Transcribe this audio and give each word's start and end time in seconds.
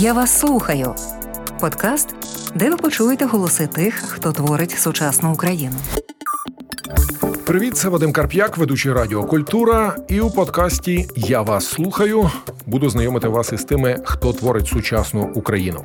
Я 0.00 0.12
вас 0.12 0.38
слухаю. 0.38 0.94
Подкаст, 1.60 2.14
де 2.54 2.70
ви 2.70 2.76
почуєте 2.76 3.24
голоси 3.24 3.66
тих, 3.66 3.94
хто 3.94 4.32
творить 4.32 4.70
сучасну 4.70 5.32
Україну. 5.32 5.74
Привіт, 7.46 7.76
це 7.76 7.88
Вадим 7.88 8.12
Карп'як, 8.12 8.56
ведучий 8.56 8.92
Радіо 8.92 9.24
Культура. 9.24 9.96
І 10.08 10.20
у 10.20 10.30
подкасті 10.30 11.08
Я 11.16 11.42
вас 11.42 11.66
слухаю. 11.66 12.30
Буду 12.66 12.88
знайомити 12.90 13.28
вас 13.28 13.52
із 13.52 13.64
тими, 13.64 13.98
хто 14.04 14.32
творить 14.32 14.66
сучасну 14.66 15.30
Україну. 15.34 15.84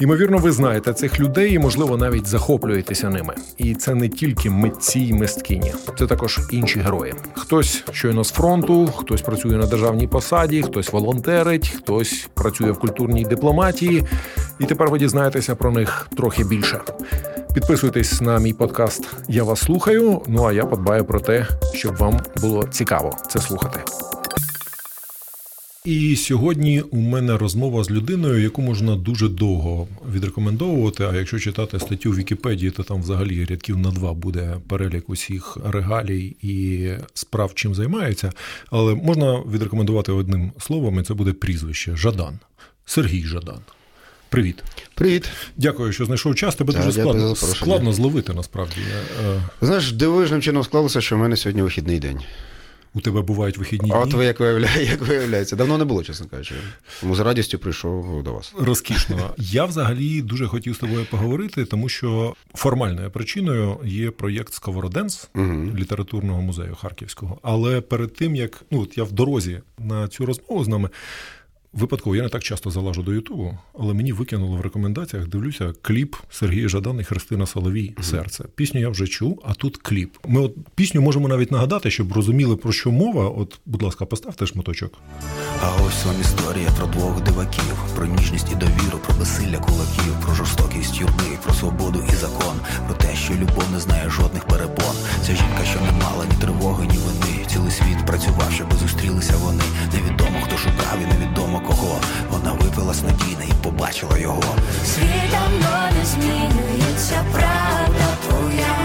Ймовірно, 0.00 0.38
ви 0.38 0.52
знаєте 0.52 0.92
цих 0.92 1.20
людей 1.20 1.52
і, 1.52 1.58
можливо, 1.58 1.96
навіть 1.96 2.26
захоплюєтеся 2.26 3.10
ними. 3.10 3.34
І 3.56 3.74
це 3.74 3.94
не 3.94 4.08
тільки 4.08 4.50
митці 4.50 5.00
й 5.00 5.12
мисткині, 5.12 5.72
це 5.98 6.06
також 6.06 6.40
інші 6.50 6.80
герої. 6.80 7.14
Хтось 7.34 7.84
щойно 7.92 8.24
з 8.24 8.30
фронту, 8.30 8.86
хтось 8.86 9.22
працює 9.22 9.56
на 9.56 9.66
державній 9.66 10.06
посаді, 10.06 10.62
хтось 10.62 10.92
волонтерить, 10.92 11.68
хтось 11.68 12.28
працює 12.34 12.70
в 12.70 12.78
культурній 12.78 13.24
дипломатії. 13.24 14.04
І 14.58 14.64
тепер 14.64 14.90
ви 14.90 14.98
дізнаєтеся 14.98 15.54
про 15.54 15.70
них 15.70 16.08
трохи 16.16 16.44
більше. 16.44 16.80
Підписуйтесь 17.54 18.20
на 18.20 18.38
мій 18.38 18.52
подкаст. 18.52 19.08
Я 19.28 19.44
вас 19.44 19.60
слухаю. 19.60 20.22
Ну 20.26 20.44
а 20.44 20.52
я 20.52 20.64
подбаю 20.64 21.04
про 21.04 21.20
те, 21.20 21.46
щоб 21.74 21.96
вам 21.96 22.20
було 22.40 22.64
цікаво 22.64 23.16
це 23.28 23.38
слухати. 23.38 23.80
І 25.88 26.16
сьогодні 26.16 26.80
у 26.80 26.96
мене 26.96 27.36
розмова 27.36 27.84
з 27.84 27.90
людиною, 27.90 28.42
яку 28.42 28.62
можна 28.62 28.96
дуже 28.96 29.28
довго 29.28 29.88
відрекомендовувати. 30.14 31.04
А 31.04 31.16
якщо 31.16 31.38
читати 31.38 31.80
статтю 31.80 32.10
в 32.10 32.16
Вікіпедії, 32.16 32.70
то 32.70 32.82
там 32.82 33.02
взагалі 33.02 33.44
рядків 33.44 33.78
на 33.78 33.90
два 33.90 34.12
буде 34.14 34.56
перелік 34.68 35.08
усіх 35.08 35.58
регалій 35.64 36.36
і 36.42 36.88
справ, 37.14 37.54
чим 37.54 37.74
займається. 37.74 38.32
Але 38.70 38.94
можна 38.94 39.42
відрекомендувати 39.52 40.12
одним 40.12 40.52
словом, 40.58 41.00
і 41.00 41.02
це 41.02 41.14
буде 41.14 41.32
прізвище 41.32 41.96
Жадан. 41.96 42.38
Сергій 42.86 43.22
Жадан. 43.22 43.60
Привіт. 44.28 44.62
Привіт. 44.94 45.28
Дякую, 45.56 45.92
що 45.92 46.04
знайшов 46.04 46.34
час. 46.34 46.54
Тебе 46.54 46.72
Так, 46.72 46.84
дуже 46.84 47.00
складно 47.00 47.36
складно 47.36 47.92
зловити 47.92 48.32
насправді. 48.32 48.80
Е, 49.26 49.42
Знаєш, 49.62 49.92
дивовижним 49.92 50.42
чином 50.42 50.64
склалося, 50.64 51.00
що 51.00 51.16
в 51.16 51.18
мене 51.18 51.36
сьогодні 51.36 51.62
вихідний 51.62 51.98
день. 51.98 52.20
У 52.94 53.00
тебе 53.00 53.22
бувають 53.22 53.58
вихідні 53.58 53.90
А 53.94 53.98
от 53.98 54.14
ви 54.14 54.24
як 54.24 54.40
виявляє, 54.40 54.84
як 54.90 55.02
виявляється, 55.02 55.56
давно 55.56 55.78
не 55.78 55.84
було, 55.84 56.04
чесно 56.04 56.26
кажучи. 56.26 56.54
Тому 57.00 57.14
з 57.14 57.20
радістю 57.20 57.58
прийшов 57.58 58.22
до 58.22 58.32
вас. 58.32 58.54
Розкішно. 58.58 59.34
Я 59.38 59.64
взагалі 59.64 60.22
дуже 60.22 60.46
хотів 60.46 60.74
з 60.74 60.78
тобою 60.78 61.06
поговорити, 61.10 61.64
тому 61.64 61.88
що 61.88 62.34
формальною 62.54 63.10
причиною 63.10 63.76
є 63.84 64.10
проєкт 64.10 64.52
Сковороденс 64.52 65.28
літературного 65.74 66.42
музею 66.42 66.74
Харківського. 66.74 67.38
Але 67.42 67.80
перед 67.80 68.14
тим 68.14 68.36
як 68.36 68.62
ну 68.70 68.80
от 68.82 68.98
я 68.98 69.04
в 69.04 69.12
дорозі 69.12 69.60
на 69.78 70.08
цю 70.08 70.26
розмову 70.26 70.64
з 70.64 70.68
нами. 70.68 70.88
Випадково 71.72 72.16
я 72.16 72.22
не 72.22 72.28
так 72.28 72.42
часто 72.42 72.70
залажу 72.70 73.02
до 73.02 73.12
Ютубу, 73.12 73.58
але 73.78 73.94
мені 73.94 74.12
викинуло 74.12 74.56
в 74.56 74.60
рекомендаціях. 74.60 75.28
Дивлюся 75.28 75.72
кліп 75.82 76.16
Сергія 76.30 76.68
Жадан 76.68 77.00
і 77.00 77.04
Христина 77.04 77.46
Соловій 77.46 77.94
Серце. 78.00 78.44
Пісню 78.54 78.80
я 78.80 78.88
вже 78.88 79.06
чув, 79.06 79.42
а 79.44 79.54
тут 79.54 79.76
кліп. 79.76 80.16
Ми 80.26 80.40
от 80.40 80.56
пісню 80.74 81.00
можемо 81.00 81.28
навіть 81.28 81.52
нагадати, 81.52 81.90
щоб 81.90 82.12
розуміли 82.12 82.56
про 82.56 82.72
що 82.72 82.92
мова. 82.92 83.28
От, 83.28 83.60
будь 83.66 83.82
ласка, 83.82 84.06
поставте 84.06 84.46
шматочок. 84.46 84.92
А 85.62 85.70
ось 85.86 86.04
вам 86.04 86.20
історія 86.20 86.68
про 86.78 86.86
двох 86.86 87.22
диваків, 87.22 87.84
про 87.96 88.06
ніжність 88.06 88.52
і 88.52 88.54
довіру, 88.54 88.98
про 89.06 89.14
безсилля 89.18 89.58
кулаків, 89.58 90.20
про 90.24 90.34
жорстокість 90.34 91.00
юрби, 91.00 91.38
про 91.44 91.54
свободу 91.54 92.04
і 92.12 92.14
закон, 92.14 92.54
про 92.86 92.94
те, 92.96 93.16
що 93.16 93.34
любов 93.34 93.64
не 93.72 93.80
знає 93.80 94.10
жодних 94.10 94.44
перепон. 94.44 94.94
Ця 95.22 95.34
жінка, 95.34 95.64
що 95.64 95.80
не 95.80 95.92
мала 95.92 96.24
ні 96.24 96.40
тривоги, 96.40 96.86
ні 96.86 96.98
вини. 96.98 97.47
Цілий 97.52 97.70
світ 97.70 98.06
працював, 98.06 98.52
щоби 98.52 98.76
зустрілися 98.76 99.32
вони. 99.36 99.64
Невідомо 99.94 100.40
хто 100.44 100.56
шукав 100.58 100.98
і 101.02 101.06
невідомо 101.06 101.60
кого. 101.60 102.00
Вона 102.30 102.52
випила 102.52 102.94
снодійне 102.94 103.44
і 103.48 103.52
побачила 103.62 104.18
його. 104.18 104.42
Світ 104.84 105.30
давно 105.30 105.88
не 105.98 106.04
змінюється, 106.06 107.24
правда 107.32 108.06
твоя. 108.28 108.76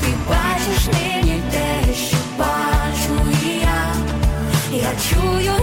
Ти 0.00 0.08
бачиш 0.28 0.86
нині 0.86 1.42
те, 1.50 1.94
що 1.94 2.16
бачу 2.38 3.30
і 3.44 3.48
я. 3.48 3.94
Я 4.72 4.90
чую 5.10 5.59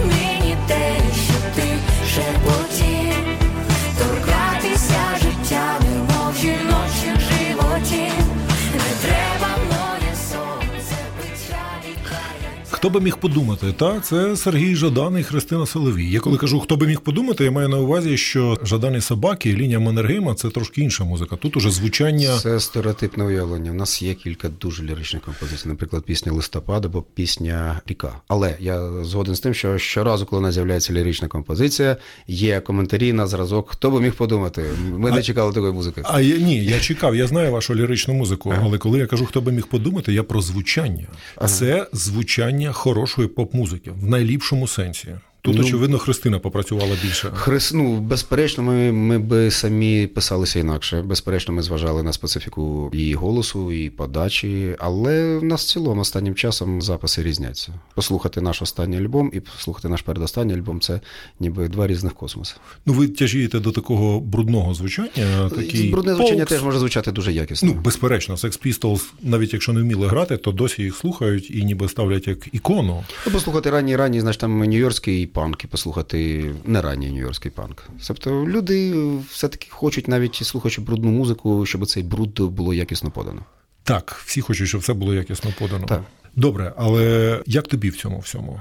Хто 12.78 12.90
би 12.90 13.00
міг 13.00 13.16
подумати, 13.16 13.74
та 13.76 14.00
це 14.00 14.36
Сергій 14.36 14.74
Жадан 14.74 15.18
і 15.18 15.22
Христина 15.22 15.66
Соловій. 15.66 16.10
Я 16.10 16.20
коли 16.20 16.38
кажу, 16.38 16.60
хто 16.60 16.76
би 16.76 16.86
міг 16.86 17.00
подумати, 17.00 17.44
я 17.44 17.50
маю 17.50 17.68
на 17.68 17.78
увазі, 17.78 18.16
що 18.16 18.58
Жадан 18.62 18.94
і 18.94 19.00
собаки, 19.00 19.54
лінія 19.54 19.78
Маннергейма– 19.78 20.34
це 20.34 20.50
трошки 20.50 20.80
інша 20.80 21.04
музика. 21.04 21.36
Тут 21.36 21.56
уже 21.56 21.70
звучання. 21.70 22.38
Це 22.38 22.60
стереотипне 22.60 23.24
уявлення. 23.24 23.70
У 23.70 23.74
нас 23.74 24.02
є 24.02 24.14
кілька 24.14 24.48
дуже 24.48 24.82
ліричних 24.82 25.22
композицій, 25.22 25.68
наприклад, 25.68 26.04
пісня 26.04 26.32
Листопад 26.32 26.84
або 26.84 27.02
пісня 27.02 27.80
Ріка. 27.86 28.12
Але 28.28 28.54
я 28.60 29.04
згоден 29.04 29.34
з 29.34 29.40
тим, 29.40 29.54
що 29.54 29.78
щоразу, 29.78 30.26
коли 30.26 30.40
у 30.40 30.42
нас 30.42 30.54
з'являється 30.54 30.92
лірична 30.92 31.28
композиція, 31.28 31.96
є 32.26 32.60
коментарі 32.60 33.12
на 33.12 33.26
зразок. 33.26 33.70
Хто 33.70 33.90
би 33.90 34.00
міг 34.00 34.14
подумати? 34.14 34.64
Ми 34.96 35.10
не 35.10 35.22
чекали 35.22 35.52
такої 35.52 35.72
музики. 35.72 36.02
А 36.04 36.20
я 36.20 36.36
ні, 36.36 36.64
я 36.64 36.80
чекав, 36.80 37.16
я 37.16 37.26
знаю 37.26 37.52
вашу 37.52 37.74
ліричну 37.74 38.14
музику, 38.14 38.54
але 38.62 38.78
коли 38.78 38.98
я 38.98 39.06
кажу, 39.06 39.26
хто 39.26 39.40
би 39.40 39.52
міг 39.52 39.66
подумати, 39.66 40.12
я 40.12 40.22
про 40.22 40.40
звучання. 40.40 41.06
Це 41.46 41.86
звучання 41.92 42.67
хорошої 42.72 43.28
поп-музики 43.28 43.90
в 43.90 44.06
найліпшому 44.06 44.68
сенсі. 44.68 45.08
Тут, 45.48 45.56
Ну, 45.56 45.62
очевидно, 45.68 45.98
Христина 45.98 46.38
попрацювала 46.38 46.96
більше. 47.02 47.30
Хрис, 47.34 47.72
ну, 47.72 47.96
безперечно, 48.00 48.62
ми, 48.64 48.92
ми 48.92 49.18
би 49.18 49.50
самі 49.50 50.06
писалися 50.06 50.58
інакше. 50.58 51.02
Безперечно, 51.02 51.54
ми 51.54 51.62
зважали 51.62 52.02
на 52.02 52.12
специфіку 52.12 52.90
її 52.94 53.14
голосу, 53.14 53.72
і 53.72 53.90
подачі, 53.90 54.76
але 54.78 55.36
в 55.36 55.44
нас 55.44 55.64
в 55.64 55.68
цілому 55.68 56.00
останнім 56.00 56.34
часом 56.34 56.82
записи 56.82 57.22
різняться. 57.22 57.72
Послухати 57.94 58.40
наш 58.40 58.62
останній 58.62 58.98
альбом 58.98 59.30
і 59.34 59.40
послухати 59.40 59.88
наш 59.88 60.02
передостанній 60.02 60.54
альбом 60.54 60.80
це 60.80 61.00
ніби 61.40 61.68
два 61.68 61.86
різних 61.86 62.14
космоси. 62.14 62.54
Ну, 62.86 62.92
ви 62.92 63.08
тяжієте 63.08 63.60
до 63.60 63.72
такого 63.72 64.20
брудного 64.20 64.74
звучання. 64.74 65.50
Такий 65.56 65.90
Брудне 65.90 66.14
звучання 66.14 66.36
полкс. 66.36 66.52
теж 66.52 66.62
може 66.62 66.78
звучати 66.78 67.12
дуже 67.12 67.32
якісно. 67.32 67.68
Ну, 67.74 67.80
безперечно, 67.80 68.34
Sex 68.34 68.66
Pistols, 68.66 69.02
навіть 69.22 69.52
якщо 69.52 69.72
не 69.72 69.80
вміли 69.80 70.06
грати, 70.06 70.36
то 70.36 70.52
досі 70.52 70.82
їх 70.82 70.96
слухають 70.96 71.50
і 71.50 71.64
ніби 71.64 71.88
ставлять 71.88 72.28
як 72.28 72.38
ікону. 72.52 73.04
Ну, 73.26 73.32
послухати 73.32 73.70
ранній 73.70 73.96
ранній, 73.96 74.20
знаєш, 74.20 74.36
там 74.36 74.62
нью-йоркський 74.64 75.26
панк, 75.38 75.64
і 75.64 75.66
послухати 75.66 76.50
не 76.64 76.80
ранній 76.80 77.10
нью-йоркський 77.10 77.50
панк. 77.50 77.88
Тобто 78.06 78.46
люди 78.46 78.94
все-таки 79.30 79.66
хочуть 79.70 80.08
навіть 80.08 80.34
слухаючи 80.34 80.80
брудну 80.80 81.10
музику, 81.10 81.66
щоб 81.66 81.86
цей 81.86 82.02
бруд 82.02 82.40
було 82.40 82.74
якісно 82.74 83.10
подано. 83.10 83.42
Так, 83.84 84.22
всі 84.24 84.40
хочуть, 84.40 84.68
щоб 84.68 84.80
все 84.80 84.92
було 84.92 85.14
якісно 85.14 85.50
подано. 85.58 85.86
Так. 85.86 86.02
Добре, 86.36 86.72
але 86.76 87.42
як 87.46 87.68
тобі 87.68 87.88
в 87.88 87.96
цьому 87.96 88.18
всьому? 88.18 88.60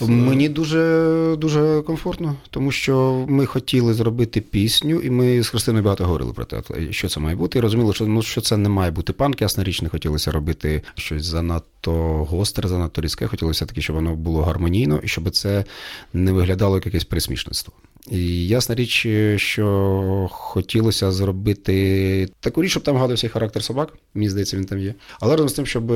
От, 0.00 0.08
Мені 0.08 0.48
дуже 0.48 1.36
дуже 1.38 1.82
комфортно, 1.82 2.36
тому 2.50 2.72
що 2.72 3.24
ми 3.28 3.46
хотіли 3.46 3.94
зробити 3.94 4.40
пісню, 4.40 5.00
і 5.00 5.10
ми 5.10 5.42
з 5.42 5.48
Христиною 5.48 5.84
багато 5.84 6.04
говорили 6.04 6.32
про 6.32 6.44
те, 6.44 6.62
що 6.90 7.08
це 7.08 7.20
має 7.20 7.36
бути. 7.36 7.58
І 7.58 7.62
розуміли, 7.62 7.94
що 7.94 8.06
ну 8.06 8.22
що 8.22 8.40
це 8.40 8.56
не 8.56 8.68
має 8.68 8.90
бути 8.90 9.12
панк. 9.12 9.42
Ясна 9.42 9.64
річ, 9.64 9.82
не 9.82 9.88
хотілося 9.88 10.30
робити 10.30 10.82
щось 10.94 11.24
занадто 11.24 11.92
гостре, 12.30 12.68
занадто 12.68 13.00
різке. 13.00 13.26
Хотілося 13.26 13.66
таки, 13.66 13.82
щоб 13.82 13.96
воно 13.96 14.14
було 14.14 14.42
гармонійно 14.42 15.00
і 15.02 15.08
щоб 15.08 15.30
це 15.30 15.64
не 16.12 16.32
виглядало 16.32 16.74
як 16.76 16.86
якесь 16.86 17.04
присмішництво. 17.04 17.74
І 18.10 18.46
ясна 18.48 18.74
річ, 18.74 19.06
що 19.36 20.28
хотілося 20.30 21.12
зробити 21.12 22.28
таку 22.40 22.62
річ, 22.62 22.70
щоб 22.70 22.82
там 22.82 22.96
гадався 22.96 23.26
і 23.26 23.30
характер 23.30 23.64
собак. 23.64 23.92
Мені 24.14 24.30
здається, 24.30 24.56
він 24.56 24.64
там 24.64 24.78
є. 24.78 24.94
Але 25.20 25.32
разом 25.32 25.48
з 25.48 25.52
тим, 25.52 25.66
щоб 25.66 25.86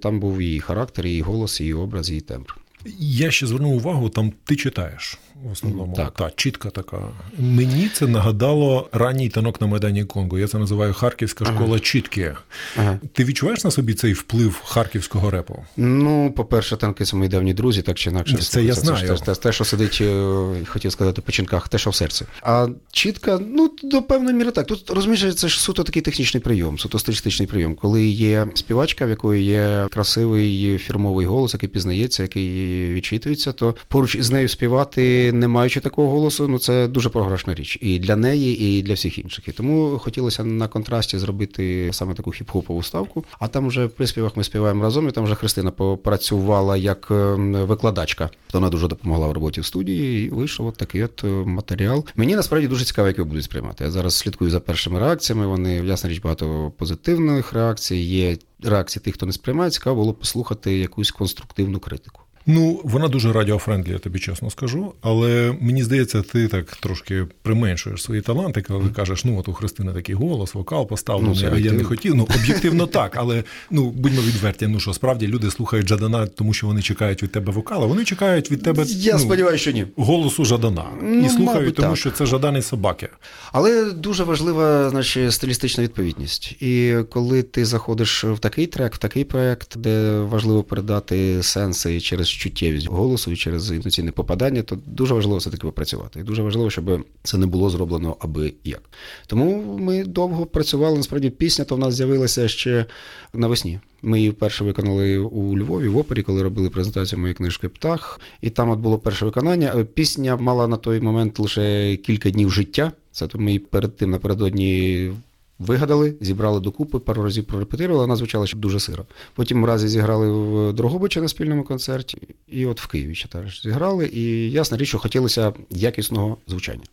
там 0.00 0.20
був 0.20 0.38
і 0.38 0.60
характер, 0.60 1.06
і 1.06 1.20
голос, 1.20 1.60
і 1.60 1.74
образ, 1.74 2.10
і 2.10 2.20
тембр. 2.20 2.56
Я 2.98 3.30
ще 3.30 3.46
звернув 3.46 3.72
увагу, 3.72 4.08
там 4.08 4.32
ти 4.44 4.56
читаєш 4.56 5.18
в 5.44 5.52
основному. 5.52 5.96
Так. 5.96 6.14
Та, 6.14 6.30
чітка 6.36 6.70
така. 6.70 6.98
Мені 7.38 7.90
це 7.94 8.06
нагадало 8.06 8.88
ранній 8.92 9.28
танок 9.28 9.60
на 9.60 9.66
Майдані 9.66 10.04
Конго. 10.04 10.38
Я 10.38 10.48
це 10.48 10.58
називаю 10.58 10.94
Харківська 10.94 11.44
школа 11.44 11.78
чітки. 11.78 12.34
Ага. 12.76 12.98
Ти 13.12 13.24
відчуваєш 13.24 13.64
на 13.64 13.70
собі 13.70 13.94
цей 13.94 14.12
вплив 14.12 14.62
харківського 14.64 15.30
репу? 15.30 15.64
Ну, 15.76 16.32
по-перше, 16.36 16.76
танки 16.76 17.04
це 17.04 17.16
мої 17.16 17.28
давні 17.28 17.54
друзі, 17.54 17.82
так 17.82 17.98
чи 17.98 18.10
інакше. 18.10 18.36
Це 18.36 18.64
я 18.64 18.74
знаю. 18.74 19.18
Це, 19.18 19.24
те, 19.24 19.34
те, 19.34 19.52
що 19.52 19.64
сидить, 19.64 19.98
е, 20.00 20.42
хотів 20.66 20.92
сказати, 20.92 21.22
по 21.22 21.32
чинках, 21.32 21.68
те, 21.68 21.78
що 21.78 21.90
в 21.90 21.94
серці. 21.94 22.24
А 22.42 22.68
чітка, 22.92 23.40
ну, 23.48 23.70
до 23.82 24.02
певної 24.02 24.36
міри 24.36 24.50
так. 24.50 24.66
Тут 24.66 24.90
розумієш, 24.90 25.34
це 25.34 25.48
ж 25.48 25.60
суто 25.60 25.82
такий 25.82 26.02
технічний 26.02 26.40
прийом, 26.42 26.78
суто 26.78 26.98
стилістичний 26.98 27.48
прийом, 27.48 27.74
коли 27.74 28.06
є 28.06 28.46
співачка, 28.54 29.06
в 29.06 29.08
якої 29.08 29.44
є 29.44 29.86
красивий 29.90 30.78
фірмовий 30.78 31.26
голос, 31.26 31.54
який 31.54 31.68
пізнається, 31.68 32.22
який 32.22 32.69
і 32.70 32.94
відчитується, 32.94 33.52
то 33.52 33.74
поруч 33.88 34.14
із 34.14 34.30
нею 34.30 34.48
співати, 34.48 35.32
не 35.32 35.48
маючи 35.48 35.80
такого 35.80 36.10
голосу, 36.10 36.48
ну 36.48 36.58
це 36.58 36.88
дуже 36.88 37.08
програшна 37.08 37.54
річ 37.54 37.78
і 37.80 37.98
для 37.98 38.16
неї, 38.16 38.60
і 38.60 38.82
для 38.82 38.94
всіх 38.94 39.18
інших. 39.18 39.48
І 39.48 39.52
тому 39.52 39.98
хотілося 39.98 40.44
на 40.44 40.68
контрасті 40.68 41.18
зробити 41.18 41.90
саме 41.92 42.14
таку 42.14 42.30
хіп-хопову 42.30 42.82
ставку. 42.82 43.24
А 43.38 43.48
там 43.48 43.68
вже 43.68 43.86
в 43.86 43.90
приспівах 43.90 44.36
ми 44.36 44.44
співаємо 44.44 44.82
разом. 44.82 45.08
і 45.08 45.12
Там 45.12 45.24
вже 45.24 45.34
Христина 45.34 45.70
попрацювала 45.70 46.76
як 46.76 47.08
ем, 47.10 47.52
викладачка. 47.52 48.30
Вона 48.52 48.68
дуже 48.68 48.88
допомогла 48.88 49.28
в 49.28 49.32
роботі 49.32 49.60
в 49.60 49.66
студії. 49.66 50.26
І 50.26 50.30
вийшов 50.30 50.66
от 50.66 50.76
такий 50.76 51.04
от 51.04 51.24
е, 51.24 51.26
матеріал. 51.26 52.04
Мені 52.16 52.36
насправді 52.36 52.68
дуже 52.68 52.84
цікаво, 52.84 53.08
як 53.08 53.18
його 53.18 53.28
будуть 53.28 53.44
сприймати. 53.44 53.84
Я 53.84 53.90
зараз 53.90 54.14
слідкую 54.14 54.50
за 54.50 54.60
першими 54.60 55.00
реакціями. 55.00 55.46
Вони 55.46 55.74
ясна 55.74 56.10
річ 56.10 56.20
багато 56.20 56.72
позитивних 56.78 57.52
реакцій. 57.52 57.96
Є 57.96 58.36
реакції 58.62 59.02
тих, 59.04 59.14
хто 59.14 59.26
не 59.26 59.32
сприймає. 59.32 59.70
Цікаво 59.70 59.96
було 59.96 60.12
послухати 60.12 60.78
якусь 60.78 61.10
конструктивну 61.10 61.78
критику. 61.80 62.20
Ну, 62.46 62.80
вона 62.84 63.08
дуже 63.08 63.32
radio-friendly, 63.32 63.92
я 63.92 63.98
тобі 63.98 64.18
чесно 64.18 64.50
скажу. 64.50 64.92
Але 65.00 65.54
мені 65.60 65.82
здається, 65.82 66.22
ти 66.22 66.48
так 66.48 66.76
трошки 66.76 67.26
применшуєш 67.42 68.02
свої 68.02 68.20
таланти, 68.20 68.62
коли 68.62 68.88
кажеш, 68.88 69.24
ну 69.24 69.38
от 69.38 69.48
у 69.48 69.52
Христини 69.52 69.92
такий 69.92 70.14
голос, 70.14 70.54
вокал 70.54 70.88
поставлений, 70.88 71.38
Ну, 71.42 71.50
а 71.54 71.58
я 71.58 71.72
не 71.72 71.84
хотів. 71.84 72.14
Ну, 72.14 72.28
об'єктивно 72.40 72.86
так, 72.86 73.16
але 73.16 73.44
ну 73.70 73.90
будьмо 73.90 74.20
відверті. 74.22 74.66
Ну 74.66 74.80
що 74.80 74.92
справді 74.92 75.26
люди 75.26 75.50
слухають 75.50 75.88
Жадана, 75.88 76.26
тому 76.26 76.52
що 76.54 76.66
вони 76.66 76.82
чекають 76.82 77.22
від 77.22 77.32
тебе 77.32 77.52
вокала. 77.52 77.86
Вони 77.86 78.04
чекають 78.04 78.50
від 78.50 78.62
тебе 78.62 78.84
Я 78.86 79.12
ну, 79.12 79.18
сподіваюся, 79.18 79.62
що 79.62 79.70
ні. 79.70 79.86
голосу 79.96 80.44
Жадана 80.44 80.84
Ну, 81.02 81.26
і 81.26 81.28
слухають, 81.28 81.46
мабуть, 81.46 81.74
тому 81.74 81.88
так. 81.88 81.96
що 81.96 82.10
це 82.10 82.26
Жадан 82.26 82.62
і 82.62 82.68
Собаки. 82.68 83.08
Але 83.52 83.90
дуже 83.90 84.24
важлива 84.24 84.90
значить, 84.90 85.32
стилістична 85.32 85.84
відповідність. 85.84 86.52
І 86.62 86.94
коли 87.10 87.42
ти 87.42 87.64
заходиш 87.64 88.24
в 88.24 88.38
такий 88.38 88.66
трек, 88.66 88.94
в 88.94 88.98
такий 88.98 89.24
проект, 89.24 89.78
де 89.78 90.20
важливо 90.20 90.62
передати 90.62 91.42
сенси 91.42 92.00
через 92.00 92.29
чуттєвість 92.30 92.88
голосу 92.88 93.30
і 93.30 93.36
через 93.36 93.70
інтенційне 93.70 94.12
попадання, 94.12 94.62
то 94.62 94.78
дуже 94.86 95.14
важливо 95.14 95.38
все 95.38 95.50
таки 95.50 95.62
попрацювати. 95.62 96.20
І 96.20 96.22
дуже 96.22 96.42
важливо, 96.42 96.70
щоб 96.70 97.04
це 97.22 97.38
не 97.38 97.46
було 97.46 97.70
зроблено 97.70 98.16
аби 98.20 98.52
як. 98.64 98.82
Тому 99.26 99.78
ми 99.78 100.04
довго 100.04 100.46
працювали. 100.46 100.96
Насправді 100.96 101.30
пісня 101.30 101.64
то 101.64 101.76
в 101.76 101.78
нас 101.78 101.94
з'явилася 101.94 102.48
ще 102.48 102.86
навесні. 103.34 103.80
Ми 104.02 104.18
її 104.18 104.30
вперше 104.30 104.64
виконали 104.64 105.18
у 105.18 105.58
Львові 105.58 105.88
в 105.88 105.96
опері, 105.96 106.22
коли 106.22 106.42
робили 106.42 106.70
презентацію 106.70 107.18
моєї 107.18 107.34
книжки 107.34 107.68
Птах. 107.68 108.20
І 108.40 108.50
там 108.50 108.70
от 108.70 108.78
було 108.78 108.98
перше 108.98 109.24
виконання. 109.24 109.86
Пісня 109.94 110.36
мала 110.36 110.66
на 110.68 110.76
той 110.76 111.00
момент 111.00 111.38
лише 111.38 111.96
кілька 111.96 112.30
днів 112.30 112.50
життя. 112.50 112.92
Це 113.12 113.26
то 113.26 113.38
ми 113.38 113.58
перед 113.58 113.96
тим 113.96 114.10
напередодні 114.10 115.10
вигадали, 115.60 116.14
зібрали 116.20 116.60
докупи, 116.60 116.98
пару 116.98 117.22
разів 117.22 117.44
прорепетирували, 117.44 118.04
вона 118.04 118.16
звучала 118.16 118.46
ще 118.46 118.56
дуже 118.56 118.80
сиро. 118.80 119.04
Потім 119.34 119.64
разі 119.64 119.88
зіграли 119.88 120.30
в 120.32 120.72
Дрогобичі 120.72 121.20
на 121.20 121.28
спільному 121.28 121.64
концерті, 121.64 122.18
і 122.48 122.66
от 122.66 122.80
в 122.80 122.86
Києві 122.86 123.14
ще 123.14 123.28
теж 123.28 123.62
зіграли. 123.62 124.06
І 124.12 124.50
ясна 124.50 124.78
річ, 124.78 124.88
що 124.88 124.98
хотілося 124.98 125.52
якісного 125.70 126.36
звучання. 126.46 126.84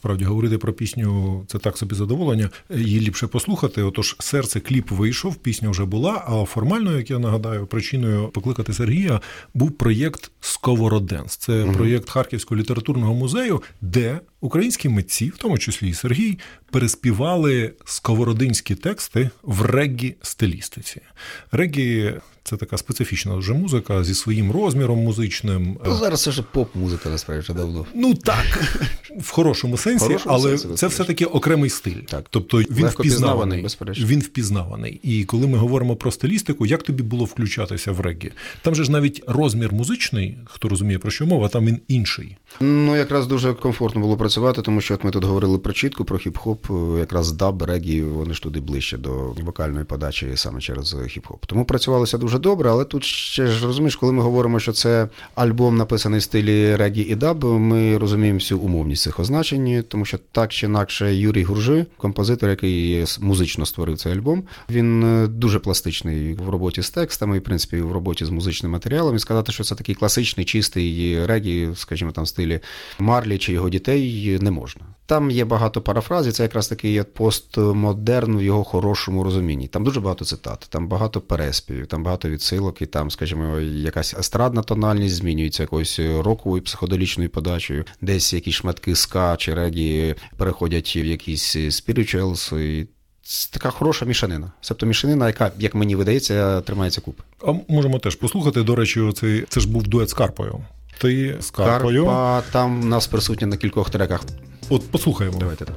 Справді 0.00 0.24
говорити 0.24 0.58
про 0.58 0.72
пісню 0.72 1.44
це 1.46 1.58
так 1.58 1.78
собі 1.78 1.94
задоволення. 1.94 2.50
Її 2.70 3.00
ліпше 3.00 3.26
послухати. 3.26 3.82
Отож, 3.82 4.16
серце 4.18 4.60
кліп 4.60 4.90
вийшов, 4.90 5.36
пісня 5.36 5.70
вже 5.70 5.84
була. 5.84 6.24
А 6.28 6.44
формально, 6.44 6.96
як 6.98 7.10
я 7.10 7.18
нагадаю, 7.18 7.66
причиною 7.66 8.28
покликати 8.28 8.72
Сергія 8.72 9.20
був 9.54 9.72
проєкт 9.72 10.30
Сковороденс. 10.40 11.36
Це 11.36 11.64
проєкт 11.76 12.10
Харківського 12.10 12.60
літературного 12.60 13.14
музею, 13.14 13.62
де 13.80 14.20
українські 14.40 14.88
митці, 14.88 15.28
в 15.28 15.36
тому 15.36 15.58
числі 15.58 15.88
і 15.88 15.94
Сергій, 15.94 16.38
переспівали 16.70 17.72
сковородинські 17.84 18.74
тексти 18.74 19.30
в 19.42 19.62
реггі 19.62 20.14
стилістиці. 20.22 21.00
Реггі 21.52 22.12
це 22.50 22.56
така 22.56 22.78
специфічна 22.78 23.34
вже 23.34 23.52
музика 23.52 24.04
зі 24.04 24.14
своїм 24.14 24.52
розміром 24.52 24.98
музичним. 24.98 25.78
Ну, 25.86 25.96
зараз 25.96 26.22
це 26.22 26.30
вже 26.30 26.42
поп-музика, 26.42 27.08
насправді 27.08 27.42
вже 27.42 27.52
давно. 27.54 27.86
Ну 27.94 28.14
так, 28.14 28.76
в 29.18 29.30
хорошому 29.30 29.76
сенсі, 29.76 30.04
хорошому 30.04 30.34
але 30.34 30.58
сенсі, 30.58 30.74
це 30.74 30.86
все-таки 30.86 31.24
окремий 31.24 31.70
стиль. 31.70 32.02
Так. 32.08 32.24
Тобто 32.30 32.58
він 32.58 32.84
Легко 32.84 33.02
впізнаваний. 33.02 33.62
безперечно. 33.62 34.06
Він 34.06 34.20
впізнаваний. 34.20 35.00
І 35.02 35.24
коли 35.24 35.46
ми 35.46 35.58
говоримо 35.58 35.96
про 35.96 36.10
стилістику, 36.10 36.66
як 36.66 36.82
тобі 36.82 37.02
було 37.02 37.24
включатися 37.24 37.92
в 37.92 38.00
реггі? 38.00 38.32
Там 38.62 38.74
же 38.74 38.84
ж 38.84 38.92
навіть 38.92 39.22
розмір 39.26 39.72
музичний, 39.72 40.38
хто 40.44 40.68
розуміє 40.68 40.98
про 40.98 41.10
що 41.10 41.26
мова, 41.26 41.48
там 41.48 41.66
він 41.66 41.78
інший. 41.88 42.36
Ну, 42.60 42.96
якраз 42.96 43.26
дуже 43.26 43.54
комфортно 43.54 44.00
було 44.00 44.16
працювати, 44.16 44.62
тому 44.62 44.80
що 44.80 44.94
от 44.94 45.04
ми 45.04 45.10
тут 45.10 45.24
говорили 45.24 45.58
про 45.58 45.72
чітку, 45.72 46.04
про 46.04 46.18
хіп-хоп, 46.18 46.94
е, 46.96 47.00
якраз 47.00 47.32
даб, 47.32 47.62
регі, 47.62 48.02
вони 48.02 48.34
ж 48.34 48.42
туди 48.42 48.60
ближче 48.60 48.98
до 48.98 49.10
вокальної 49.44 49.84
подачі 49.84 50.26
саме 50.34 50.60
через 50.60 50.94
хіп-хоп. 50.94 51.38
Тому 51.46 51.64
працювалося 51.64 52.18
дуже 52.18 52.38
добре, 52.40 52.70
але 52.70 52.84
тут 52.84 53.04
ще 53.04 53.46
ж 53.46 53.66
розумієш, 53.66 53.96
коли 53.96 54.12
ми 54.12 54.22
говоримо, 54.22 54.60
що 54.60 54.72
це 54.72 55.08
альбом 55.34 55.76
написаний 55.76 56.20
в 56.20 56.22
стилі 56.22 56.76
регі 56.76 57.02
і 57.02 57.14
даб, 57.14 57.44
ми 57.44 57.98
розуміємо 57.98 58.38
всю 58.38 58.60
умовність 58.60 59.02
цих 59.02 59.20
означень, 59.20 59.84
тому 59.88 60.04
що 60.04 60.18
так 60.32 60.52
чи 60.52 60.66
інакше 60.66 61.14
Юрій 61.14 61.42
Гуржи, 61.42 61.86
композитор, 61.96 62.50
який 62.50 63.04
музично 63.20 63.66
створив 63.66 63.98
цей 63.98 64.12
альбом, 64.12 64.42
він 64.70 65.04
е, 65.04 65.26
дуже 65.26 65.58
пластичний 65.58 66.34
в 66.34 66.48
роботі 66.48 66.82
з 66.82 66.90
текстами, 66.90 67.36
і 67.36 67.40
в 67.40 67.42
принципі 67.42 67.80
в 67.80 67.92
роботі 67.92 68.24
з 68.24 68.30
музичним 68.30 68.72
матеріалом. 68.72 69.16
І 69.16 69.18
сказати, 69.18 69.52
що 69.52 69.64
це 69.64 69.74
такий 69.74 69.94
класичний, 69.94 70.46
чистий 70.46 71.26
регі, 71.26 71.68
скажімо, 71.74 72.12
там 72.12 72.24
в 72.24 72.28
стилі 72.28 72.60
Марлі 72.98 73.38
чи 73.38 73.52
його 73.52 73.70
дітей 73.70 74.38
не 74.40 74.50
можна. 74.50 74.82
Там 75.10 75.30
є 75.30 75.44
багато 75.44 75.80
парафразів, 75.80 76.32
це 76.32 76.42
якраз 76.42 76.68
такий 76.68 76.92
є 76.92 77.04
постмодерн 77.04 78.36
в 78.36 78.42
його 78.42 78.64
хорошому 78.64 79.24
розумінні. 79.24 79.68
Там 79.68 79.84
дуже 79.84 80.00
багато 80.00 80.24
цитат, 80.24 80.66
там 80.68 80.88
багато 80.88 81.20
переспівів, 81.20 81.86
там 81.86 82.02
багато 82.02 82.28
відсилок, 82.28 82.82
і 82.82 82.86
там, 82.86 83.10
скажімо, 83.10 83.60
якась 83.60 84.14
естрадна 84.18 84.62
тональність 84.62 85.14
змінюється 85.14 85.62
якоюсь 85.62 86.00
роковою 86.00 86.62
психоделічною 86.62 87.30
подачею, 87.30 87.84
десь 88.00 88.32
якісь 88.32 88.54
шматки 88.54 88.96
ска 88.96 89.36
чи 89.36 89.54
регі 89.54 90.14
переходять 90.36 90.96
в 90.96 91.04
якісь 91.04 91.56
і 91.56 92.86
це 93.22 93.50
така 93.52 93.70
хороша 93.70 94.04
мішанина. 94.04 94.52
Тобто 94.68 94.86
мішанина, 94.86 95.26
яка, 95.26 95.52
як 95.58 95.74
мені 95.74 95.96
видається, 95.96 96.60
тримається 96.60 97.00
купи. 97.00 97.22
А 97.46 97.52
можемо 97.68 97.98
теж 97.98 98.14
послухати. 98.14 98.62
До 98.62 98.74
речі, 98.74 99.00
оцей, 99.00 99.44
це 99.48 99.60
ж 99.60 99.68
був 99.68 99.88
дует 99.88 100.08
з 100.08 100.14
Карпою. 100.14 100.60
Ти 100.98 101.36
з 101.40 101.50
Карпою. 101.50 102.04
Карпа 102.04 102.42
там 102.52 102.82
в 102.82 102.84
нас 102.84 103.06
присутня 103.06 103.46
на 103.46 103.56
кількох 103.56 103.90
треках. 103.90 104.24
От 104.70 104.90
послухаємо. 104.90 105.38
Давайте 105.38 105.64
так. 105.64 105.74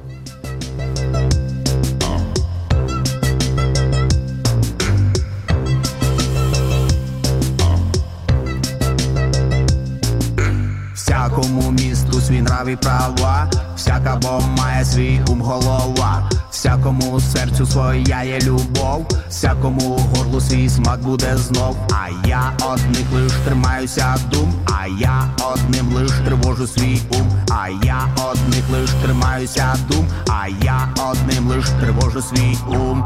Всякому 11.34 11.70
місту 11.70 12.20
свій 12.20 12.42
нрав 12.42 12.68
і 12.68 12.76
права, 12.76 13.50
всяка 13.76 14.18
бо 14.22 14.40
має 14.58 14.84
свій 14.84 15.20
ум 15.28 15.42
голова, 15.42 16.30
всякому 16.50 17.20
серцю 17.20 17.66
своя 17.66 18.22
є 18.22 18.40
любов, 18.40 19.06
всякому 19.28 19.96
горлу 19.96 20.40
свій 20.40 20.68
смак 20.68 21.00
буде 21.00 21.36
знов. 21.36 21.76
А 21.92 22.28
я 22.28 22.52
одних 22.66 23.12
лиш 23.12 23.32
тримаюся 23.44 24.16
дум, 24.30 24.54
а 24.66 24.86
я 25.00 25.28
одним 25.52 25.94
лиш 25.94 26.12
тривожу 26.24 26.66
свій 26.66 27.00
ум, 27.10 27.32
а 27.50 27.68
я 27.84 28.08
одних 28.30 28.70
лиш 28.72 28.90
тримаюся 29.02 29.76
дум, 29.88 30.06
а 30.28 30.48
я 30.64 30.88
одним 31.10 31.48
лиш 31.48 31.66
тривожу 31.80 32.22
свій 32.22 32.58
ум. 32.68 33.04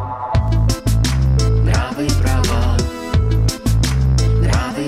Нрави 1.65 2.09
права, 2.23 2.77
нрави. 4.43 4.87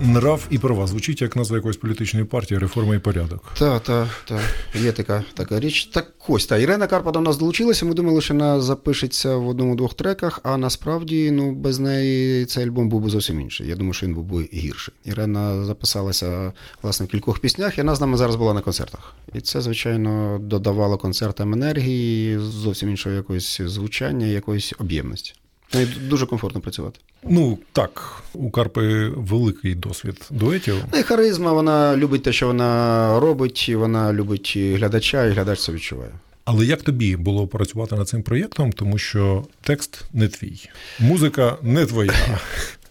Нрав 0.00 0.46
і 0.50 0.58
права 0.58 0.86
звучить 0.86 1.22
як 1.22 1.36
назва 1.36 1.56
якоїсь 1.56 1.76
політичної 1.76 2.26
партії, 2.26 2.58
реформа 2.58 2.94
і 2.94 2.98
порядок. 2.98 3.52
Так, 3.58 3.82
так, 3.82 4.08
так. 4.28 4.40
Є 4.82 4.92
така, 4.92 5.24
така 5.34 5.60
річ. 5.60 5.84
Так 5.84 6.12
ось 6.28 6.46
та 6.46 6.58
Ірена 6.58 6.86
Карпа 6.86 7.10
до 7.10 7.20
нас 7.20 7.36
долучилася. 7.36 7.86
Ми 7.86 7.94
думали, 7.94 8.20
що 8.20 8.34
вона 8.34 8.60
запишеться 8.60 9.36
в 9.36 9.48
одному-двох 9.48 9.94
треках, 9.94 10.40
а 10.42 10.56
насправді 10.56 11.30
ну, 11.30 11.52
без 11.52 11.78
неї 11.78 12.44
цей 12.46 12.64
альбом 12.64 12.88
був 12.88 13.00
би 13.00 13.10
зовсім 13.10 13.40
інший. 13.40 13.68
Я 13.68 13.76
думаю, 13.76 13.92
що 13.92 14.06
він 14.06 14.14
був 14.14 14.24
би 14.24 14.48
гірший. 14.54 14.94
Ірена 15.04 15.64
записалася 15.64 16.52
власне 16.82 17.06
в 17.06 17.08
кількох 17.08 17.38
піснях, 17.38 17.78
і 17.78 17.80
вона 17.80 17.94
з 17.94 18.00
нами 18.00 18.16
зараз 18.16 18.36
була 18.36 18.54
на 18.54 18.60
концертах. 18.60 19.14
І 19.34 19.40
це, 19.40 19.60
звичайно, 19.60 20.38
додавало 20.42 20.98
концертам 20.98 21.52
енергії, 21.52 22.38
зовсім 22.38 22.90
іншого 22.90 23.14
якогось 23.14 23.60
звучання, 23.64 24.26
якоїсь 24.26 24.72
об'ємності. 24.78 25.34
І 25.74 25.84
Дуже 25.84 26.26
комфортно 26.26 26.60
працювати. 26.60 27.00
Ну 27.24 27.58
так, 27.72 28.22
у 28.34 28.50
Карпи 28.50 29.08
великий 29.08 29.74
досвід 29.74 30.26
дуетів. 30.30 30.74
Ну 30.92 30.98
і 30.98 31.02
харизма, 31.02 31.52
вона 31.52 31.96
любить 31.96 32.22
те, 32.22 32.32
що 32.32 32.46
вона 32.46 33.20
робить, 33.20 33.68
і 33.68 33.76
вона 33.76 34.12
любить 34.12 34.54
глядача, 34.56 35.24
і 35.24 35.30
глядач 35.30 35.60
це 35.60 35.72
відчуває. 35.72 36.10
Але 36.44 36.64
як 36.64 36.82
тобі 36.82 37.16
було 37.16 37.46
працювати 37.46 37.96
над 37.96 38.08
цим 38.08 38.22
проєктом, 38.22 38.72
тому 38.72 38.98
що 38.98 39.44
текст 39.62 40.04
не 40.12 40.28
твій, 40.28 40.68
музика 41.00 41.56
не 41.62 41.86
твоя. 41.86 42.12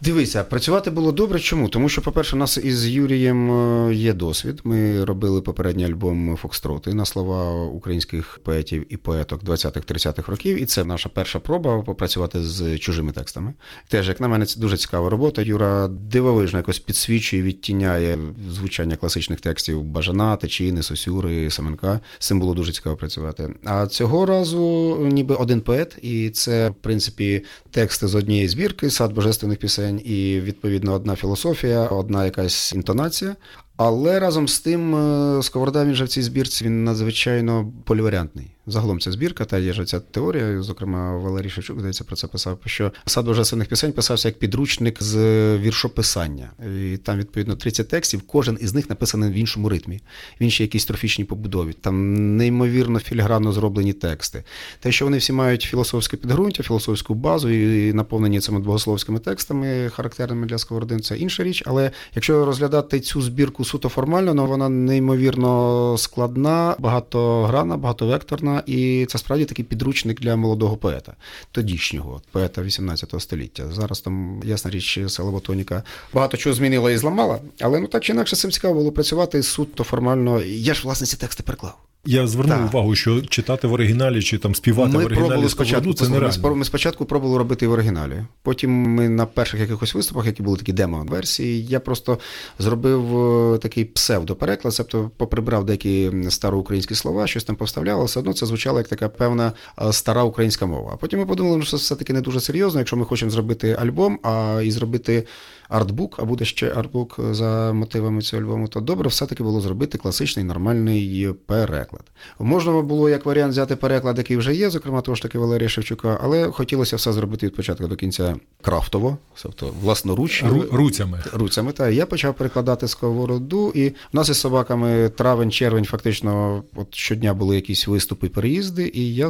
Дивися, 0.00 0.44
працювати 0.44 0.90
було 0.90 1.12
добре. 1.12 1.40
Чому? 1.40 1.68
Тому 1.68 1.88
що, 1.88 2.02
по-перше, 2.02 2.36
у 2.36 2.38
нас 2.38 2.58
із 2.58 2.88
Юрієм 2.88 3.50
е, 3.50 3.94
є 3.94 4.12
досвід. 4.12 4.60
Ми 4.64 5.04
робили 5.04 5.40
попередній 5.40 5.84
альбом 5.84 6.36
Фокстроти 6.36 6.94
на 6.94 7.04
слова 7.04 7.64
українських 7.64 8.40
поетів 8.44 8.92
і 8.92 8.96
поеток 8.96 9.42
20-30-х 9.44 10.32
років, 10.32 10.62
і 10.62 10.66
це 10.66 10.84
наша 10.84 11.08
перша 11.08 11.38
проба 11.38 11.82
попрацювати 11.82 12.44
з 12.44 12.78
чужими 12.78 13.12
текстами. 13.12 13.54
Теж, 13.88 14.08
як 14.08 14.20
на 14.20 14.28
мене, 14.28 14.46
це 14.46 14.60
дуже 14.60 14.76
цікава 14.76 15.10
робота. 15.10 15.42
Юра 15.42 15.88
дивовижно 15.88 16.58
якось 16.58 16.78
підсвічує, 16.78 17.42
відтіняє 17.42 18.18
звучання 18.50 18.96
класичних 18.96 19.40
текстів 19.40 19.82
Бажана, 19.82 20.36
Течіни, 20.36 20.82
Сосюри, 20.82 21.50
Семенка. 21.50 22.00
З 22.18 22.26
цим 22.26 22.40
було 22.40 22.54
дуже 22.54 22.72
цікаво 22.72 22.96
працювати. 22.96 23.54
А 23.64 23.86
цього 23.86 24.26
разу 24.26 24.96
ніби 25.12 25.34
один 25.34 25.60
поет, 25.60 25.98
і 26.02 26.30
це, 26.30 26.70
в 26.70 26.74
принципі, 26.74 27.44
тексти 27.70 28.06
з 28.06 28.14
однієї 28.14 28.48
збірки, 28.48 28.90
сад 28.90 29.12
божественних 29.12 29.58
пісень, 29.58 29.87
і 29.96 30.40
відповідно 30.40 30.92
одна 30.92 31.16
філософія, 31.16 31.86
одна 31.86 32.24
якась 32.24 32.72
інтонація. 32.72 33.36
Але 33.78 34.18
разом 34.18 34.48
з 34.48 34.60
тим, 34.60 34.94
е, 34.94 35.42
Сковорода 35.42 35.84
він 35.84 35.94
же 35.94 36.04
в 36.04 36.08
цій 36.08 36.22
збірці 36.22 36.64
він 36.64 36.84
надзвичайно 36.84 37.72
поліваріантний. 37.84 38.50
Загалом 38.70 39.00
ця 39.00 39.12
збірка, 39.12 39.44
та 39.44 39.58
є 39.58 39.72
ж 39.72 39.84
ця 39.84 40.00
теорія, 40.00 40.62
зокрема 40.62 41.16
Валерій 41.16 41.50
Шевчук, 41.50 41.78
здається, 41.78 42.04
про 42.04 42.16
це 42.16 42.26
писав, 42.26 42.58
що 42.66 42.92
сад 43.06 43.26
божественних 43.26 43.68
пісень 43.68 43.92
писався 43.92 44.28
як 44.28 44.38
підручник 44.38 45.02
з 45.02 45.16
віршописання. 45.56 46.50
І 46.80 46.96
там, 46.96 47.18
відповідно, 47.18 47.56
30 47.56 47.88
текстів, 47.88 48.22
кожен 48.26 48.58
із 48.60 48.74
них 48.74 48.90
написаний 48.90 49.30
в 49.30 49.34
іншому 49.34 49.68
ритмі, 49.68 50.00
в 50.40 50.42
іншій 50.42 50.62
якійсь 50.62 50.84
трофічній 50.84 51.24
побудові. 51.24 51.72
Там 51.72 52.36
неймовірно 52.36 52.98
філігранно 52.98 53.52
зроблені 53.52 53.92
тексти. 53.92 54.44
Те, 54.80 54.92
що 54.92 55.04
вони 55.04 55.18
всі 55.18 55.32
мають 55.32 55.62
філософське 55.62 56.16
підґрунтя, 56.16 56.62
філософську 56.62 57.14
базу 57.14 57.48
і 57.50 57.92
наповнені 57.92 58.40
цими 58.40 58.58
богословськими 58.58 59.18
текстами, 59.18 59.90
характерними 59.94 60.46
для 60.46 60.58
сковородин, 60.58 61.00
це 61.00 61.16
інша 61.18 61.42
річ. 61.42 61.62
Але 61.66 61.90
якщо 62.14 62.44
розглядати 62.44 63.00
цю 63.00 63.22
збірку 63.22 63.64
суто 63.68 63.88
формально, 63.88 64.30
але 64.30 64.48
вона 64.48 64.68
неймовірно 64.68 65.94
складна, 65.98 66.76
багатогранна, 66.78 67.76
багатовекторна, 67.76 68.62
і 68.66 69.06
це 69.08 69.18
справді 69.18 69.44
такий 69.44 69.64
підручник 69.64 70.20
для 70.20 70.36
молодого 70.36 70.76
поета, 70.76 71.12
тодішнього 71.52 72.22
поета 72.32 72.62
18 72.62 73.14
століття. 73.18 73.64
Зараз 73.72 74.00
там, 74.00 74.42
ясна 74.44 74.70
річ, 74.70 74.98
Селоботоніка 75.08 75.82
багато 76.12 76.36
чого 76.36 76.54
змінила 76.54 76.90
і 76.90 76.96
зламала, 76.96 77.38
але 77.60 77.80
ну 77.80 77.86
так 77.86 78.04
чи 78.04 78.12
інакше 78.12 78.36
цим 78.36 78.50
цікаво 78.50 78.74
було 78.74 78.92
працювати 78.92 79.42
суто 79.42 79.84
формально. 79.84 80.42
Я 80.42 80.74
ж 80.74 80.82
власне 80.84 81.06
ці 81.06 81.16
тексти 81.16 81.42
переклав. 81.42 81.87
Я 82.06 82.26
звернув 82.26 82.56
Так. 82.58 82.74
увагу, 82.74 82.94
що 82.94 83.22
читати 83.22 83.66
в 83.66 83.72
оригіналі 83.72 84.22
чи 84.22 84.38
там 84.38 84.54
співати 84.54 84.90
в 84.90 84.94
Ми 84.94 85.04
оригіналі 85.04 85.26
пробували 85.28 85.48
спочатку. 85.48 85.94
це 85.94 86.04
Ми, 86.04 86.10
нереально. 86.10 86.54
ми 86.54 86.64
спочатку 86.64 87.04
пробували 87.04 87.38
робити 87.38 87.66
в 87.66 87.72
оригіналі. 87.72 88.24
Потім 88.42 88.70
ми 88.70 89.08
на 89.08 89.26
перших 89.26 89.60
якихось 89.60 89.94
виступах, 89.94 90.26
які 90.26 90.42
були 90.42 90.56
такі 90.58 90.72
демо-версії, 90.72 91.66
я 91.66 91.80
просто 91.80 92.18
зробив 92.58 93.18
е, 93.54 93.58
такий 93.58 93.84
псевдопереклад, 93.84 94.74
тобто 94.76 95.10
поприбрав 95.16 95.64
деякі 95.66 96.10
староукраїнські 96.30 96.94
слова, 96.94 97.26
щось 97.26 97.44
там 97.44 97.56
повставляв, 97.56 97.96
але 97.96 98.06
все 98.06 98.20
одно 98.20 98.32
це 98.32 98.46
звучало 98.46 98.78
як 98.78 98.88
така 98.88 99.08
певна 99.08 99.52
е, 99.82 99.92
стара 99.92 100.22
українська 100.22 100.66
мова. 100.66 100.90
А 100.94 100.96
потім 100.96 101.18
ми 101.18 101.26
подумали, 101.26 101.62
що 101.62 101.70
це 101.70 101.76
все-таки 101.76 102.12
не 102.12 102.20
дуже 102.20 102.40
серйозно, 102.40 102.80
якщо 102.80 102.96
ми 102.96 103.04
хочемо 103.04 103.30
зробити 103.30 103.76
альбом, 103.80 104.18
а 104.22 104.60
і 104.64 104.70
зробити 104.70 105.26
артбук, 105.68 106.16
а 106.18 106.24
буде 106.24 106.44
ще 106.44 106.72
артбук 106.74 107.20
за 107.30 107.72
мотивами 107.72 108.22
цього 108.22 108.42
альбому, 108.42 108.68
то 108.68 108.80
добре 108.80 109.08
все-таки 109.08 109.42
було 109.42 109.60
зробити 109.60 109.98
класичний 109.98 110.44
нормальний 110.44 111.32
переклад. 111.46 112.02
Можна 112.38 112.82
було 112.82 113.08
як 113.10 113.26
варіант 113.26 113.52
взяти 113.52 113.76
переклад, 113.76 114.18
який 114.18 114.36
вже 114.36 114.54
є, 114.54 114.70
зокрема 114.70 115.00
того 115.00 115.14
ж 115.14 115.22
таки 115.22 115.38
Валерія 115.38 115.68
Шевчука, 115.68 116.20
але 116.22 116.50
хотілося 116.50 116.96
все 116.96 117.12
зробити 117.12 117.46
від 117.46 117.56
початку 117.56 117.86
до 117.86 117.96
кінця 117.96 118.36
крафтово, 118.62 119.18
тобто 119.42 119.72
власноруч. 119.82 120.44
Ру- 120.44 120.76
руцями. 120.76 121.22
Руцями, 121.32 121.72
та 121.72 121.88
я 121.88 122.06
почав 122.06 122.34
перекладати 122.34 122.88
сковороду, 122.88 123.72
і 123.74 123.88
в 123.88 123.94
нас 124.12 124.28
із 124.28 124.36
собаками 124.36 125.08
травень, 125.08 125.50
червень, 125.50 125.84
фактично, 125.84 126.62
от 126.76 126.94
щодня 126.94 127.34
були 127.34 127.56
якісь 127.56 127.88
виступи, 127.88 128.28
переїзди, 128.28 128.90
і 128.94 129.14
я 129.14 129.26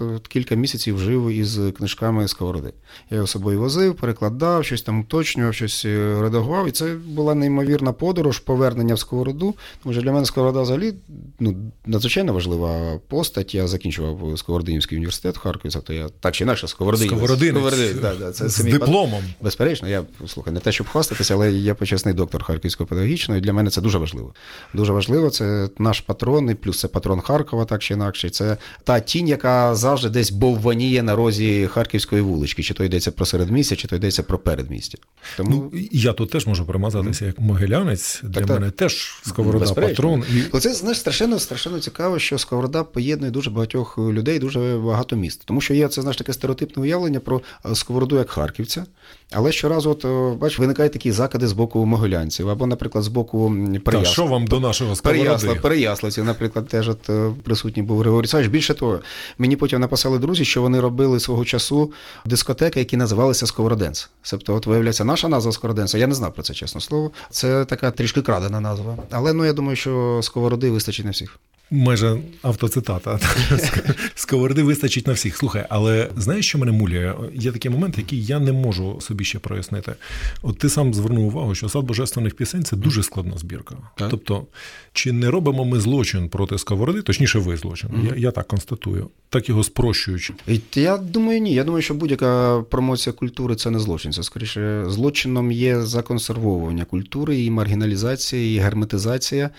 от 0.00 0.28
кілька 0.28 0.54
місяців 0.54 0.98
жив 0.98 1.28
із 1.28 1.60
книжками 1.76 2.28
сковороди. 2.28 2.72
Я 3.10 3.14
його 3.16 3.26
собою 3.26 3.60
возив, 3.60 3.94
перекладав, 3.94 4.64
щось 4.64 4.82
там 4.82 5.00
уточнював, 5.00 5.54
щось 5.54 5.71
е, 5.84 6.18
редагував. 6.20 6.68
І 6.68 6.70
це 6.70 6.94
була 7.06 7.34
неймовірна 7.34 7.92
подорож, 7.92 8.38
повернення 8.38 8.94
в 8.94 8.98
сковороду. 8.98 9.54
Тому 9.82 9.92
що 9.92 10.02
для 10.02 10.12
мене 10.12 10.26
сковорода 10.26 10.62
взагалі 10.62 10.92
ну, 11.40 11.56
надзвичайно 11.86 12.32
важлива 12.32 12.98
постать. 13.08 13.54
Я 13.54 13.68
закінчував 13.68 14.38
Сковородинівський 14.38 14.98
університет 14.98 15.36
в 15.36 15.38
Харкові, 15.38 15.72
тобто 15.72 15.92
я 15.92 16.08
так 16.20 16.34
чи 16.34 16.44
інакше 16.44 16.68
сковородинець. 16.68 17.12
Сковородинець. 17.12 17.94
Да, 18.02 18.14
да, 18.14 18.32
це, 18.32 18.48
З 18.48 18.60
пат- 18.60 18.70
дипломом. 18.72 19.22
Безперечно, 19.40 19.88
я 19.88 20.04
слухай, 20.26 20.52
не 20.52 20.60
те, 20.60 20.72
щоб 20.72 20.88
хвастатися, 20.88 21.34
але 21.34 21.52
я 21.52 21.74
почесний 21.74 22.14
доктор 22.14 22.42
Харківського 22.44 22.88
педагогічного, 22.88 23.38
і 23.38 23.40
для 23.40 23.52
мене 23.52 23.70
це 23.70 23.80
дуже 23.80 23.98
важливо. 23.98 24.34
Дуже 24.74 24.92
важливо, 24.92 25.30
це 25.30 25.68
наш 25.78 26.00
патрон, 26.00 26.50
і 26.50 26.54
плюс 26.54 26.80
це 26.80 26.88
патрон 26.88 27.20
Харкова, 27.20 27.64
так 27.64 27.82
чи 27.82 27.94
інакше. 27.94 28.30
Це 28.30 28.56
та 28.84 29.00
тінь, 29.00 29.28
яка 29.28 29.74
завжди 29.74 30.08
десь 30.08 30.30
бовваніє 30.30 31.02
на 31.02 31.16
розі 31.16 31.66
Харківської 31.66 32.22
вулички, 32.22 32.62
чи 32.62 32.74
то 32.74 32.84
йдеться 32.84 33.12
про 33.12 33.26
середмістя, 33.26 33.76
чи 33.76 33.88
то 33.88 33.96
йдеться 33.96 34.22
про 34.22 34.38
передмістя. 34.38 34.98
Тому 35.36 35.50
Ну, 35.50 35.61
я 35.92 36.12
тут 36.12 36.30
теж 36.30 36.46
можу 36.46 36.64
примазатися 36.66 37.26
як 37.26 37.40
могилянець. 37.40 38.20
Для 38.22 38.30
Так, 38.40 38.46
так. 38.46 38.60
мене 38.60 38.70
теж 38.70 39.20
сковорода 39.26 39.64
Безперечно. 39.64 39.94
патрон. 39.94 40.24
І 40.36 40.42
Оце 40.52 40.74
знаєш 40.74 40.98
страшенно, 40.98 41.38
страшенно 41.38 41.80
цікаво, 41.80 42.18
що 42.18 42.38
сковорода 42.38 42.84
поєднує 42.84 43.32
дуже 43.32 43.50
багатьох 43.50 43.98
людей, 43.98 44.38
дуже 44.38 44.80
багато 44.84 45.16
міст. 45.16 45.42
Тому 45.44 45.60
що 45.60 45.74
є 45.74 45.88
це 45.88 46.00
знаєш 46.02 46.16
таке 46.16 46.32
стереотипне 46.32 46.82
уявлення 46.82 47.20
про 47.20 47.40
е, 47.70 47.74
сковороду 47.74 48.16
як 48.16 48.30
харківця. 48.30 48.84
Але 49.32 49.52
щоразу, 49.52 49.90
от 49.90 50.04
е, 50.04 50.36
бач, 50.40 50.58
виникають 50.58 50.92
такі 50.92 51.12
закиди 51.12 51.46
з 51.46 51.52
боку 51.52 51.86
могилянців, 51.86 52.48
або, 52.48 52.66
наприклад, 52.66 53.04
з 53.04 53.08
боку 53.08 53.46
м, 53.46 53.80
та 53.80 54.04
що 54.04 54.26
вам 54.26 54.46
до 54.46 54.60
нашого 54.60 54.96
сковороди? 54.96 55.54
Переяславців, 55.62 56.24
наприклад, 56.24 56.68
теж 56.68 56.88
от 56.88 57.10
е, 57.10 57.30
присутній 57.42 57.82
був 57.82 57.98
Григорій 57.98 58.26
Савич. 58.26 58.46
Більше 58.46 58.74
того, 58.74 59.00
мені 59.38 59.56
потім 59.56 59.80
написали 59.80 60.18
друзі, 60.18 60.44
що 60.44 60.62
вони 60.62 60.80
робили 60.80 61.20
свого 61.20 61.44
часу 61.44 61.92
дискотеки, 62.24 62.78
які 62.78 62.96
називалися 62.96 63.46
Сковороденс. 63.46 64.10
Тобто, 64.30 64.54
от 64.54 64.66
виявляється, 64.66 65.04
наша 65.04 65.28
назва 65.28 65.51
Сковороденса. 65.52 65.98
Я 65.98 66.06
не 66.06 66.14
знав 66.14 66.34
про 66.34 66.42
це, 66.42 66.54
чесно 66.54 66.80
слово. 66.80 67.10
Це 67.30 67.64
така 67.64 67.90
трішки 67.90 68.22
крадена 68.22 68.60
назва. 68.60 68.96
Але 69.10 69.32
ну 69.32 69.44
я 69.44 69.52
думаю, 69.52 69.76
що 69.76 70.20
сковороди 70.22 70.70
вистачить 70.70 71.04
на 71.04 71.10
всіх. 71.10 71.38
Майже 71.72 72.18
автоцитата. 72.42 73.20
Сковороди 74.14 74.62
вистачить 74.62 75.06
на 75.06 75.12
всіх. 75.12 75.36
Слухай, 75.36 75.66
але 75.68 76.10
знаєш, 76.16 76.46
що 76.46 76.58
мене 76.58 76.72
муляє? 76.72 77.14
Є 77.34 77.52
такий 77.52 77.70
момент, 77.70 77.98
який 77.98 78.24
я 78.24 78.38
не 78.38 78.52
можу 78.52 79.00
собі 79.00 79.24
ще 79.24 79.38
прояснити. 79.38 79.94
От 80.42 80.58
ти 80.58 80.68
сам 80.68 80.94
звернув 80.94 81.26
увагу, 81.26 81.54
що 81.54 81.68
сад 81.68 81.84
божественних 81.84 82.34
пісень 82.34 82.64
це 82.64 82.76
дуже 82.76 83.02
складна 83.02 83.38
збірка. 83.38 83.76
Так. 83.96 84.10
Тобто, 84.10 84.46
чи 84.92 85.12
не 85.12 85.30
робимо 85.30 85.64
ми 85.64 85.80
злочин 85.80 86.28
проти 86.28 86.58
сковороди, 86.58 87.02
точніше, 87.02 87.38
ви 87.38 87.56
злочин. 87.56 87.90
Я, 88.04 88.16
я 88.16 88.30
так 88.30 88.48
констатую, 88.48 89.08
так 89.28 89.48
його 89.48 89.64
спрощуючи. 89.64 90.34
Я 90.74 90.96
думаю, 90.96 91.40
ні. 91.40 91.54
Я 91.54 91.64
думаю, 91.64 91.82
що 91.82 91.94
будь-яка 91.94 92.62
промоція 92.70 93.12
культури 93.12 93.54
це 93.56 93.70
не 93.70 93.78
злочин. 93.78 94.12
Це 94.12 94.22
скоріше 94.22 94.84
злочином 94.88 95.52
є 95.52 95.80
законсервовування 95.82 96.84
культури, 96.84 97.36
її 97.36 97.50
маргіналізація, 97.50 98.42
її 98.42 98.58
герметизація. 98.58 99.50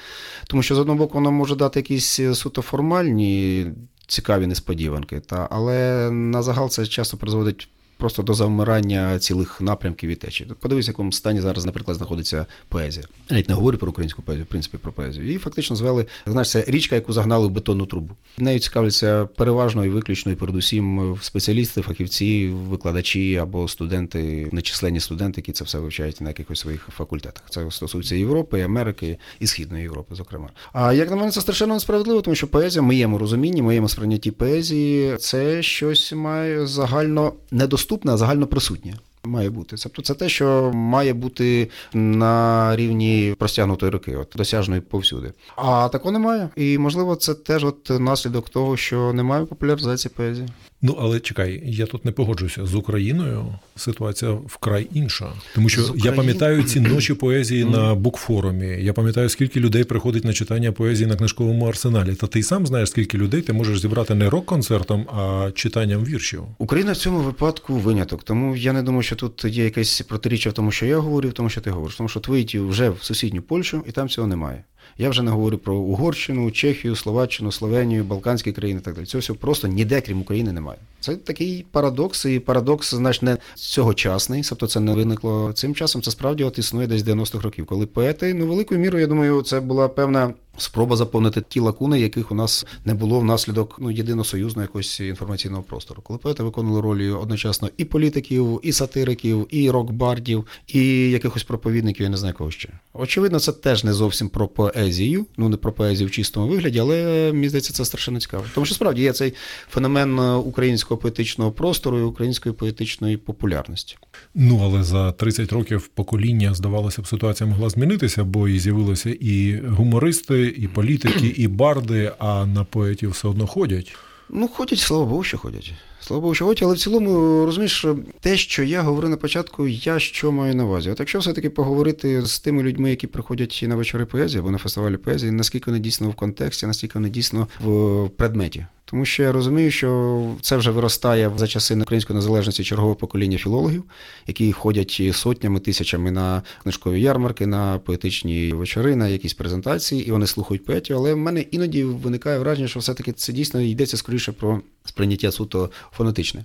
Тому 0.48 0.64
що 0.64 0.76
з 0.76 0.80
одного 0.80 1.00
боку 1.00 1.14
воно 1.14 1.32
може 1.32 1.56
дати 1.56 1.80
якісь 1.80 2.03
е, 2.20 2.36
суто 2.36 2.62
формальні 2.62 3.68
цікаві 4.08 4.48
несподіванки, 4.48 5.20
та, 5.20 5.48
але 5.52 6.10
на 6.12 6.44
загал 6.44 6.70
це 6.70 6.86
часто 6.86 7.18
призводить. 7.18 7.70
Просто 8.04 8.24
до 8.24 8.34
завмирання 8.34 9.20
цілих 9.20 9.62
напрямків 9.62 10.10
і 10.10 10.16
течій. 10.16 10.48
Подивись, 10.60 10.88
в 10.88 10.90
якому 10.90 11.12
стані 11.12 11.42
зараз, 11.42 11.66
наприклад, 11.66 11.98
знаходиться 11.98 12.46
поезія. 12.68 13.06
Я 13.30 13.36
навіть 13.36 13.50
не 13.50 13.56
говорю 13.56 13.78
про 13.78 13.90
українську 13.90 14.22
поезію, 14.22 14.46
в 14.46 14.48
принципі, 14.48 14.78
про 14.78 14.92
поезію. 14.92 15.26
Її 15.26 15.38
фактично 15.38 15.76
звели, 15.76 16.06
знаєш, 16.28 16.52
це 16.52 16.64
річка, 16.68 16.96
яку 16.96 17.14
загнали 17.14 17.48
в 17.48 17.52
бетонну 17.52 17.86
трубу. 17.86 18.16
Нею 18.38 18.60
цікавляться 18.60 19.26
переважно 19.26 19.86
і 19.86 19.90
виключно, 19.90 20.32
і 20.32 20.36
передусім 20.36 21.18
спеціалісти, 21.22 21.82
фахівці, 21.82 22.48
викладачі 22.48 23.36
або 23.36 23.68
студенти, 23.68 24.50
нечисленні 24.52 25.00
студенти, 25.00 25.42
які 25.42 25.52
це 25.52 25.64
все 25.64 25.80
вивчають 25.80 26.22
на 26.22 26.30
якихось 26.30 26.60
своїх 26.60 26.90
факультетах. 26.98 27.44
Це 27.50 27.72
стосується 27.72 28.16
Європи, 28.16 28.62
Америки 28.62 29.18
і 29.40 29.48
Східної 29.48 29.84
Європи, 29.84 30.16
зокрема. 30.16 30.50
А 30.74 30.94
як 30.94 31.10
на 31.10 31.16
мене, 31.16 31.32
це 31.32 31.42
страшенно 31.42 31.74
несправедливо, 31.74 32.22
тому 32.22 32.36
що 32.36 32.48
поезія, 32.48 32.82
в 32.82 32.86
моєму 32.86 33.18
розумінні, 33.18 33.62
моєму 33.62 33.90
сприйнятті 33.90 34.32
поезії, 34.32 35.18
це 35.18 35.64
щось 35.64 36.14
має 36.14 36.68
загально 36.68 37.34
недоступне, 37.52 37.93
а 38.06 38.18
загально 38.18 38.48
присутнє. 38.48 38.94
Має 39.26 39.50
бути. 39.50 39.76
Тобто 39.84 40.02
це 40.02 40.14
те, 40.14 40.30
що 40.30 40.72
має 40.74 41.14
бути 41.14 41.70
на 41.94 42.76
рівні 42.76 43.36
простягнутої 43.40 43.92
руки, 43.92 44.16
от 44.16 44.34
досяжної 44.36 44.82
повсюди. 44.82 45.34
А 45.56 45.90
такого 45.90 46.12
немає. 46.12 46.50
І 46.56 46.78
можливо, 46.78 47.16
це 47.16 47.34
теж 47.34 47.64
от 47.64 47.90
наслідок 48.00 48.50
того, 48.50 48.78
що 48.78 49.14
немає 49.14 49.46
популяризації 49.46 50.12
поезії. 50.16 50.48
Ну 50.86 50.98
але 51.00 51.20
чекай, 51.20 51.62
я 51.66 51.86
тут 51.86 52.06
не 52.06 52.12
погоджуюся 52.12 52.66
з 52.66 52.76
Україною. 52.76 53.46
Ситуація 53.76 54.32
вкрай 54.32 54.88
інша, 54.94 55.34
тому 55.56 55.70
що 55.70 55.84
З 55.84 55.94
я 55.96 56.12
пам'ятаю 56.12 56.64
ці 56.64 56.80
ночі 56.80 57.14
поезії 57.14 57.66
на 57.66 57.96
букфорумі. 57.96 58.68
Я 58.68 58.94
пам'ятаю, 58.94 59.30
скільки 59.30 59.60
людей 59.60 59.84
приходить 59.84 60.26
на 60.26 60.34
читання 60.34 60.72
поезії 60.72 61.10
на 61.10 61.16
книжковому 61.16 61.66
арсеналі. 61.68 62.16
Та 62.16 62.28
ти 62.28 62.44
сам 62.44 62.68
знаєш, 62.68 62.90
скільки 62.90 63.18
людей 63.18 63.42
ти 63.42 63.54
можеш 63.54 63.82
зібрати 63.82 64.16
не 64.16 64.30
рок-концертом, 64.30 65.08
а 65.10 65.52
читанням 65.56 66.06
віршів. 66.06 66.44
Україна 66.58 66.92
в 66.92 66.98
цьому 66.98 67.20
випадку 67.20 67.74
виняток. 67.74 68.24
Тому 68.24 68.56
я 68.56 68.74
не 68.74 68.84
думаю, 68.84 69.04
що 69.04 69.16
тут 69.16 69.46
є 69.46 69.64
якесь 69.64 70.02
протиріччя 70.02 70.50
в 70.50 70.54
тому, 70.54 70.72
що 70.72 70.86
я 70.86 70.98
говорю, 70.98 71.30
в 71.30 71.34
тому, 71.34 71.50
що 71.50 71.62
ти 71.62 71.72
говориш. 71.72 71.96
Тому 71.96 72.10
що 72.10 72.20
ти 72.20 72.32
вийти 72.32 72.60
вже 72.60 72.90
в 72.90 72.98
сусідню 73.02 73.42
Польщу, 73.42 73.84
і 73.88 73.92
там 73.92 74.10
цього 74.10 74.28
немає. 74.28 74.64
Я 74.98 75.10
вже 75.10 75.22
не 75.22 75.32
говорю 75.32 75.58
про 75.58 75.76
Угорщину, 75.76 76.52
Чехію, 76.52 76.96
Словаччину, 76.96 77.52
Словенію, 77.52 78.04
Балканські 78.04 78.52
країни 78.52 78.80
і 78.80 78.84
так 78.84 78.96
далі. 78.96 79.06
Цього 79.06 79.20
всього 79.20 79.40
просто 79.40 79.68
ніде, 79.68 80.02
крім 80.02 80.22
України, 80.22 80.52
немає. 80.52 80.80
Це 81.00 81.16
такий 81.16 81.66
парадокс, 81.72 82.26
і 82.26 82.40
парадокс, 82.40 82.94
знач, 82.94 83.22
не 83.22 83.38
цьогочасний, 83.56 84.44
тобто 84.50 84.68
це 84.68 84.80
не 84.80 84.94
виникло 84.94 85.54
цим 85.54 85.76
часом. 85.76 86.02
Це 86.02 86.12
справді 86.12 86.44
от 86.44 86.60
існує 86.60 86.88
десь 86.88 87.02
з 87.02 87.08
90-х 87.08 87.44
років, 87.44 87.66
коли 87.66 87.86
поети, 87.86 88.34
ну 88.34 88.48
великою 88.48 88.80
мірою, 88.80 89.02
я 89.02 89.08
думаю, 89.08 89.42
це 89.42 89.60
була 89.60 89.88
певна 89.88 90.34
спроба 90.58 90.96
заповнити 90.96 91.44
ті 91.50 91.60
лакуни, 91.60 92.00
яких 92.00 92.32
у 92.32 92.36
нас 92.36 92.66
не 92.86 92.94
було 92.94 93.20
внаслідок 93.20 93.78
ну 93.80 93.92
єдиносоюзного 93.92 94.62
якогось 94.62 95.00
інформаційного 95.00 95.64
простору. 95.64 96.02
Коли 96.02 96.20
поети 96.20 96.44
виконували 96.44 96.82
ролі 96.82 97.10
одночасно 97.10 97.70
і 97.78 97.86
політиків, 97.86 98.60
і 98.64 98.72
сатириків, 98.72 99.48
і 99.50 99.70
рок-бардів, 99.70 100.46
і 100.68 101.10
якихось 101.12 101.44
проповідників, 101.44 102.04
я 102.04 102.10
не 102.10 102.18
знаю 102.18 102.34
кого 102.38 102.52
ще. 102.52 102.70
Очевидно, 102.94 103.40
це 103.40 103.52
теж 103.52 103.84
не 103.84 103.94
зовсім 103.94 104.30
про 104.30 104.48
поезію, 104.48 105.26
ну 105.38 105.50
не 105.50 105.58
про 105.58 105.72
поезію 105.72 106.08
в 106.08 106.12
чистому 106.12 106.48
вигляді, 106.48 106.80
але 106.80 107.30
мені 107.34 107.50
здається, 107.50 107.74
це 107.74 107.86
страшенно 107.86 108.20
цікаво. 108.20 108.44
Тому 108.54 108.66
що 108.66 108.76
справді 108.76 109.02
є 109.02 109.14
цей 109.14 109.34
феномен 109.70 110.20
е, 110.20 110.34
українського 110.34 110.98
поетичного 110.98 111.52
простору 111.52 112.00
і 112.00 112.04
української 112.04 112.56
поетичної 112.56 113.18
популярності. 113.18 113.98
Ну 114.36 114.62
але 114.64 114.84
за 114.84 115.12
30 115.12 115.54
років 115.54 115.88
покоління 115.88 116.54
здавалося 116.54 117.02
б, 117.02 117.08
ситуація 117.08 117.50
могла 117.50 117.70
змінитися, 117.70 118.24
бо 118.24 118.48
і 118.48 118.60
з'явилися 118.60 119.10
і 119.10 119.62
гумористи, 119.68 120.43
і 120.48 120.68
політики, 120.68 121.28
і 121.28 121.48
барди, 121.48 122.12
а 122.20 122.46
на 122.46 122.64
поетів 122.64 123.10
все 123.10 123.28
одно 123.28 123.48
ходять. 123.48 123.96
Ну, 124.30 124.48
ходять, 124.48 124.80
слава 124.80 125.06
Богу, 125.06 125.24
що 125.24 125.38
ходять. 125.38 125.74
Слава 126.08 126.22
Богу, 126.22 126.34
що 126.34 126.46
ходять, 126.46 126.64
але 126.64 126.74
в 126.74 126.80
цілому, 126.80 127.46
розумієш, 127.46 127.86
те, 128.20 128.38
що 128.38 128.64
я 128.64 128.82
говорив 128.82 129.10
на 129.10 129.18
початку, 129.18 129.68
я 129.68 130.00
що 130.00 130.32
маю 130.32 130.56
на 130.56 130.66
увазі. 130.66 130.90
От 130.90 131.00
якщо 131.00 131.20
все-таки 131.20 131.50
поговорити 131.50 132.22
з 132.26 132.40
тими 132.40 132.64
людьми, 132.64 132.90
які 132.90 133.08
приходять 133.08 133.64
на 133.68 133.76
вечори 133.76 134.06
поезії 134.06 134.40
або 134.40 134.52
на 134.52 134.58
фестивалі 134.58 134.98
поезії, 134.98 135.32
наскільки 135.32 135.72
вони 135.72 135.80
дійсно 135.80 136.10
в 136.10 136.16
контексті, 136.16 136.68
наскільки 136.68 136.94
вони 136.94 137.10
дійсно 137.10 137.48
в 137.60 138.10
предметі. 138.10 138.66
Тому 138.86 139.06
що 139.06 139.24
я 139.24 139.32
розумію, 139.32 139.72
що 139.72 140.22
це 140.42 140.58
вже 140.58 140.72
виростає 140.72 141.32
за 141.38 141.48
часи 141.48 141.76
української 141.76 142.16
незалежності 142.16 142.64
чергове 142.64 142.96
покоління 142.96 143.38
філологів, 143.38 143.84
які 144.28 144.52
ходять 144.52 145.02
сотнями, 145.14 145.60
тисячами 145.60 146.12
на 146.12 146.42
книжкові 146.64 147.02
ярмарки, 147.02 147.46
на 147.48 147.80
поетичні 147.80 148.54
вечори, 148.54 148.96
на 148.96 149.08
якісь 149.08 149.34
презентації, 149.34 150.08
і 150.08 150.12
вони 150.12 150.28
слухають 150.28 150.66
поетів. 150.66 150.98
Але 150.98 151.14
в 151.14 151.18
мене 151.18 151.42
іноді 151.42 151.84
виникає 151.84 152.40
враження, 152.40 152.68
що 152.68 152.80
все-таки 152.80 153.12
це 153.12 153.34
дійсно 153.34 153.62
йдеться 153.62 153.98
скоріше 153.98 154.32
про 154.32 154.62
сприйняття 154.84 155.32
суто 155.32 155.70
фонетичне. 155.92 156.44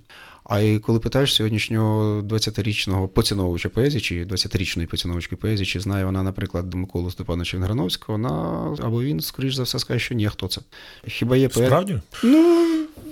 А 0.48 0.60
і 0.60 0.78
коли 0.78 0.98
питаєш 0.98 1.34
сьогоднішнього 1.34 2.22
20-річного 2.22 3.08
поціновувача 3.08 3.68
поезії, 3.68 4.00
чи 4.00 4.24
20-річної 4.24 4.86
поціновувачки 4.86 5.36
поезії, 5.36 5.66
чи 5.66 5.80
знає 5.80 6.04
вона, 6.04 6.22
наприклад, 6.22 6.74
Миколу 6.74 7.10
Степановича 7.10 7.56
Вінграновського, 7.56 8.18
вона 8.18 8.76
або 8.82 9.02
він, 9.02 9.20
скоріш 9.20 9.54
за 9.54 9.62
все, 9.62 9.78
скаже, 9.78 10.00
що 10.00 10.14
ні, 10.14 10.28
хто 10.28 10.48
це. 10.48 10.60
Хіба 11.06 11.36
є 11.36 11.48
поет? 11.48 11.66
Справді? 11.66 12.00
Ну, 12.24 12.68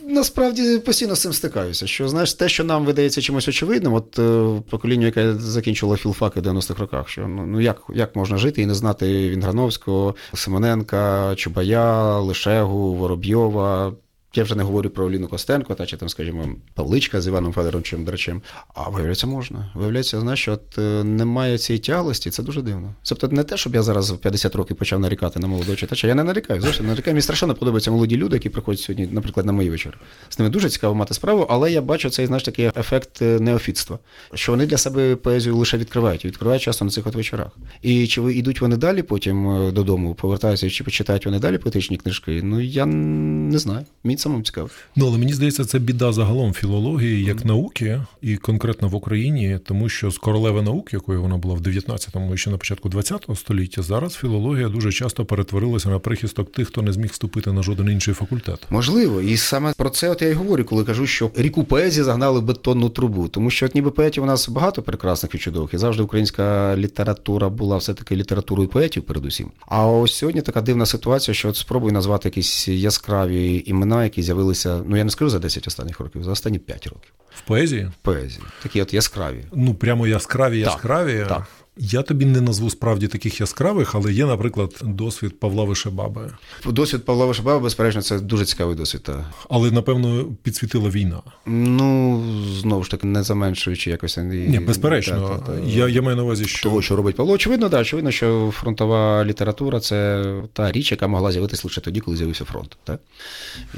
насправді 0.09 0.79
постійно 0.79 1.15
з 1.15 1.21
цим 1.21 1.33
стикаюся. 1.33 1.87
Що 1.87 2.09
знаєш, 2.09 2.35
те, 2.35 2.49
що 2.49 2.65
нам 2.65 2.85
видається 2.85 3.21
чимось 3.21 3.49
очевидним, 3.49 3.95
от 3.95 4.19
е, 4.19 4.61
поколінню, 4.71 5.07
яке 5.07 5.35
закінчило 5.35 5.97
філфаки 5.97 6.41
в 6.41 6.47
90-х 6.47 6.81
роках, 6.81 7.09
що 7.09 7.29
ну, 7.29 7.47
ну 7.47 7.61
як, 7.61 7.83
як 7.95 8.17
можна 8.17 8.37
жити 8.37 8.63
і 8.63 8.67
не 8.67 8.75
знати 8.75 9.31
Вінграновського, 9.31 10.15
Симоненка, 10.35 11.35
Чубая, 11.37 12.19
Лишегу, 12.19 12.95
Воробйова. 12.95 13.93
Я 14.37 14.45
вже 14.45 14.55
не 14.55 14.63
говорю 14.63 14.91
про 14.91 15.11
Ліну 15.11 15.29
Костенко, 15.29 15.75
та 15.75 15.87
чи 15.87 15.97
там, 15.97 16.09
скажімо, 16.09 16.49
Павличка 16.75 17.21
з 17.21 17.27
Іваном 17.27 17.53
Федоровичем 17.53 18.05
Драчем. 18.05 18.43
А 18.75 18.89
виявляється, 18.89 19.27
можна. 19.27 19.71
Виявляється, 19.75 20.21
знаєш, 20.21 20.41
що 20.41 20.53
от 20.53 20.79
е, 20.79 21.05
немає 21.05 21.59
цієї 21.59 21.81
тяглості, 21.81 22.31
це 22.31 22.43
дуже 22.43 22.63
дивно. 22.63 22.95
Тобто 23.03 23.29
не 23.29 23.45
те, 23.45 23.57
щоб 23.57 23.75
я 23.75 23.83
зараз 23.83 24.11
в 24.11 24.19
50 24.19 24.55
років 24.55 24.77
почав 24.77 25.01
нарікати 25.01 25.41
на 25.41 25.47
молодого 25.47 25.77
читача. 25.77 26.09
Я 26.09 26.15
не 26.15 26.25
нарікаю. 26.25 26.61
Зовсім 26.61 26.87
нарікаю. 26.87 27.15
Мені 27.15 27.23
страшенно 27.23 27.55
подобаються 27.55 27.91
молоді 27.91 28.17
люди, 28.17 28.37
які 28.37 28.49
приходять 28.49 28.81
сьогодні, 28.81 29.09
наприклад, 29.13 29.47
на 29.47 29.53
мої 29.53 29.71
вечори. 29.71 29.97
З 30.29 30.39
ними 30.39 30.51
дуже 30.51 30.71
цікаво 30.71 30.95
мати 30.95 31.15
справу, 31.15 31.47
але 31.51 31.73
я 31.73 31.83
бачу 31.83 32.11
цей 32.11 32.27
знаєш, 32.27 32.43
такий 32.43 32.71
ефект 32.77 33.23
е, 33.23 33.41
неофітства, 33.41 33.99
що 34.35 34.53
вони 34.53 34.67
для 34.67 34.77
себе 34.77 35.17
поезію 35.17 35.57
лише 35.57 35.79
відкривають, 35.79 36.25
відкривають 36.25 36.63
часто 36.63 36.85
на 36.85 36.91
цих 36.91 37.07
от 37.07 37.15
вечорах. 37.15 37.57
І 37.83 38.07
чи 38.07 38.21
йдуть 38.23 38.61
вони 38.61 38.77
далі 38.77 39.03
потім 39.03 39.49
е, 39.51 39.73
додому, 39.73 40.15
повертаються, 40.15 40.71
чи 40.71 40.85
почитають 40.85 41.27
вони 41.27 41.39
далі 41.39 41.59
поетичні 41.59 41.97
книжки? 41.97 42.41
Ну 42.43 42.61
я 42.61 42.87
не 42.87 43.59
знаю. 43.59 43.87
Мені 44.05 44.17
самому 44.27 44.43
цікаво. 44.43 44.69
Ну, 44.97 45.07
але 45.07 45.19
мені 45.19 45.33
здається, 45.33 45.65
це 45.65 45.79
біда 45.79 46.13
загалом 46.13 46.53
філології 46.53 47.25
як 47.25 47.45
науки, 47.45 48.03
і 48.23 48.37
конкретно 48.37 48.89
в 48.89 48.95
Україні, 48.95 49.59
тому 49.65 49.89
що 49.89 50.11
з 50.11 50.19
королеви 50.19 50.63
наук, 50.63 50.93
якою 50.93 51.23
вона 51.23 51.37
була 51.37 51.55
в 51.55 51.61
19-му 51.61 52.35
і 52.35 52.39
ще 52.39 52.51
на 52.51 52.57
початку 52.57 52.89
20-го 52.89 53.37
століття, 53.37 53.83
зараз 53.83 54.15
філологія 54.15 54.69
дуже 54.69 54.93
часто 54.93 55.25
перетворилася 55.25 55.89
на 55.89 55.99
прихисток 55.99 56.53
тих, 56.53 56.69
хто 56.69 56.83
не 56.83 56.93
зміг 56.93 57.11
вступити 57.11 57.53
на 57.53 57.63
жоден 57.63 57.91
інший 57.91 58.15
факультет. 58.15 58.67
Можливо, 58.71 59.21
і 59.21 59.37
саме 59.37 59.73
про 59.77 59.91
це 59.91 60.11
от 60.11 60.23
я 60.23 60.29
й 60.29 60.33
говорю, 60.33 60.65
коли 60.65 60.85
кажу, 60.85 61.07
що 61.07 61.31
ріку 61.37 61.65
поезії 61.65 62.05
загнали 62.05 62.41
бетонну 62.41 62.89
трубу. 62.89 63.29
Тому 63.29 63.51
що 63.51 63.67
от 63.67 63.75
ніби 63.75 63.91
поетів 63.91 64.23
у 64.23 64.27
нас 64.27 64.49
багато 64.49 64.83
прекрасних 64.83 65.35
і 65.35 65.39
чудових, 65.39 65.75
і 65.75 65.79
завжди 65.79 66.03
українська 66.03 66.77
література 66.77 67.49
була 67.49 67.77
все-таки 67.77 68.17
літературою 68.17 68.69
поетів, 68.69 69.03
передусім. 69.03 69.51
А 69.67 69.87
ось 69.87 70.15
сьогодні 70.15 70.43
така 70.43 70.61
дивна 70.61 70.87
ситуація, 70.87 71.35
що 71.35 71.49
от 71.49 71.57
спробуй 71.57 71.93
назвати 71.93 72.29
якісь 72.29 72.69
яскраві 72.69 73.63
імена, 73.67 74.05
які 74.07 74.23
з'явилися, 74.23 74.83
ну 74.87 74.97
я 74.97 75.05
не 75.05 75.11
скажу 75.11 75.31
за 75.31 75.39
10 75.39 75.67
останніх 75.67 76.01
років, 76.01 76.25
за 76.25 76.31
останні 76.31 76.59
5 76.59 76.87
років. 76.87 77.13
В 77.35 77.41
поезії 77.41 77.85
в 77.85 77.93
Поезії. 78.03 78.45
Такі 78.63 78.83
от 78.83 78.95
яскраві. 78.95 79.45
ну 79.55 79.75
прямо 79.75 80.07
яскраві, 80.07 80.63
Так, 80.65 80.73
яскраві. 80.73 81.25
так. 81.29 81.47
Я 81.79 82.03
тобі 82.03 82.25
не 82.25 82.41
назву 82.41 82.71
справді 82.71 83.09
таких 83.09 83.41
яскравих, 83.41 83.95
але 83.95 84.13
є, 84.13 84.27
наприклад, 84.27 84.81
досвід 84.85 85.41
Павла 85.41 85.65
Вишебаби. 85.65 86.31
Досвід 86.67 87.05
Павла 87.05 87.27
Вишибаба, 87.27 87.59
безперечно, 87.61 88.03
це 88.03 88.21
дуже 88.21 88.45
цікавий 88.45 88.77
досвід. 88.77 89.03
Та. 89.03 89.25
Але 89.49 89.71
напевно 89.71 90.25
підсвітила 90.43 90.91
війна. 90.91 91.23
Ну, 91.47 92.23
знову 92.61 92.85
ж 92.85 92.91
таки, 92.91 93.07
не 93.07 93.23
заменшуючи 93.23 93.91
якось. 93.91 94.17
Ні, 94.17 94.59
безперечно. 94.59 95.41
Та, 95.47 95.53
та, 95.53 95.53
та. 95.53 95.69
Я, 95.69 95.89
я 95.89 96.03
маю 96.03 96.17
на 96.17 96.23
увазі, 96.23 96.45
що 96.45 96.63
того, 96.63 96.83
що 96.83 96.97
робить 96.97 97.17
Павло. 97.17 97.33
Очевидно, 97.33 97.69
да, 97.69 97.81
очевидно, 97.81 98.11
що 98.11 98.53
фронтова 98.55 99.25
література 99.25 99.81
це 99.81 100.25
та 100.53 100.73
річ, 100.73 100.91
яка 100.91 101.07
могла 101.07 101.33
з'явитися 101.33 101.63
лише 101.65 101.81
тоді, 101.81 102.01
коли 102.01 102.17
з'явився 102.17 102.45
фронт. 102.45 102.77
Так? 102.85 103.01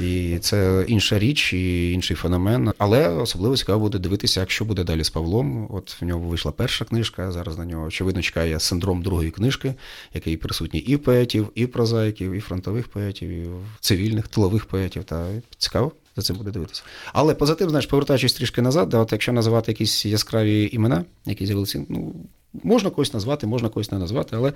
І 0.00 0.38
це 0.38 0.84
інша 0.88 1.18
річ, 1.18 1.52
і 1.52 1.92
інший 1.92 2.16
феномен. 2.16 2.72
Але 2.78 3.08
особливо 3.08 3.56
цікаво 3.56 3.80
буде 3.80 3.98
дивитися, 3.98 4.40
як 4.40 4.50
що 4.50 4.64
буде 4.64 4.84
далі 4.84 5.04
з 5.04 5.10
Павлом. 5.10 5.68
От 5.70 6.02
в 6.02 6.04
нього 6.04 6.20
вийшла 6.20 6.52
перша 6.52 6.84
книжка. 6.84 7.32
Зараз 7.32 7.58
на 7.58 7.64
нього 7.64 7.87
очевидно 7.88 8.22
чекає 8.22 8.60
синдром 8.60 9.02
другої 9.02 9.30
книжки, 9.30 9.74
який 10.14 10.36
присутній 10.36 10.80
і 10.80 10.96
в 10.96 10.98
поетів, 10.98 11.52
і 11.54 11.64
в 11.64 11.72
прозаїків, 11.72 12.32
і 12.32 12.40
фронтових 12.40 12.88
поетів, 12.88 13.28
і 13.28 13.42
в 13.44 13.80
цивільних, 13.80 14.28
тилових 14.28 14.64
поетів. 14.64 15.04
Та 15.04 15.26
цікаво. 15.58 15.92
За 16.16 16.22
цим 16.22 16.36
буде 16.36 16.50
дивитися. 16.50 16.82
Але 17.12 17.34
поза 17.34 17.54
тим, 17.54 17.70
знаєш, 17.70 17.86
повертаючись 17.86 18.32
трішки 18.32 18.62
назад, 18.62 18.88
да, 18.88 18.98
от 18.98 19.12
якщо 19.12 19.32
називати 19.32 19.72
якісь 19.72 20.06
яскраві 20.06 20.68
імена, 20.72 21.04
які 21.26 21.46
з'явилися, 21.46 21.84
ну 21.88 22.14
можна 22.52 22.90
когось 22.90 23.14
назвати, 23.14 23.46
можна 23.46 23.68
когось 23.68 23.92
не 23.92 23.98
назвати, 23.98 24.36
але 24.36 24.50
в 24.50 24.54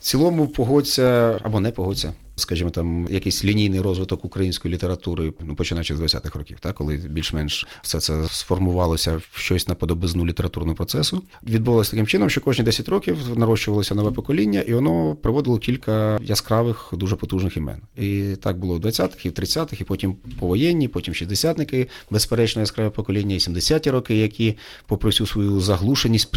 цілому 0.00 0.48
погодься 0.48 1.38
або 1.42 1.60
не 1.60 1.70
погодься, 1.70 2.12
скажімо, 2.36 2.70
там 2.70 3.08
якийсь 3.10 3.44
лінійний 3.44 3.80
розвиток 3.80 4.24
української 4.24 4.74
літератури, 4.74 5.32
ну 5.40 5.54
починаючи 5.54 5.96
з 5.96 6.00
20-х 6.00 6.38
років, 6.38 6.56
так, 6.60 6.74
коли 6.74 6.96
більш-менш 6.96 7.66
все 7.82 8.00
це 8.00 8.28
сформувалося 8.28 9.16
в 9.16 9.38
щось 9.38 9.68
на 9.68 9.74
подобизну 9.74 10.26
літературного 10.26 10.76
процесу. 10.76 11.22
Відбувалося 11.42 11.90
таким 11.90 12.06
чином, 12.06 12.30
що 12.30 12.40
кожні 12.40 12.64
10 12.64 12.88
років 12.88 13.16
нарощувалося 13.36 13.94
нове 13.94 14.10
покоління, 14.10 14.60
і 14.60 14.74
воно 14.74 15.14
приводило 15.14 15.58
кілька 15.58 16.18
яскравих, 16.22 16.88
дуже 16.92 17.16
потужних 17.16 17.56
імен. 17.56 17.80
І 17.96 18.22
так 18.42 18.58
було 18.58 18.74
в 18.74 18.80
20-х, 18.80 19.26
і 19.26 19.28
в 19.28 19.32
30-х, 19.32 19.80
і 19.80 19.84
потім 19.84 20.16
повоєнні, 20.40 20.88
потім 20.88 21.14
шістдесятники, 21.14 21.88
безперечно, 22.10 22.60
яскраве 22.60 22.90
покоління, 22.90 23.34
і 23.34 23.38
70-ті 23.38 23.90
роки, 23.90 24.16
які, 24.16 24.56
попри 24.86 25.10
всю 25.10 25.26
свою 25.26 25.60
заглушеність, 25.60 26.30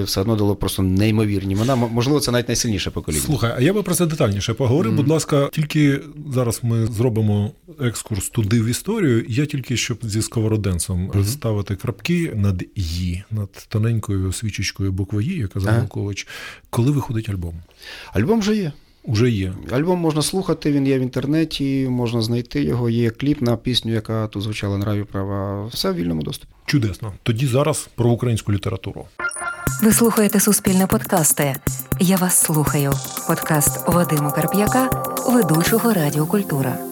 все 0.00 0.20
одно 0.20 0.36
дало 0.36 0.56
просто 0.56 0.82
неймовірні. 0.82 1.54
М- 1.54 1.78
Можливо, 1.92 2.20
це 2.20 2.30
навіть 2.32 2.48
найсильніше 2.48 2.90
покоління. 2.90 3.22
Слухай, 3.26 3.52
а 3.56 3.60
я 3.60 3.72
би 3.72 3.82
про 3.82 3.94
це 3.94 4.06
детальніше 4.06 4.54
поговорив. 4.54 4.92
Будь 4.94 5.08
ласка, 5.08 5.48
тільки 5.52 6.00
зараз 6.34 6.60
ми 6.62 6.86
зробимо 6.86 7.52
екскурс 7.80 8.28
туди 8.28 8.60
в 8.60 8.66
історію. 8.66 9.24
Я 9.28 9.46
тільки 9.46 9.76
щоб 9.76 9.98
зі 10.02 10.22
сковороденцем 10.22 11.10
ставити 11.24 11.76
крапки 11.76 12.32
над 12.34 12.64
«ї», 12.76 13.22
над 13.30 13.66
тоненькою 13.68 14.32
свічечкою 14.32 14.92
букви 14.92 15.24
«Ї», 15.24 15.38
яка. 15.38 15.60
Замовкович. 15.60 16.26
Коли 16.70 16.90
виходить 16.90 17.28
альбом? 17.28 17.54
Альбом 18.12 18.40
вже 18.40 18.56
є. 18.56 18.72
Уже 19.04 19.30
є. 19.30 19.52
Альбом 19.70 19.98
можна 19.98 20.22
слухати, 20.22 20.72
він 20.72 20.86
є 20.86 20.98
в 20.98 21.02
інтернеті, 21.02 21.86
можна 21.90 22.22
знайти 22.22 22.62
його. 22.62 22.90
Є 22.90 23.10
кліп 23.10 23.42
на 23.42 23.56
пісню, 23.56 23.92
яка 23.92 24.26
тут 24.26 24.42
звучала 24.42 24.78
на 24.78 24.84
Раві 24.84 25.04
права. 25.04 25.66
Все 25.66 25.90
в 25.90 25.94
вільному 25.94 26.22
доступі. 26.22 26.52
Чудесно. 26.66 27.12
Тоді 27.22 27.46
зараз 27.46 27.88
про 27.94 28.10
українську 28.10 28.52
літературу. 28.52 29.04
Ви 29.82 29.92
слухаєте 29.92 30.40
Суспільне 30.40 30.86
подкасти. 30.86 31.56
Я 32.00 32.16
вас 32.16 32.40
слухаю. 32.40 32.92
Подкаст 33.26 33.88
Вадима 33.88 34.30
Карп'яка, 34.30 34.90
ведучого 35.26 35.92
Радіо 35.92 36.26
Культура. 36.26 36.89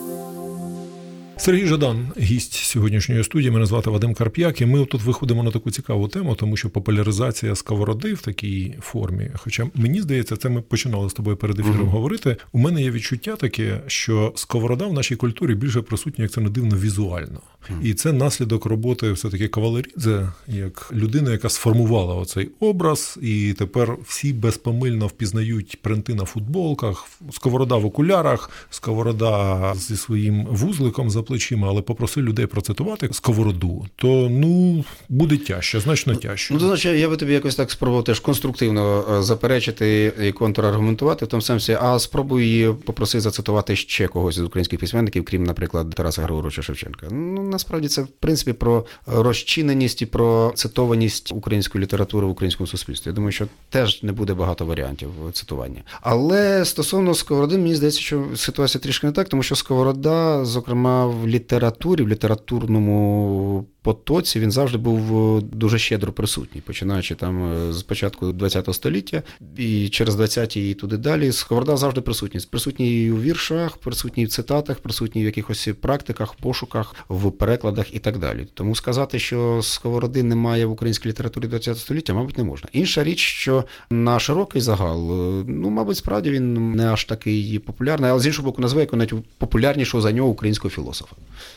Сергій 1.40 1.66
Жадан, 1.66 2.12
гість 2.20 2.55
сьогоднішньої 2.55 3.24
студії. 3.24 3.51
Мене 3.51 3.66
звати 3.66 3.90
Вадим 3.90 4.14
Карп'як, 4.14 4.61
і 4.61 4.66
ми 4.66 4.85
тут 4.85 5.03
виходимо 5.03 5.42
на 5.42 5.51
таку 5.51 5.70
цікаву 5.70 6.09
тему, 6.09 6.35
тому 6.35 6.57
що 6.57 6.70
популяризація 6.70 7.55
сковороди 7.55 8.14
в 8.14 8.20
такій 8.20 8.74
формі. 8.81 9.31
Хоча 9.37 9.66
мені 9.74 10.01
здається, 10.01 10.37
це 10.37 10.48
ми 10.48 10.62
починали 10.62 11.11
з 11.11 11.12
тобою 11.12 11.37
перед 11.37 11.59
ефіром 11.59 11.81
mm-hmm. 11.81 11.90
говорити. 11.90 12.37
У 12.53 12.59
мене 12.59 12.83
є 12.83 12.90
відчуття 12.90 13.37
таке, 13.37 13.81
що 13.87 14.33
сковорода 14.37 14.87
в 14.87 14.92
нашій 14.92 15.16
культурі 15.16 15.55
більше 15.55 15.83
присутня, 15.83 16.22
як 16.24 16.33
це 16.33 16.40
не 16.40 16.51
дивно, 16.51 16.77
візуально. 16.77 17.40
Mm-hmm. 17.70 17.83
І 17.83 17.94
це 17.94 18.12
наслідок 18.12 18.66
роботи 18.66 19.12
все 19.12 19.31
таки 19.31 19.48
Кавалерідзе, 19.48 20.33
як 20.46 20.90
людина, 20.92 21.31
яка 21.31 21.48
сформувала 21.48 22.14
оцей 22.14 22.51
образ, 22.61 23.18
і 23.22 23.55
тепер 23.59 23.96
всі 24.05 24.33
безпомильно 24.33 25.07
впізнають 25.07 25.83
принти 25.83 26.14
на 26.14 26.24
футболках, 26.24 27.07
сковорода 27.33 27.77
в 27.77 27.87
окулярах, 27.87 28.51
сковорода 28.70 29.72
зі 29.77 29.96
своїм 29.96 30.46
вузликом 30.51 31.11
за 31.11 31.22
плечима, 31.28 31.68
але 31.68 31.82
попроси 31.82 32.20
людей 32.20 32.46
процитувати 32.46 33.08
сковороду, 33.12 33.86
то 33.96 34.28
ну 34.30 34.84
буде 35.08 35.36
тяжче, 35.36 35.80
значно 35.80 36.14
тяжче. 36.14 36.54
Ну, 36.54 36.60
значить, 36.60 37.00
я 37.00 37.08
би 37.08 37.16
тобі 37.16 37.32
якось 37.32 37.54
так 37.54 37.70
спробував 37.70 38.04
теж 38.04 38.20
конструктивно 38.20 39.04
е, 39.18 39.22
заперечити 39.22 40.12
і 40.22 40.32
контраргументувати 40.32 41.24
в 41.24 41.28
тому 41.28 41.42
сенсі, 41.42 41.78
а 41.80 41.98
спробуй 41.98 42.74
попроси 42.84 43.20
зацитувати 43.20 43.76
ще 43.76 44.08
когось 44.08 44.34
з 44.34 44.40
українських 44.40 44.80
письменників, 44.80 45.24
крім, 45.24 45.44
наприклад, 45.44 45.90
Тараса 45.90 46.22
Григоровича 46.22 46.62
Шевченка. 46.62 47.06
Ну 47.10 47.42
насправді 47.42 47.88
це 47.88 48.02
в 48.02 48.08
принципі 48.08 48.52
про 48.52 48.86
розчиненість 49.06 50.02
і 50.02 50.06
про 50.06 50.52
цитованість 50.54 51.32
української 51.32 51.84
літератури 51.84 52.26
в 52.26 52.30
українському 52.30 52.66
суспільстві. 52.66 53.10
Я 53.10 53.14
думаю, 53.14 53.32
що 53.32 53.46
теж 53.68 54.02
не 54.02 54.12
буде 54.12 54.34
багато 54.34 54.66
варіантів 54.66 55.10
цитування. 55.32 55.82
Але 56.00 56.64
стосовно 56.64 57.14
сковороди, 57.14 57.58
мені 57.58 57.74
здається, 57.74 58.00
що 58.00 58.24
ситуація 58.36 58.80
трішки 58.80 59.06
не 59.06 59.12
так, 59.12 59.28
тому 59.28 59.42
що 59.42 59.56
сковорода, 59.56 60.44
зокрема, 60.44 61.06
в 61.22 61.28
літературі, 61.28 62.02
в 62.02 62.09
літературному 62.09 63.66
потоці 63.88 64.40
він 64.40 64.50
завжди 64.50 64.78
був 64.78 65.37
е, 65.38 65.40
дуже 65.52 65.78
щедро 65.78 66.12
присутній, 66.12 66.61
починаючи 66.61 67.14
там 67.14 67.52
е, 67.52 67.72
з 67.72 67.83
початку 67.83 68.35
ХХ 68.40 68.74
століття 68.74 69.22
і 69.57 69.88
через 69.88 70.16
20-ті 70.16 70.70
і 70.70 70.74
туди 70.74 70.96
далі. 70.96 71.33
Сковорода 71.33 71.76
завжди 71.76 72.00
присутній. 72.00 72.40
Присутній 72.50 73.11
у 73.11 73.20
віршах, 73.20 73.76
присутній 73.76 74.24
в 74.24 74.28
цитатах, 74.28 74.78
присутній 74.78 75.22
в 75.22 75.24
якихось 75.24 75.68
практиках, 75.81 76.35
пошуках, 76.35 76.94
в 77.09 77.31
перекладах 77.31 77.94
і 77.94 77.98
так 77.98 78.18
далі. 78.18 78.46
Тому 78.54 78.74
сказати, 78.74 79.18
що 79.18 79.61
сковороди 79.62 80.22
немає 80.22 80.66
в 80.66 80.70
українській 80.70 81.09
літературі 81.09 81.48
ХХ 81.48 81.76
століття, 81.76 82.14
мабуть, 82.14 82.38
не 82.38 82.44
можна. 82.44 82.68
Інша 82.72 83.04
річ, 83.04 83.18
що 83.18 83.64
на 83.90 84.18
широкий 84.18 84.62
загал, 84.62 85.12
е, 85.12 85.44
ну, 85.48 85.70
мабуть, 85.70 85.96
справді 85.96 86.31
він 86.31 86.72
не 86.72 86.87
аж 86.87 87.04
такий 87.04 87.59
популярний, 87.59 88.11
але 88.11 88.20
з 88.20 88.26
іншого 88.26 88.46
боку, 88.46 88.62
назве 88.62 88.87
навіть 88.92 89.14
популярнішого 89.38 90.00
за 90.00 90.12
нього 90.12 90.28
українського 90.28 90.70
філософа. 90.70 91.07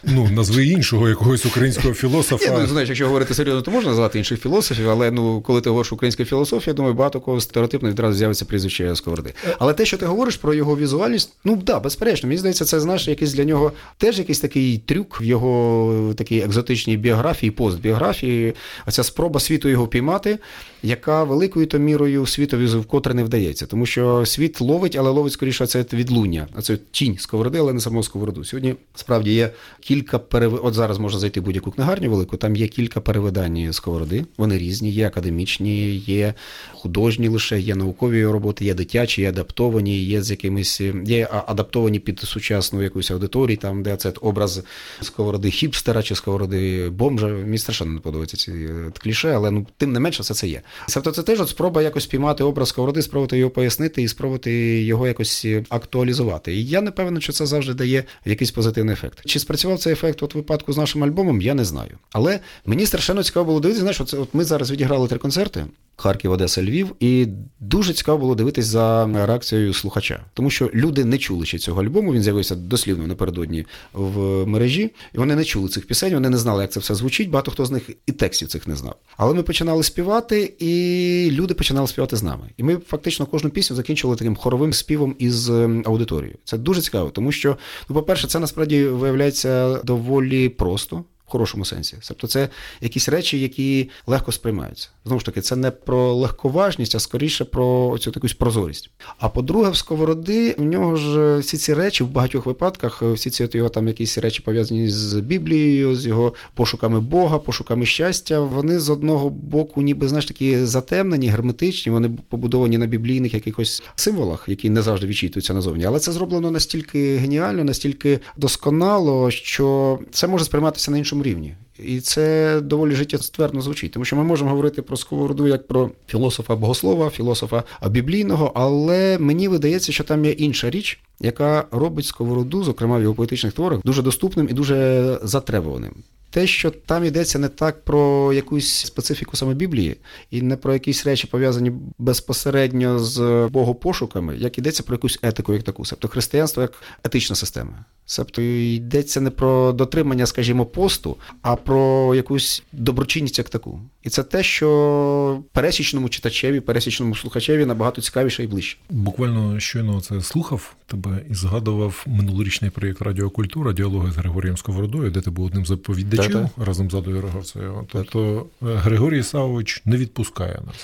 Ну, 0.03 0.29
назви 0.29 0.65
іншого 0.65 1.09
якогось 1.09 1.45
українського 1.45 1.93
філософа. 1.93 2.45
Я, 2.45 2.59
ну, 2.59 2.67
знаєш, 2.67 2.89
якщо 2.89 3.05
говорити 3.05 3.33
серйозно, 3.33 3.61
то 3.61 3.71
можна 3.71 3.89
назвати 3.89 4.17
інших 4.17 4.41
філософів, 4.41 4.89
але 4.89 5.11
ну, 5.11 5.41
коли 5.41 5.61
ти 5.61 5.69
говориш 5.69 5.91
українська 5.91 6.25
філософія, 6.25 6.71
я 6.71 6.73
думаю, 6.75 6.95
багато 6.95 7.19
кого 7.19 7.41
стереотипно 7.41 7.89
відразу 7.89 8.17
з'явиться 8.17 8.45
прізвище 8.45 8.95
Сковороди. 8.95 9.33
Але 9.59 9.73
те, 9.73 9.85
що 9.85 9.97
ти 9.97 10.05
говориш 10.05 10.35
про 10.35 10.53
його 10.53 10.77
візуальність, 10.77 11.33
ну 11.43 11.55
да, 11.55 11.79
безперечно, 11.79 12.27
мені 12.27 12.37
здається, 12.37 12.65
це 12.65 12.79
знаєш, 12.79 13.07
якийсь 13.07 13.33
для 13.33 13.43
нього 13.43 13.71
теж 13.97 14.19
якийсь 14.19 14.39
такий 14.39 14.77
трюк 14.77 15.21
в 15.21 15.23
його 15.23 16.13
такій 16.17 16.39
екзотичній 16.39 16.97
біографії, 16.97 17.51
постбіографії, 17.51 18.53
а 18.85 18.91
ця 18.91 19.03
спроба 19.03 19.39
світу 19.39 19.69
його 19.69 19.87
піймати, 19.87 20.39
яка 20.83 21.23
великою 21.23 21.65
то 21.65 21.79
мірою 21.79 22.25
світові 22.25 22.65
вкотре 22.65 23.13
не 23.13 23.23
вдається. 23.23 23.65
Тому 23.65 23.85
що 23.85 24.25
світ 24.25 24.61
ловить, 24.61 24.95
але 24.95 25.09
ловить 25.09 25.33
скоріше 25.33 25.67
це 25.67 25.85
відлуння, 25.93 26.47
а 26.55 26.61
це 26.61 26.77
тінь 26.91 27.17
сковороди, 27.17 27.57
але 27.57 27.73
не 27.73 27.79
самого 27.79 28.03
сковороду. 28.03 28.43
Сьогодні 28.43 28.75
справді 28.95 29.30
є 29.31 29.51
кілька 29.79 30.19
перев... 30.19 30.59
От 30.63 30.73
зараз 30.73 30.97
можна 30.97 31.19
зайти 31.19 31.39
в 31.39 31.43
будь-яку 31.43 31.71
книгарню 31.71 32.09
велику, 32.09 32.37
там 32.37 32.55
є 32.55 32.67
кілька 32.67 33.01
перевидань 33.01 33.73
сковороди. 33.73 34.25
Вони 34.37 34.57
різні, 34.57 34.91
є 34.91 35.07
академічні, 35.07 35.95
є 35.95 36.33
художні 36.73 37.27
лише, 37.27 37.59
є 37.59 37.75
наукові 37.75 38.25
роботи, 38.25 38.65
є 38.65 38.73
дитячі, 38.73 39.21
є 39.21 39.29
адаптовані, 39.29 40.03
є 40.03 40.23
з 40.23 40.31
якимись 40.31 40.81
є 41.05 41.29
адаптовані 41.47 41.99
під 41.99 42.19
сучасну 42.19 42.83
якусь 42.83 43.11
аудиторію, 43.11 43.57
там 43.57 43.83
де 43.83 43.95
це 43.95 44.13
образ 44.21 44.63
сковороди 45.01 45.51
хіпстера 45.51 46.03
чи 46.03 46.15
сковороди 46.15 46.89
бомжа. 46.89 47.27
Мені 47.27 47.57
страшенно 47.57 47.91
не 47.91 47.99
подобаються 47.99 48.37
ці 48.37 48.51
е, 48.51 48.91
кліше, 48.97 49.31
але 49.31 49.51
ну 49.51 49.67
тим 49.77 49.91
не 49.91 49.99
менше 49.99 50.23
все 50.23 50.33
це 50.33 50.47
є. 50.47 50.61
Тобто 50.93 51.11
це 51.11 51.23
теж 51.23 51.41
от 51.41 51.49
спроба 51.49 51.81
якось 51.81 52.05
піймати 52.05 52.43
образ 52.43 52.69
сковороди, 52.69 53.01
спробувати 53.01 53.37
його 53.37 53.51
пояснити 53.51 54.01
і 54.01 54.07
спробувати 54.07 54.51
його 54.83 55.07
якось 55.07 55.45
актуалізувати. 55.69 56.55
І 56.55 56.65
я 56.65 56.81
не 56.81 56.91
певен, 56.91 57.21
що 57.21 57.33
це 57.33 57.45
завжди 57.45 57.73
дає 57.73 58.03
якийсь 58.25 58.51
позитивний 58.51 58.93
ефект. 58.93 59.20
Чи 59.25 59.39
спрацював 59.39 59.79
цей 59.79 59.93
ефект 59.93 60.23
от 60.23 60.35
випадку 60.35 60.73
з 60.73 60.77
нашим 60.77 61.03
альбомом, 61.03 61.41
я 61.41 61.53
не 61.53 61.65
знаю. 61.65 61.97
Але 62.11 62.39
мені 62.65 62.85
страшенно 62.85 63.23
цікаво 63.23 63.45
було 63.45 63.59
дивитися, 63.59 63.81
знаєш, 63.81 64.01
от, 64.01 64.33
ми 64.33 64.43
зараз 64.43 64.71
відіграли 64.71 65.07
три 65.07 65.17
концерти. 65.17 65.65
Харків, 66.01 66.31
Одеса, 66.31 66.63
Львів, 66.63 66.95
і 66.99 67.27
дуже 67.59 67.93
цікаво 67.93 68.17
було 68.17 68.35
дивитись 68.35 68.65
за 68.65 69.09
реакцією 69.27 69.73
слухача, 69.73 70.25
тому 70.33 70.49
що 70.49 70.69
люди 70.73 71.05
не 71.05 71.17
чули 71.17 71.45
ще 71.45 71.57
цього 71.57 71.81
альбому. 71.81 72.13
Він 72.13 72.23
з'явився 72.23 72.55
дослівно 72.55 73.07
напередодні 73.07 73.65
в 73.93 74.45
мережі, 74.45 74.91
і 75.13 75.17
вони 75.17 75.35
не 75.35 75.43
чули 75.43 75.69
цих 75.69 75.87
пісень. 75.87 76.13
Вони 76.13 76.29
не 76.29 76.37
знали, 76.37 76.61
як 76.61 76.71
це 76.71 76.79
все 76.79 76.95
звучить. 76.95 77.29
Багато 77.29 77.51
хто 77.51 77.65
з 77.65 77.71
них 77.71 77.89
і 78.05 78.11
текстів 78.11 78.47
цих 78.47 78.67
не 78.67 78.75
знав. 78.75 78.95
Але 79.17 79.33
ми 79.33 79.43
починали 79.43 79.83
співати, 79.83 80.53
і 80.59 81.29
люди 81.31 81.53
починали 81.53 81.87
співати 81.87 82.15
з 82.15 82.23
нами. 82.23 82.49
І 82.57 82.63
ми 82.63 82.77
фактично 82.77 83.25
кожну 83.25 83.49
пісню 83.49 83.75
закінчували 83.75 84.17
таким 84.17 84.35
хоровим 84.35 84.73
співом 84.73 85.15
із 85.19 85.49
ем, 85.49 85.83
аудиторією. 85.85 86.37
Це 86.43 86.57
дуже 86.57 86.81
цікаво, 86.81 87.09
тому 87.09 87.31
що, 87.31 87.57
ну, 87.89 87.95
по-перше, 87.95 88.27
це 88.27 88.39
насправді 88.39 88.85
виявляється 88.85 89.81
доволі 89.83 90.49
просто 90.49 91.03
хорошому 91.31 91.65
сенсі. 91.65 91.97
Тобто 92.07 92.27
це 92.27 92.49
якісь 92.81 93.09
речі, 93.09 93.39
які 93.39 93.89
легко 94.07 94.31
сприймаються. 94.31 94.89
Знову 95.05 95.19
ж 95.19 95.25
таки, 95.25 95.41
це 95.41 95.55
не 95.55 95.71
про 95.71 96.13
легковажність, 96.13 96.95
а 96.95 96.99
скоріше 96.99 97.45
про 97.45 97.97
цю 97.99 98.11
якусь 98.15 98.33
прозорість. 98.33 98.89
А 99.19 99.29
по-друге, 99.29 99.69
в 99.69 99.75
сковороди 99.75 100.55
в 100.57 100.63
нього 100.63 100.95
ж 100.95 101.37
всі 101.37 101.57
ці 101.57 101.73
речі 101.73 102.03
в 102.03 102.07
багатьох 102.07 102.45
випадках, 102.45 103.01
всі 103.01 103.29
ці 103.29 103.43
от 103.43 103.55
його 103.55 103.69
там 103.69 103.87
якісь 103.87 104.17
речі 104.17 104.41
пов'язані 104.41 104.89
з 104.89 105.13
Біблією, 105.13 105.95
з 105.95 106.05
його 106.05 106.33
пошуками 106.53 106.99
Бога, 106.99 107.39
пошуками 107.39 107.85
щастя. 107.85 108.39
Вони 108.39 108.79
з 108.79 108.89
одного 108.89 109.29
боку, 109.29 109.81
ніби 109.81 110.07
знаєш, 110.07 110.25
такі 110.25 110.65
затемнені, 110.65 111.27
герметичні, 111.27 111.91
вони 111.91 112.11
побудовані 112.29 112.77
на 112.77 112.85
біблійних 112.85 113.33
якихось 113.33 113.83
символах, 113.95 114.45
які 114.47 114.69
не 114.69 114.81
завжди 114.81 115.07
відчитуються 115.07 115.53
назовні. 115.53 115.85
Але 115.85 115.99
це 115.99 116.11
зроблено 116.11 116.51
настільки 116.51 117.17
геніально, 117.17 117.63
настільки 117.63 118.19
досконало, 118.37 119.31
що 119.31 119.99
це 120.11 120.27
може 120.27 120.45
сприйматися 120.45 120.91
на 120.91 120.97
іншому 120.97 121.20
рівні. 121.23 121.55
І 121.79 121.99
це 121.99 122.59
доволі 122.61 122.95
життєстверно 122.95 123.61
звучить, 123.61 123.91
тому 123.91 124.05
що 124.05 124.15
ми 124.15 124.23
можемо 124.23 124.49
говорити 124.49 124.81
про 124.81 124.97
сковороду 124.97 125.47
як 125.47 125.67
про 125.67 125.91
філософа 126.07 126.55
богослова, 126.55 127.09
філософа 127.09 127.63
біблійного, 127.89 128.51
але 128.55 129.17
мені 129.19 129.47
видається, 129.47 129.91
що 129.91 130.03
там 130.03 130.25
є 130.25 130.31
інша 130.31 130.69
річ, 130.69 130.99
яка 131.19 131.65
робить 131.71 132.05
сковороду, 132.05 132.63
зокрема 132.63 132.97
в 132.97 133.01
його 133.01 133.15
поетичних 133.15 133.53
творах, 133.53 133.79
дуже 133.83 134.01
доступним 134.01 134.47
і 134.49 134.53
дуже 134.53 135.19
затребуваним. 135.23 135.93
Те, 136.31 136.47
що 136.47 136.71
там 136.71 137.05
йдеться 137.05 137.39
не 137.39 137.47
так 137.47 137.85
про 137.85 138.33
якусь 138.33 138.85
специфіку 138.85 139.37
саме 139.37 139.53
Біблії, 139.53 139.97
і 140.31 140.41
не 140.41 140.55
про 140.55 140.73
якісь 140.73 141.05
речі 141.05 141.27
пов'язані 141.27 141.71
безпосередньо 141.97 142.99
з 142.99 143.47
богопошуками, 143.51 144.37
як 144.37 144.57
йдеться 144.57 144.83
про 144.83 144.95
якусь 144.95 145.19
етику, 145.21 145.53
як 145.53 145.63
таку, 145.63 145.83
тобто 145.89 146.07
християнство 146.07 146.61
як 146.61 146.73
етична 147.03 147.35
система. 147.35 147.85
Тобто 148.15 148.41
йдеться 148.41 149.21
не 149.21 149.29
про 149.29 149.71
дотримання, 149.71 150.25
скажімо, 150.25 150.65
посту, 150.65 151.17
а 151.41 151.55
про 151.55 152.15
якусь 152.15 152.63
доброчинність 152.71 153.37
як 153.37 153.49
таку. 153.49 153.79
І 154.03 154.09
це 154.09 154.23
те, 154.23 154.43
що 154.43 155.43
пересічному 155.51 156.09
читачеві, 156.09 156.59
пересічному 156.59 157.15
слухачеві 157.15 157.65
набагато 157.65 158.01
цікавіше 158.01 158.43
і 158.43 158.47
ближче. 158.47 158.77
Буквально 158.89 159.59
щойно 159.59 160.01
це 160.01 160.21
слухав 160.21 160.75
тебе 160.87 161.23
і 161.29 161.33
згадував 161.33 162.03
минулорічний 162.07 162.71
проєкт 162.71 163.01
Радіокультура, 163.01 163.73
діалоги 163.73 164.11
з 164.11 164.15
Григорієм 164.15 164.57
Сковородою, 164.57 165.11
де 165.11 165.21
ти 165.21 165.29
був 165.29 165.45
одним 165.45 165.65
з 165.65 165.71
оповідачів 165.71 166.20
Та-та. 166.27 166.49
разом 166.65 166.91
з 166.91 166.95
Адою 166.95 167.21
Роговцею. 167.21 167.87
Тобто 167.91 168.45
е, 168.61 168.65
Григорій 168.65 169.23
Савович 169.23 169.81
не 169.85 169.97
відпускає 169.97 170.59
нас. 170.67 170.75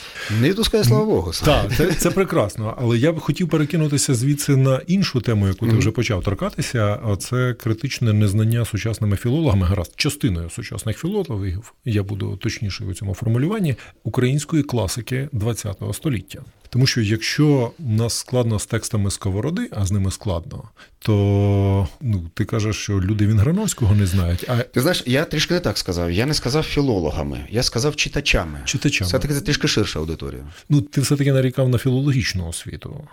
Не 0.41 0.49
відпускає, 0.49 0.83
слава 0.83 1.05
Богу. 1.05 1.31
Так, 1.45 1.75
це, 1.77 1.93
це 1.93 2.11
прекрасно. 2.11 2.77
Але 2.81 2.97
я 2.97 3.11
б 3.11 3.19
хотів 3.19 3.49
перекинутися 3.49 4.13
звідси 4.13 4.55
на 4.55 4.81
іншу 4.87 5.21
тему, 5.21 5.47
яку 5.47 5.67
ти 5.67 5.75
вже 5.75 5.91
почав 5.91 6.23
торкатися 6.23 6.99
це 7.19 7.53
критичне 7.53 8.13
незнання 8.13 8.65
сучасними 8.65 9.17
філологами, 9.17 9.65
гаразд, 9.65 9.93
частиною 9.95 10.49
сучасних 10.49 10.97
філологів, 10.97 11.73
я 11.85 12.03
буду 12.03 12.37
точніший 12.37 12.87
у 12.87 12.93
цьому 12.93 13.13
формулюванні 13.13 13.75
української 14.03 14.63
класики 14.63 15.29
ХХ 15.33 15.93
століття. 15.93 16.41
Тому 16.69 16.87
що 16.87 17.01
якщо 17.01 17.71
у 17.79 17.91
нас 17.91 18.13
складно 18.13 18.59
з 18.59 18.65
текстами 18.65 19.11
сковороди, 19.11 19.69
а 19.71 19.85
з 19.85 19.91
ними 19.91 20.11
складно, 20.11 20.63
то 20.99 21.87
ну 22.01 22.29
ти 22.33 22.45
кажеш, 22.45 22.75
що 22.75 22.93
люди 23.01 23.27
Вінграновського 23.27 23.95
не 23.95 24.05
знають, 24.05 24.45
а 24.47 24.57
Ти 24.57 24.81
знаєш, 24.81 25.03
я 25.05 25.25
трішки 25.25 25.53
не 25.53 25.59
так 25.59 25.77
сказав. 25.77 26.11
Я 26.11 26.25
не 26.25 26.33
сказав 26.33 26.63
філологами, 26.63 27.47
я 27.49 27.63
сказав 27.63 27.95
читачами. 27.95 28.59
читачами. 28.65 29.07
Все 29.07 29.19
таки 29.19 29.33
це 29.33 29.41
трішки 29.41 29.67
ширша 29.67 29.99
аудиторія. 29.99 30.43
Ну, 30.69 30.81
ти 30.81 31.01
все-таки 31.01 31.33
нарікав 31.33 31.69
на 31.69 31.77
філологічну 31.77 32.47
освіту. 32.47 33.07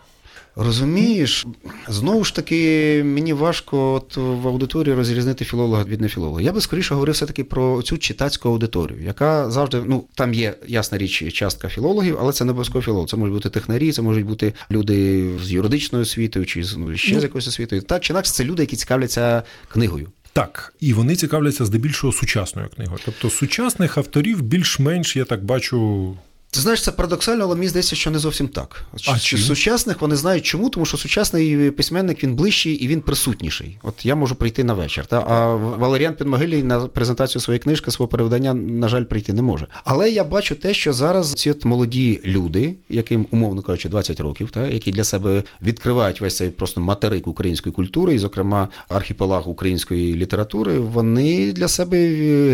Розумієш, 0.57 1.47
знову 1.89 2.25
ж 2.25 2.35
таки, 2.35 3.03
мені 3.05 3.33
важко 3.33 3.93
от 3.93 4.17
в 4.17 4.49
аудиторії 4.49 4.95
розрізнити 4.95 5.45
філолога 5.45 5.85
від 5.85 6.01
нефілолога. 6.01 6.41
Я 6.41 6.53
би 6.53 6.61
скоріше 6.61 6.95
говорив 6.95 7.15
все-таки 7.15 7.45
про 7.45 7.83
цю 7.83 7.99
читацьку 7.99 8.49
аудиторію, 8.49 9.03
яка 9.03 9.51
завжди, 9.51 9.83
ну 9.87 10.05
там 10.15 10.35
є 10.35 10.55
ясна 10.67 10.99
річ, 10.99 11.35
частка 11.35 11.69
філологів, 11.69 12.17
але 12.21 12.33
це 12.33 12.45
не 12.45 12.51
обов'язково 12.51 12.83
філолог. 12.83 13.09
Це 13.09 13.17
можуть 13.17 13.35
бути 13.35 13.51
технарі, 13.51 13.93
це 13.93 14.03
можуть 14.03 14.25
бути 14.27 14.53
люди 14.71 15.29
з 15.45 15.53
юридичною 15.53 16.03
освітою 16.03 16.47
чи 16.47 16.65
з 16.65 16.77
ну, 16.77 16.97
ще 16.97 17.15
Ну. 17.15 17.21
з 17.21 17.23
якоюсь 17.23 17.49
освітою. 17.49 17.83
Так 17.83 18.03
чи 18.03 18.13
інакше, 18.13 18.33
це 18.33 18.45
люди, 18.45 18.63
які 18.63 18.77
цікавляться 18.77 19.43
книгою. 19.69 20.09
Так, 20.33 20.75
і 20.81 20.93
вони 20.93 21.17
цікавляться 21.17 21.65
здебільшого 21.65 22.13
сучасною 22.13 22.69
книгою. 22.69 22.99
Тобто 23.05 23.31
сучасних 23.31 23.99
авторів 23.99 24.43
більш-менш, 24.43 25.17
я 25.17 25.25
так 25.25 25.45
бачу. 25.45 26.17
Ти 26.55 26.61
знаєш, 26.61 26.83
це 26.83 26.93
парадоксально, 26.93 27.45
але 27.45 27.55
мені 27.55 27.69
здається, 27.69 27.97
що 27.97 28.11
не 28.11 28.19
зовсім 28.19 28.49
так. 28.49 28.85
А 29.09 29.19
чим? 29.19 29.39
сучасних 29.39 30.01
вони 30.01 30.17
знають 30.17 30.45
чому, 30.45 30.71
тому 30.71 30.87
що 30.87 30.97
сучасний 30.97 31.71
письменник 31.71 32.25
він 32.25 32.35
ближчий 32.35 32.75
і 32.75 32.89
він 32.89 33.01
присутніший. 33.01 33.79
От 33.83 34.07
я 34.07 34.15
можу 34.15 34.35
прийти 34.35 34.65
на 34.65 34.75
вечір. 34.75 35.07
Та? 35.07 35.21
А 35.21 35.55
Валеріан 35.55 36.15
Підмогилій 36.15 36.63
на 36.63 36.81
презентацію 36.81 37.43
своєї 37.43 37.59
книжки, 37.59 37.91
свого 37.91 38.09
перевидання, 38.09 38.55
на 38.55 38.89
жаль, 38.89 39.05
прийти 39.05 39.33
не 39.33 39.43
може. 39.43 39.67
Але 39.85 40.11
я 40.11 40.25
бачу 40.25 40.55
те, 40.55 40.75
що 40.75 40.93
зараз 40.93 41.33
ці 41.35 41.51
от 41.51 41.65
молоді 41.65 42.21
люди, 42.25 42.75
яким, 42.89 43.27
умовно 43.31 43.63
кажучи, 43.63 43.89
20 43.89 44.21
років, 44.21 44.51
та? 44.51 44.67
які 44.67 44.93
для 44.93 45.05
себе 45.05 45.43
відкривають 45.63 46.21
весь 46.21 46.37
цей 46.37 46.51
просто 46.51 46.81
материк 46.81 47.27
української 47.27 47.73
культури, 47.73 48.15
і, 48.15 48.19
зокрема, 48.19 48.69
архіпелаг 48.89 49.49
української 49.49 50.15
літератури, 50.15 50.79
вони 50.79 51.53
для 51.53 51.69
себе 51.69 51.97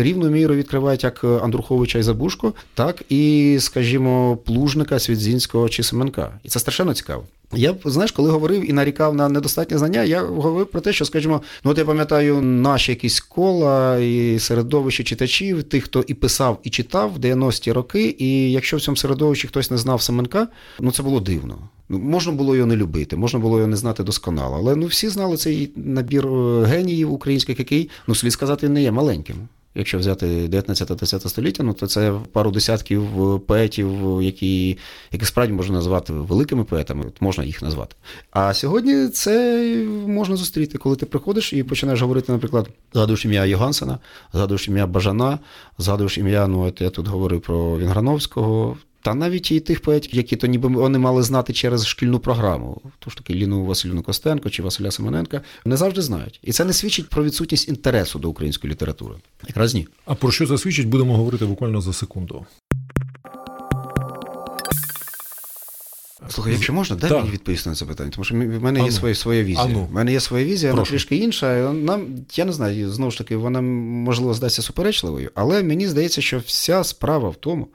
рівну 0.03 0.29
міру 0.29 0.55
відкривають 0.55 1.03
як 1.03 1.23
Андруховича 1.23 1.99
і 1.99 2.03
Забушко, 2.03 2.53
так 2.73 3.03
і, 3.09 3.57
скажімо, 3.59 3.90
Плужника, 4.45 4.99
Свідзінського 4.99 5.69
чи 5.69 5.83
Семенка. 5.83 6.39
І 6.43 6.49
це 6.49 6.59
страшенно 6.59 6.93
цікаво. 6.93 7.23
Я 7.53 7.75
знаєш, 7.85 8.11
коли 8.11 8.29
говорив 8.29 8.69
і 8.69 8.73
нарікав 8.73 9.15
на 9.15 9.29
недостатнє 9.29 9.77
знання, 9.77 10.03
я 10.03 10.21
говорив 10.21 10.67
про 10.67 10.81
те, 10.81 10.93
що, 10.93 11.05
скажімо, 11.05 11.41
ну 11.63 11.71
от 11.71 11.77
я 11.77 11.85
пам'ятаю 11.85 12.41
наші 12.41 12.91
якісь 12.91 13.19
кола 13.19 13.97
і 13.97 14.39
середовище 14.39 15.03
читачів, 15.03 15.63
тих, 15.63 15.83
хто 15.83 16.03
і 16.07 16.13
писав, 16.13 16.59
і 16.63 16.69
читав 16.69 17.13
в 17.13 17.17
90-ті 17.19 17.71
роки. 17.71 18.15
І 18.19 18.51
якщо 18.51 18.77
в 18.77 18.81
цьому 18.81 18.97
середовищі 18.97 19.47
хтось 19.47 19.71
не 19.71 19.77
знав 19.77 20.01
Семенка, 20.01 20.47
ну 20.79 20.91
це 20.91 21.03
було 21.03 21.19
дивно. 21.19 21.57
Ну, 21.89 21.99
можна 21.99 22.33
було 22.33 22.55
його 22.55 22.67
не 22.67 22.75
любити, 22.75 23.15
можна 23.15 23.39
було 23.39 23.57
його 23.57 23.67
не 23.67 23.75
знати 23.75 24.03
досконало. 24.03 24.57
Але 24.57 24.75
ну 24.75 24.85
всі 24.85 25.09
знали 25.09 25.37
цей 25.37 25.71
набір 25.75 26.27
е, 26.27 26.65
геніїв 26.65 27.13
українських, 27.13 27.59
який, 27.59 27.89
ну 28.07 28.15
слід 28.15 28.31
сказати, 28.31 28.69
не 28.69 28.83
є 28.83 28.91
маленьким. 28.91 29.35
Якщо 29.75 29.97
взяти 29.97 30.25
19-10 30.25 31.29
століття, 31.29 31.63
ну 31.63 31.73
то 31.73 31.87
це 31.87 32.13
пару 32.31 32.51
десятків 32.51 33.33
е, 33.33 33.39
поетів, 33.39 34.21
які, 34.21 34.77
які 35.11 35.25
справді 35.25 35.53
можна 35.53 35.75
назвати 35.75 36.13
великими 36.13 36.63
поетами, 36.63 37.05
можна 37.19 37.43
їх 37.43 37.61
назвати. 37.61 37.95
А 38.31 38.53
сьогодні 38.53 39.07
це 39.07 39.65
можна 40.07 40.35
зустріти, 40.35 40.77
коли 40.77 40.95
ти 40.95 41.05
приходиш 41.05 41.53
і 41.53 41.63
починаєш 41.63 42.01
говорити, 42.01 42.31
наприклад, 42.31 42.69
згадуєш 42.93 43.25
ім'я 43.25 43.45
Йогансена, 43.45 43.99
згадуєш 44.33 44.67
ім'я 44.67 44.87
Бажана, 44.87 45.39
згадуєш 45.77 46.17
ім'я, 46.17 46.47
ну 46.47 46.61
от 46.61 46.81
я 46.81 46.89
тут 46.89 47.07
говорив 47.07 47.41
про 47.41 47.77
Вінграновського. 47.77 48.77
Та 49.01 49.13
навіть 49.13 49.51
і 49.51 49.59
тих 49.59 49.81
поетів, 49.81 50.15
які 50.15 50.35
то 50.35 50.47
ніби 50.47 50.69
вони 50.69 50.99
мали 50.99 51.23
знати 51.23 51.53
через 51.53 51.87
шкільну 51.87 52.19
програму, 52.19 52.81
тож 52.99 53.15
таки 53.15 53.33
Ліну 53.33 53.65
Василівну 53.65 54.03
Костенко 54.03 54.49
чи 54.49 54.63
Василя 54.63 54.91
Семененка, 54.91 55.41
не 55.65 55.77
завжди 55.77 56.01
знають. 56.01 56.39
І 56.43 56.51
це 56.51 56.65
не 56.65 56.73
свідчить 56.73 57.09
про 57.09 57.23
відсутність 57.23 57.69
інтересу 57.69 58.19
до 58.19 58.29
української 58.29 58.71
літератури. 58.73 59.15
Якраз 59.47 59.73
ні. 59.73 59.87
А 60.05 60.15
про 60.15 60.31
що 60.31 60.47
це 60.47 60.57
свідчить, 60.57 60.87
будемо 60.87 61.17
говорити 61.17 61.45
буквально 61.45 61.81
за 61.81 61.93
секунду. 61.93 62.45
Слухай, 66.29 66.53
якщо 66.53 66.73
можна, 66.73 66.95
дай 66.95 67.11
мені 67.11 67.29
відповісти 67.29 67.69
на 67.69 67.75
це 67.75 67.85
питання, 67.85 68.11
тому 68.11 68.25
що 68.25 68.35
в 68.35 68.37
мене 68.37 68.79
А 68.79 68.83
є 68.83 68.89
ну. 68.89 68.95
своя, 68.95 69.15
своя 69.15 69.43
візія. 69.43 69.67
Ну. 69.67 69.85
В 69.85 69.93
мене 69.93 70.11
є 70.11 70.19
своя 70.19 70.45
візія, 70.45 70.71
вона 70.71 70.85
трішки 70.85 71.15
інша. 71.15 71.73
Нам, 71.73 72.07
я 72.33 72.45
не 72.45 72.53
знаю, 72.53 72.91
знову 72.91 73.11
ж 73.11 73.17
таки, 73.17 73.35
вона 73.35 73.61
можливо 73.61 74.33
здасться 74.33 74.61
суперечливою, 74.61 75.31
але 75.35 75.63
мені 75.63 75.87
здається, 75.87 76.21
що 76.21 76.39
вся 76.39 76.83
справа 76.83 77.29
в 77.29 77.35
тому, 77.35 77.67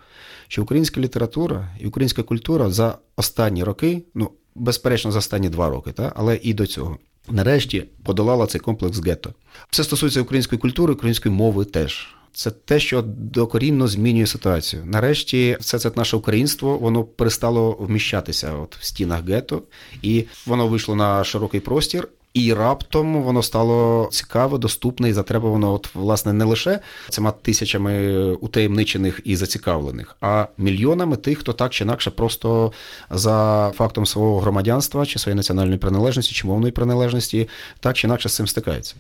що 0.49 0.63
українська 0.63 1.01
література 1.01 1.69
і 1.81 1.87
українська 1.87 2.23
культура 2.23 2.71
за 2.71 2.99
останні 3.17 3.65
роки, 3.65 4.03
ну 4.15 4.31
безперечно, 4.55 5.13
за 5.13 5.19
останні 5.19 5.49
два 5.49 5.71
роки, 5.71 5.93
та, 5.93 6.13
але 6.17 6.41
і 6.43 6.55
до 6.55 6.67
цього. 6.67 6.99
Нарешті 7.29 7.85
подолала 8.05 8.47
цей 8.47 8.61
комплекс 8.61 8.99
гетто. 9.07 9.35
Це 9.71 9.85
стосується 9.85 10.21
української 10.21 10.59
культури, 10.59 10.93
української 10.93 11.35
мови 11.35 11.65
теж. 11.65 12.09
Це 12.33 12.51
те, 12.51 12.81
що 12.81 13.03
докорінно 13.07 13.89
змінює 13.89 14.27
ситуацію. 14.27 14.83
Нарешті, 14.87 15.57
все 15.61 15.79
це 15.79 15.91
наше 15.97 16.17
українство 16.17 16.79
воно 16.79 17.05
перестало 17.05 17.73
вміщатися 17.73 18.53
от 18.53 18.77
в 18.77 18.85
стінах 18.85 19.29
гетто, 19.29 19.63
і 20.03 20.25
воно 20.47 20.69
вийшло 20.69 20.95
на 20.95 21.25
широкий 21.25 21.61
простір. 21.61 22.09
І 22.37 22.55
раптом 22.55 23.23
воно 23.23 23.43
стало 23.43 24.09
цікаве, 24.13 24.59
доступне 24.59 25.09
і 25.09 25.13
затребувано, 25.13 25.73
от 25.73 25.95
власне 25.95 26.33
не 26.33 26.45
лише 26.45 26.81
цими 27.09 27.33
тисячами 27.43 28.15
утаємничених 28.33 29.21
і 29.25 29.37
зацікавлених, 29.37 30.17
а 30.21 30.47
мільйонами 30.59 31.17
тих, 31.17 31.39
хто 31.39 31.53
так 31.53 31.73
чи 31.73 31.85
інакше 31.85 32.11
просто 32.11 32.73
за 33.11 33.73
фактом 33.77 34.07
свого 34.07 34.41
громадянства 34.41 35.07
чи 35.07 35.19
своєї 35.19 35.37
національної 35.37 35.79
приналежності 35.79 36.35
чи 36.35 36.47
мовної 36.47 36.73
приналежності, 36.73 37.49
так 37.81 37.97
чи 37.97 38.07
інакше 38.07 38.29
з 38.29 38.35
цим 38.35 38.47
стикається. 38.47 38.95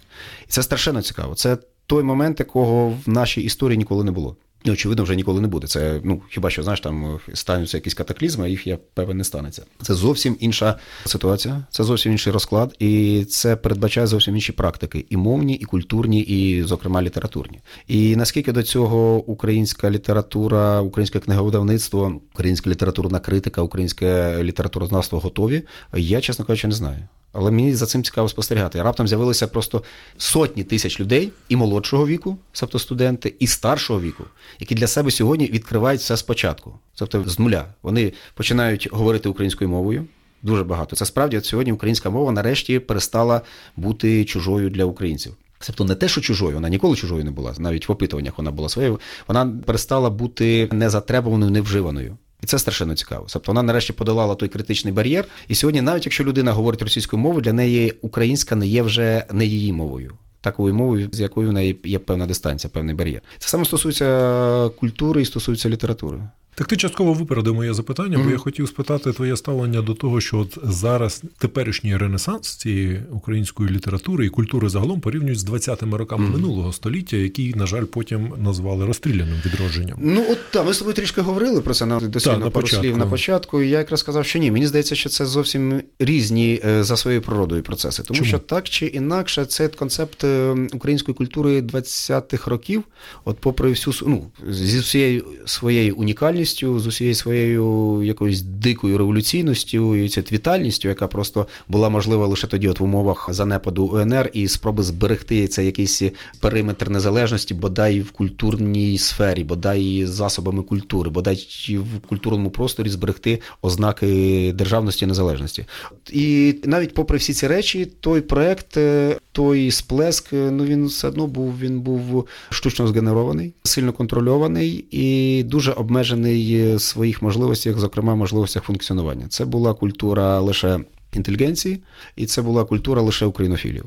І 0.44 0.48
це 0.48 0.62
страшенно 0.62 1.02
цікаво. 1.02 1.34
Це 1.34 1.58
той 1.86 2.02
момент, 2.02 2.40
якого 2.40 2.88
в 2.88 3.08
нашій 3.08 3.40
історії 3.40 3.78
ніколи 3.78 4.04
не 4.04 4.10
було. 4.10 4.36
І, 4.64 4.70
очевидно, 4.70 5.04
вже 5.04 5.16
ніколи 5.16 5.40
не 5.40 5.48
буде. 5.48 5.66
Це 5.66 6.00
ну 6.04 6.22
хіба 6.30 6.50
що 6.50 6.62
знаєш, 6.62 6.80
там 6.80 7.18
стануться 7.34 7.76
якісь 7.76 7.94
катаклізми, 7.94 8.50
їх 8.50 8.66
я 8.66 8.78
певен 8.94 9.16
не 9.16 9.24
станеться. 9.24 9.62
Це 9.82 9.94
зовсім 9.94 10.36
інша 10.40 10.78
ситуація, 11.06 11.64
це 11.70 11.84
зовсім 11.84 12.12
інший 12.12 12.32
розклад, 12.32 12.76
і 12.78 13.24
це 13.24 13.56
передбачає 13.56 14.06
зовсім 14.06 14.34
інші 14.34 14.52
практики, 14.52 15.06
і 15.10 15.16
мовні, 15.16 15.54
і 15.54 15.64
культурні, 15.64 16.20
і, 16.20 16.62
зокрема, 16.62 17.02
літературні. 17.02 17.60
І 17.88 18.16
наскільки 18.16 18.52
до 18.52 18.62
цього 18.62 19.16
українська 19.16 19.90
література, 19.90 20.80
українське 20.80 21.20
книговидавництво, 21.20 22.20
українська 22.34 22.70
літературна 22.70 23.20
критика, 23.20 23.62
українське 23.62 24.38
літературознавство 24.42 25.18
готові, 25.18 25.62
я, 25.94 26.20
чесно 26.20 26.44
кажучи, 26.44 26.68
не 26.68 26.74
знаю. 26.74 27.08
Але 27.38 27.50
мені 27.50 27.74
за 27.74 27.86
цим 27.86 28.04
цікаво 28.04 28.28
спостерігати. 28.28 28.82
Раптом 28.82 29.08
з'явилися 29.08 29.46
просто 29.46 29.82
сотні 30.18 30.64
тисяч 30.64 31.00
людей 31.00 31.32
і 31.48 31.56
молодшого 31.56 32.06
віку, 32.06 32.38
тобто 32.52 32.78
студенти, 32.78 33.34
і 33.38 33.46
старшого 33.46 34.00
віку, 34.00 34.24
які 34.60 34.74
для 34.74 34.86
себе 34.86 35.10
сьогодні 35.10 35.46
відкривають 35.46 36.00
все 36.00 36.16
спочатку, 36.16 36.72
тобто 36.94 37.24
з 37.26 37.38
нуля. 37.38 37.64
Вони 37.82 38.12
починають 38.34 38.88
говорити 38.92 39.28
українською 39.28 39.70
мовою. 39.70 40.06
Дуже 40.42 40.64
багато. 40.64 40.96
Це 40.96 41.06
справді 41.06 41.38
от 41.38 41.44
сьогодні 41.44 41.72
українська 41.72 42.10
мова 42.10 42.32
нарешті 42.32 42.78
перестала 42.78 43.40
бути 43.76 44.24
чужою 44.24 44.70
для 44.70 44.84
українців. 44.84 45.34
Тобто 45.66 45.84
не 45.84 45.94
те, 45.94 46.08
що 46.08 46.20
чужою, 46.20 46.54
вона 46.54 46.68
ніколи 46.68 46.96
чужою 46.96 47.24
не 47.24 47.30
була, 47.30 47.54
навіть 47.58 47.88
в 47.88 47.92
опитуваннях 47.92 48.38
вона 48.38 48.50
була 48.50 48.68
своєю. 48.68 49.00
Вона 49.28 49.46
перестала 49.66 50.10
бути 50.10 50.68
незатребуваною, 50.72 51.52
невживаною. 51.52 52.16
І 52.46 52.48
це 52.48 52.58
страшенно 52.58 52.94
цікаво. 52.94 53.26
Тобто 53.32 53.52
вона 53.52 53.62
нарешті 53.62 53.92
подолала 53.92 54.34
той 54.34 54.48
критичний 54.48 54.94
бар'єр. 54.94 55.24
І 55.48 55.54
сьогодні, 55.54 55.80
навіть 55.80 56.06
якщо 56.06 56.24
людина 56.24 56.52
говорить 56.52 56.82
російською 56.82 57.22
мовою, 57.22 57.42
для 57.42 57.52
неї 57.52 57.94
українська 58.02 58.56
не 58.56 58.66
є 58.66 58.82
вже 58.82 59.24
не 59.32 59.46
її 59.46 59.72
мовою. 59.72 60.12
Такою 60.40 60.74
мовою, 60.74 61.08
з 61.12 61.20
якою 61.20 61.48
в 61.48 61.52
неї 61.52 61.80
є 61.84 61.98
певна 61.98 62.26
дистанція, 62.26 62.70
певний 62.74 62.94
бар'єр. 62.94 63.22
Це 63.38 63.48
саме 63.48 63.64
стосується 63.64 64.70
культури 64.80 65.22
і 65.22 65.24
стосується 65.24 65.68
літератури. 65.68 66.20
Так 66.56 66.66
ти 66.66 66.76
частково 66.76 67.12
випередив 67.12 67.54
моє 67.54 67.74
запитання, 67.74 68.20
бо 68.24 68.30
я 68.30 68.36
хотів 68.36 68.68
спитати 68.68 69.12
твоє 69.12 69.36
ставлення 69.36 69.82
до 69.82 69.94
того, 69.94 70.20
що 70.20 70.38
от 70.38 70.58
зараз 70.62 71.22
теперішній 71.38 71.96
ренесанс 71.96 72.56
цієї 72.56 73.02
української 73.10 73.70
літератури 73.70 74.26
і 74.26 74.28
культури 74.28 74.68
загалом 74.68 75.00
порівнюють 75.00 75.38
з 75.38 75.48
20-ми 75.48 75.98
роками 75.98 76.28
минулого 76.28 76.72
століття, 76.72 77.16
які, 77.16 77.54
на 77.54 77.66
жаль, 77.66 77.84
потім 77.84 78.32
назвали 78.38 78.86
розстріляним 78.86 79.34
відродженням. 79.46 79.98
Ну 80.00 80.24
от 80.30 80.38
так, 80.50 80.66
ми 80.66 80.72
з 80.72 80.78
тобою 80.78 80.94
трішки 80.94 81.20
говорили 81.20 81.60
про 81.60 81.74
це 81.74 81.86
на 81.86 82.00
дослівно 82.00 82.38
на 82.38 82.50
пару 82.50 82.64
початку. 82.64 82.84
слів 82.84 82.96
на 82.96 83.06
початку. 83.06 83.62
І 83.62 83.68
я 83.68 83.78
якраз 83.78 84.00
сказав, 84.00 84.26
що 84.26 84.38
ні. 84.38 84.50
Мені 84.50 84.66
здається, 84.66 84.94
що 84.94 85.08
це 85.08 85.26
зовсім 85.26 85.82
різні 85.98 86.60
е, 86.64 86.84
за 86.84 86.96
своєю 86.96 87.22
природою 87.22 87.62
процеси. 87.62 88.02
Тому 88.02 88.18
Чому? 88.18 88.28
що 88.28 88.38
так 88.38 88.68
чи 88.68 88.86
інакше, 88.86 89.44
це 89.46 89.68
концепт 89.68 90.24
е, 90.24 90.56
української 90.72 91.14
культури 91.14 91.60
20-х 91.60 92.50
років, 92.50 92.82
от 93.24 93.38
попри 93.38 93.70
всю 93.70 93.94
ну, 94.06 94.30
зі 94.50 94.78
всією 94.78 95.24
своєю 95.46 95.96
унікальністю. 95.96 96.45
Агресивністю, 96.46 96.80
з 96.80 96.86
усією 96.86 97.14
своєю 97.14 98.02
якоюсь 98.02 98.42
дикою 98.42 98.98
революційністю 98.98 99.96
і 99.96 100.08
цією 100.08 100.28
вітальністю, 100.32 100.88
яка 100.88 101.06
просто 101.06 101.46
була 101.68 101.88
можлива 101.88 102.26
лише 102.26 102.46
тоді, 102.46 102.68
от 102.68 102.80
в 102.80 102.84
умовах 102.84 103.28
занепаду 103.32 103.84
УНР 103.84 104.30
і 104.32 104.48
спроби 104.48 104.82
зберегти 104.82 105.48
цей 105.48 105.66
якийсь 105.66 106.02
периметр 106.40 106.90
незалежності, 106.90 107.54
бодай 107.54 108.00
в 108.00 108.10
культурній 108.10 108.98
сфері, 108.98 109.44
бодай 109.44 110.06
засобами 110.06 110.62
культури, 110.62 111.10
бодай 111.10 111.48
в 111.68 112.08
культурному 112.08 112.50
просторі 112.50 112.88
зберегти 112.88 113.40
ознаки 113.62 114.52
державності 114.54 115.04
і 115.04 115.08
незалежності. 115.08 115.64
І 116.12 116.54
навіть 116.64 116.94
попри 116.94 117.18
всі 117.18 117.32
ці 117.32 117.46
речі, 117.46 117.86
той 118.00 118.20
проект, 118.20 118.76
е, 118.76 119.16
той 119.32 119.70
сплеск, 119.70 120.32
е, 120.32 120.50
ну 120.50 120.64
він 120.64 120.86
все 120.86 121.08
одно 121.08 121.26
був 121.26 121.58
він 121.60 121.80
був 121.80 122.26
штучно 122.50 122.86
згенерований, 122.86 123.52
сильно 123.62 123.92
контрольований 123.92 124.84
і 124.90 125.42
дуже 125.42 125.72
обмежений 125.72 126.35
в 126.76 126.80
своїх 126.80 127.22
можливостях, 127.22 127.78
зокрема 127.78 128.14
можливостях 128.14 128.62
функціонування. 128.62 129.26
Це 129.28 129.44
була 129.44 129.74
культура 129.74 130.40
лише. 130.40 130.80
Інтелігенції, 131.12 131.82
і 132.16 132.26
це 132.26 132.42
була 132.42 132.64
культура 132.64 133.02
лише 133.02 133.26
українофілів. 133.26 133.84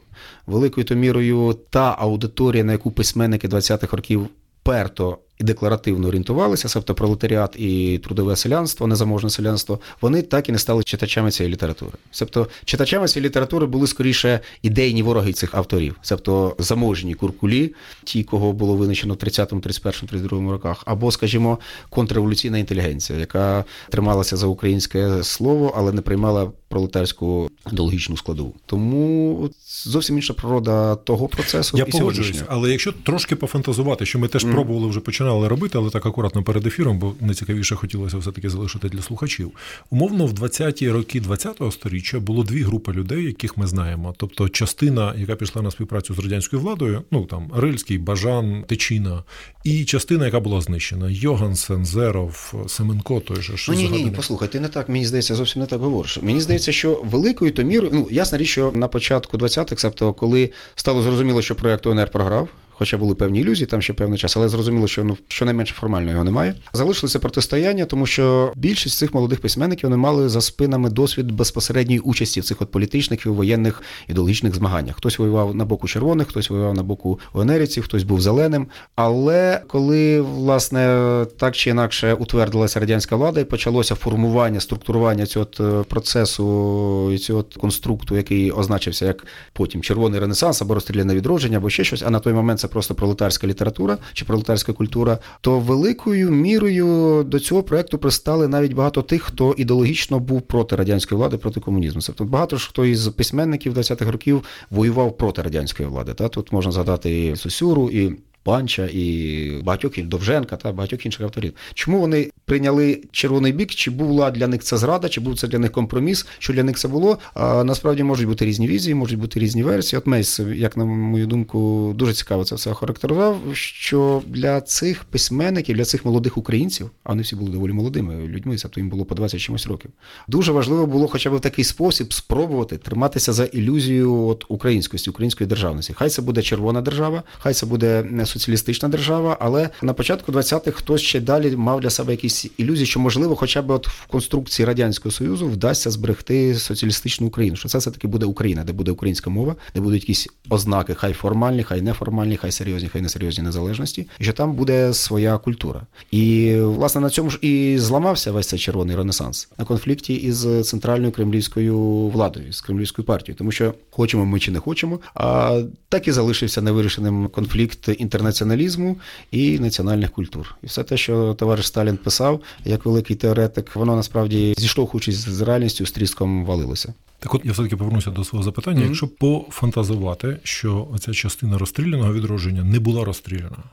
Великою 0.48 0.86
то 0.86 0.96
мірою 0.96 1.58
та 1.70 1.96
аудиторія, 2.00 2.64
на 2.64 2.72
яку 2.72 2.92
письменники 2.92 3.48
20-х 3.48 3.98
років 3.98 4.28
перто 4.64 5.18
і 5.40 5.44
декларативно 5.44 6.08
орієнтувалися, 6.08 6.70
тобто 6.74 6.96
пролетаріат 6.96 7.56
і 7.60 8.00
трудове 8.04 8.36
селянство, 8.36 8.88
незаможне 8.88 9.30
селянство, 9.30 9.80
вони 10.02 10.22
так 10.22 10.50
і 10.50 10.52
не 10.52 10.60
стали 10.60 10.84
читачами 10.84 11.32
цієї 11.32 11.54
літератури. 11.54 11.92
Тобто 12.20 12.48
читачами 12.66 13.08
цієї 13.08 13.28
літератури 13.30 13.66
були 13.66 13.88
скоріше 13.88 14.40
ідейні 14.62 15.04
вороги 15.04 15.34
цих 15.34 15.56
авторів, 15.56 15.96
тобто 16.10 16.56
заможні 16.60 17.14
куркулі, 17.14 17.74
ті, 18.04 18.24
кого 18.24 18.54
було 18.54 18.76
винищено 18.76 19.14
в 19.14 19.18
30-му, 19.18 19.62
31-му, 19.62 20.20
32-му 20.20 20.52
роках, 20.52 20.84
або, 20.86 21.12
скажімо, 21.12 21.60
контрреволюційна 21.90 22.58
інтелігенція, 22.58 23.20
яка 23.20 23.66
трималася 23.90 24.38
за 24.38 24.48
українське 24.48 25.24
слово, 25.24 25.74
але 25.78 25.92
не 25.92 26.02
приймала 26.02 26.52
пролетарську 26.70 27.50
ідеологічну 27.72 28.18
складову. 28.18 28.56
Тому 28.66 29.50
зовсім 29.68 30.16
інша 30.16 30.34
природа 30.34 30.96
того 30.96 31.28
процесу. 31.28 31.78
Я 31.78 31.86
і 31.88 31.92
погоджуюсь, 31.92 32.44
але 32.48 32.72
якщо 32.72 32.92
трошки 32.92 33.36
пофантазувати, 33.36 34.06
що 34.06 34.20
ми 34.20 34.28
теж 34.28 34.46
mm. 34.46 34.52
пробували 34.52 34.88
вже 34.88 35.00
починали 35.30 35.48
робити, 35.48 35.78
але 35.78 35.90
так 35.90 36.06
акуратно 36.06 36.44
перед 36.44 36.68
ефіром, 36.68 37.00
бо 37.00 37.14
найцікавіше 37.22 37.76
хотілося 37.76 38.18
все-таки 38.18 38.50
залишити 38.50 38.90
для 38.90 39.02
слухачів. 39.02 39.52
Умовно, 39.90 40.26
в 40.26 40.34
20-ті 40.34 40.92
роки 40.92 41.22
20-го 41.22 41.72
сторіччя 41.72 42.20
було 42.20 42.44
дві 42.44 42.62
групи 42.62 42.92
людей, 42.92 43.24
яких 43.24 43.58
ми 43.58 43.68
знаємо. 43.68 44.14
Тобто, 44.18 44.50
частина, 44.50 45.14
яка 45.18 45.36
пішла 45.36 45.62
на 45.62 45.72
співпрацю 45.72 46.14
з 46.14 46.20
радянською 46.20 46.62
владою, 46.62 47.04
ну 47.12 47.26
там 47.26 47.52
Рильський, 47.56 47.98
Бажан, 47.98 48.64
Тичина, 48.68 49.24
і 49.64 49.86
частина, 49.86 50.26
яка 50.26 50.40
була 50.40 50.62
знищена: 50.62 51.10
Йогансен, 51.10 51.86
Зеров, 51.86 52.54
Семенко, 52.68 53.20
той 53.20 53.42
же 53.42 53.56
Ну, 53.68 53.74
ні, 53.74 53.90
ні, 53.90 54.04
ні, 54.04 54.12
послухай, 54.12 54.48
ти 54.48 54.60
не 54.60 54.68
так 54.68 54.90
мені 54.90 55.06
здається, 55.06 55.36
зовсім 55.36 55.62
не 55.62 55.68
так 55.68 55.82
говориш. 55.82 56.20
Мені 56.22 56.42
здається, 56.42 56.72
що 56.72 57.02
великою 57.04 57.52
то 57.52 57.64
мірою, 57.64 57.92
ну 57.94 58.08
ясна 58.12 58.38
річ, 58.38 58.48
що 58.48 58.72
на 58.76 58.88
початку 58.88 59.38
20-х, 59.38 59.82
тобто, 59.82 60.14
коли 60.14 60.50
стало 60.76 61.02
зрозуміло, 61.02 61.42
що 61.42 61.56
проєкт 61.56 61.88
ОНР 61.88 62.12
програв. 62.12 62.50
Хоча 62.80 62.98
були 62.98 63.16
певні 63.16 63.40
ілюзії, 63.40 63.68
там 63.68 63.82
ще 63.82 63.94
певний 63.94 64.20
час, 64.20 64.38
але 64.38 64.50
зрозуміло, 64.50 64.88
що 64.88 65.04
ну 65.04 65.18
щонайменше 65.28 65.74
формально 65.74 66.12
його 66.12 66.24
немає. 66.24 66.56
Залишилося 66.74 67.20
протистояння, 67.20 67.86
тому 67.86 68.06
що 68.06 68.54
більшість 68.56 68.98
цих 68.98 69.14
молодих 69.14 69.42
письменників 69.42 69.90
вони 69.90 69.98
мали 69.98 70.30
за 70.30 70.42
спинами 70.42 70.90
досвід 70.90 71.32
безпосередньої 71.32 72.00
участі 72.00 72.42
в 72.42 72.44
цих 72.44 72.62
от 72.62 72.72
політичних 72.72 73.26
і 73.26 73.30
воєнних 73.30 73.82
ідеологічних 74.08 74.56
змаганнях. 74.56 74.96
Хтось 74.96 75.20
воював 75.20 75.56
на 75.56 75.66
боку 75.66 75.88
червоних, 75.88 76.28
хтось 76.28 76.50
воював 76.50 76.74
на 76.74 76.84
боку 76.84 77.20
ОНРівців, 77.34 77.84
хтось 77.84 78.04
був 78.04 78.22
зеленим. 78.22 78.68
Але 78.96 79.62
коли 79.68 80.22
власне 80.22 81.26
так 81.38 81.56
чи 81.56 81.70
інакше 81.70 82.14
утвердилася 82.14 82.80
радянська 82.80 83.16
влада 83.16 83.40
і 83.40 83.46
почалося 83.46 83.96
формування, 83.96 84.60
структурування 84.60 85.26
цього 85.26 85.48
е, 85.60 85.84
процесу 85.84 87.12
і 87.14 87.18
цього 87.18 87.46
конструкту, 87.58 88.16
який 88.16 88.52
означився 88.52 89.06
як 89.06 89.26
потім 89.54 89.82
червоний 89.82 90.20
ренесанс 90.20 90.62
або 90.62 90.74
розстріляне 90.74 91.16
відродження, 91.16 91.58
або 91.58 91.70
ще 91.70 91.84
щось, 91.84 92.04
а 92.04 92.10
на 92.10 92.20
той 92.20 92.34
момент 92.34 92.60
це 92.60 92.69
просто 92.70 92.96
пролетарська 92.96 93.48
література 93.48 93.98
чи 94.14 94.26
пролетарська 94.26 94.74
культура, 94.74 95.18
то 95.42 95.60
великою 95.60 96.32
мірою 96.32 97.24
до 97.24 97.40
цього 97.40 97.64
проекту 97.64 97.98
пристали 97.98 98.48
навіть 98.48 98.74
багато 98.74 99.02
тих, 99.02 99.24
хто 99.24 99.56
ідеологічно 99.58 100.20
був 100.20 100.42
проти 100.42 100.76
радянської 100.76 101.20
влади, 101.20 101.38
проти 101.38 101.60
комунізму. 101.60 102.02
Тобто 102.06 102.26
багато 102.26 102.58
ж 102.58 102.70
хто 102.70 102.86
із 102.86 103.08
письменників 103.08 103.74
20-х 103.74 104.12
років 104.12 104.44
воював 104.72 105.18
проти 105.18 105.42
радянської 105.42 105.90
влади. 105.90 106.14
Та 106.14 106.28
тут 106.28 106.52
можна 106.52 106.72
згадати 106.72 107.26
і 107.26 107.36
Сосюру, 107.36 107.90
і 107.90 108.16
Панча 108.44 108.90
і 108.94 109.62
багатьох 109.64 110.00
Довженка 110.04 110.56
та 110.56 110.72
багатьох 110.72 111.06
інших 111.06 111.22
авторів. 111.22 111.54
Чому 111.74 112.00
вони 112.00 112.32
прийняли 112.46 113.02
червоний 113.12 113.52
бік? 113.52 113.76
Чи 113.76 113.92
була 113.92 114.32
для 114.32 114.48
них 114.48 114.64
це 114.64 114.78
зрада, 114.78 115.10
чи 115.10 115.22
був 115.22 115.40
це 115.40 115.48
для 115.48 115.60
них 115.60 115.72
компроміс? 115.72 116.28
Що 116.40 116.54
для 116.54 116.64
них 116.64 116.78
це 116.78 116.88
було? 116.88 117.18
А 117.34 117.64
насправді 117.64 118.04
можуть 118.04 118.28
бути 118.28 118.46
різні 118.46 118.68
візії, 118.68 118.96
можуть 118.96 119.20
бути 119.20 119.40
різні 119.40 119.64
версії. 119.64 119.98
От 119.98 120.08
Мейс, 120.08 120.40
як 120.56 120.78
на 120.78 120.86
мою 120.86 121.28
думку, 121.28 121.92
дуже 121.96 122.14
цікаво 122.14 122.44
це 122.46 122.56
все 122.56 122.72
охарактеризував. 122.72 123.42
Що 123.54 124.22
для 124.28 124.62
цих 124.62 125.04
письменників, 125.04 125.76
для 125.76 125.86
цих 125.86 126.06
молодих 126.06 126.38
українців, 126.38 126.92
а 127.04 127.10
вони 127.10 127.22
всі 127.22 127.36
були 127.36 127.52
доволі 127.52 127.74
молодими 127.74 128.28
людьми, 128.28 128.56
тобто 128.62 128.80
їм 128.80 128.90
було 128.90 129.06
по 129.06 129.16
20 129.16 129.40
чимось 129.40 129.68
років. 129.68 129.92
Дуже 130.28 130.52
важливо 130.52 130.86
було, 130.86 131.08
хоча 131.08 131.30
б 131.30 131.36
в 131.36 131.40
такий 131.40 131.66
спосіб 131.66 132.14
спробувати 132.14 132.78
триматися 132.78 133.34
за 133.34 133.46
ілюзію 133.46 134.26
от 134.28 134.46
українськості, 134.48 135.10
української 135.10 135.48
державності. 135.48 135.94
Хай 135.94 136.10
це 136.10 136.22
буде 136.22 136.42
червона 136.42 136.82
держава, 136.82 137.24
хай 137.40 137.54
це 137.54 137.66
буде 137.66 138.04
соціалістична 138.30 138.90
держава, 138.90 139.38
але 139.40 139.70
на 139.82 139.94
початку 139.94 140.32
20-х 140.32 140.72
хтось 140.72 141.02
ще 141.02 141.20
далі 141.20 141.56
мав 141.56 141.82
для 141.82 141.90
себе 141.90 142.12
якісь 142.12 142.46
ілюзії, 142.58 142.86
що 142.86 143.00
можливо, 143.00 143.36
хоча 143.36 143.62
б 143.62 143.70
от 143.70 143.88
в 143.88 144.08
конструкції 144.08 144.66
радянського 144.66 145.12
союзу 145.12 145.48
вдасться 145.48 145.92
зберегти 145.92 146.56
соціалістичну 146.56 147.28
Україну. 147.28 147.56
Що 147.56 147.70
це 147.70 147.78
все 147.78 147.92
таки 147.92 148.08
буде 148.08 148.26
Україна, 148.26 148.64
де 148.64 148.74
буде 148.74 148.92
українська 148.92 149.30
мова, 149.30 149.56
де 149.76 149.82
будуть 149.82 150.02
якісь 150.02 150.28
ознаки, 150.50 150.96
хай 150.96 151.14
формальні, 151.14 151.64
хай 151.64 151.82
неформальні, 151.82 152.38
хай 152.38 152.52
серйозні, 152.52 152.90
хай 152.90 153.02
несерйозні 153.02 153.44
незалежності, 153.44 154.08
і 154.20 154.24
що 154.24 154.34
там 154.34 154.54
буде 154.54 154.94
своя 154.94 155.38
культура. 155.38 155.82
І 156.12 156.56
власне 156.60 157.02
на 157.02 157.10
цьому 157.10 157.30
ж 157.30 157.40
і 157.42 157.78
зламався 157.78 158.32
весь 158.32 158.48
цей 158.48 158.60
червоний 158.60 158.96
ренесанс 158.96 159.50
на 159.58 159.66
конфлікті 159.66 160.14
із 160.14 160.48
центральною 160.70 161.12
кремлівською 161.12 161.80
владою, 162.08 162.54
з 162.54 162.62
кремлівською 162.62 163.06
партією, 163.06 163.38
тому 163.38 163.52
що 163.52 163.74
хочемо 163.90 164.26
ми 164.26 164.40
чи 164.40 164.52
не 164.52 164.60
хочемо, 164.60 165.00
а 165.14 165.62
так 165.90 166.08
і 166.08 166.12
залишився 166.12 166.62
невирішеним 166.62 167.28
конфлікт 167.28 167.90
інтернаціоналізму 168.20 168.98
і 169.32 169.60
національних 169.60 170.12
культур. 170.12 170.56
І 170.64 170.68
все 170.68 170.84
те, 170.84 170.98
що 170.98 171.34
товариш 171.34 171.68
Сталін 171.68 171.98
писав 171.98 172.42
як 172.66 172.86
великий 172.86 173.16
теоретик, 173.16 173.76
воно 173.76 173.96
насправді 173.96 174.54
зіштовхуючись 174.58 175.16
з 175.16 175.42
реальністю, 175.42 175.86
з 175.86 175.92
тріском 175.92 176.46
валилося. 176.46 176.94
Так, 177.20 177.36
от 177.36 177.46
я 177.46 177.52
все 177.52 177.64
таки 177.64 177.76
повернуся 177.76 178.12
до 178.12 178.24
свого 178.24 178.44
запитання. 178.44 178.82
Mm-hmm. 178.82 178.88
Якщо 178.88 179.08
пофантазувати, 179.08 180.38
що 180.44 180.88
ця 181.00 181.14
частина 181.14 181.58
розстріляного 181.58 182.14
відродження 182.14 182.64
не 182.64 182.80
була 182.80 183.04
розстріляна. 183.06 183.64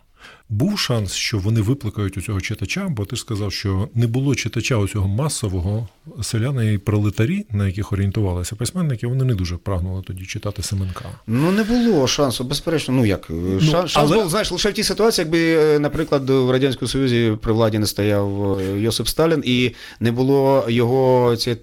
Був 0.48 0.78
шанс, 0.78 1.12
що 1.12 1.38
вони 1.38 1.60
викликають 1.60 2.16
у 2.16 2.20
цього 2.20 2.40
читача, 2.40 2.88
бо 2.88 3.04
ти 3.04 3.16
ж 3.16 3.22
сказав, 3.22 3.52
що 3.52 3.88
не 3.94 4.06
було 4.06 4.34
читача 4.34 4.76
у 4.76 4.88
цього 4.88 5.08
масового 5.08 5.88
селяни 6.22 6.72
і 6.72 6.78
пролетарі, 6.78 7.46
на 7.52 7.66
яких 7.66 7.92
орієнтувалися 7.92 8.56
письменники, 8.56 9.06
вони 9.06 9.24
не 9.24 9.34
дуже 9.34 9.56
прагнули 9.56 10.02
тоді 10.06 10.24
читати 10.24 10.62
Семенка. 10.62 11.04
Ну 11.26 11.52
не 11.52 11.64
було 11.64 12.06
шансу, 12.06 12.44
безперечно. 12.44 12.94
Ну 12.94 13.06
як 13.06 13.26
ну, 13.30 13.60
шанс, 13.60 13.90
шанс 13.90 13.96
але... 13.96 14.22
був 14.22 14.30
знаєш, 14.30 14.52
лише 14.52 14.70
в 14.70 14.72
тій 14.72 14.82
ситуації, 14.82 15.24
якби, 15.24 15.38
е, 15.38 15.78
наприклад, 15.78 16.30
в 16.30 16.50
радянському 16.50 16.88
союзі 16.88 17.32
при 17.42 17.52
владі 17.52 17.78
не 17.78 17.86
стояв 17.86 18.58
е, 18.60 18.80
Йосип 18.80 19.08
Сталін, 19.08 19.42
і 19.44 19.70
не 20.00 20.12
було 20.12 20.64
його 20.68 21.36
цієї 21.36 21.60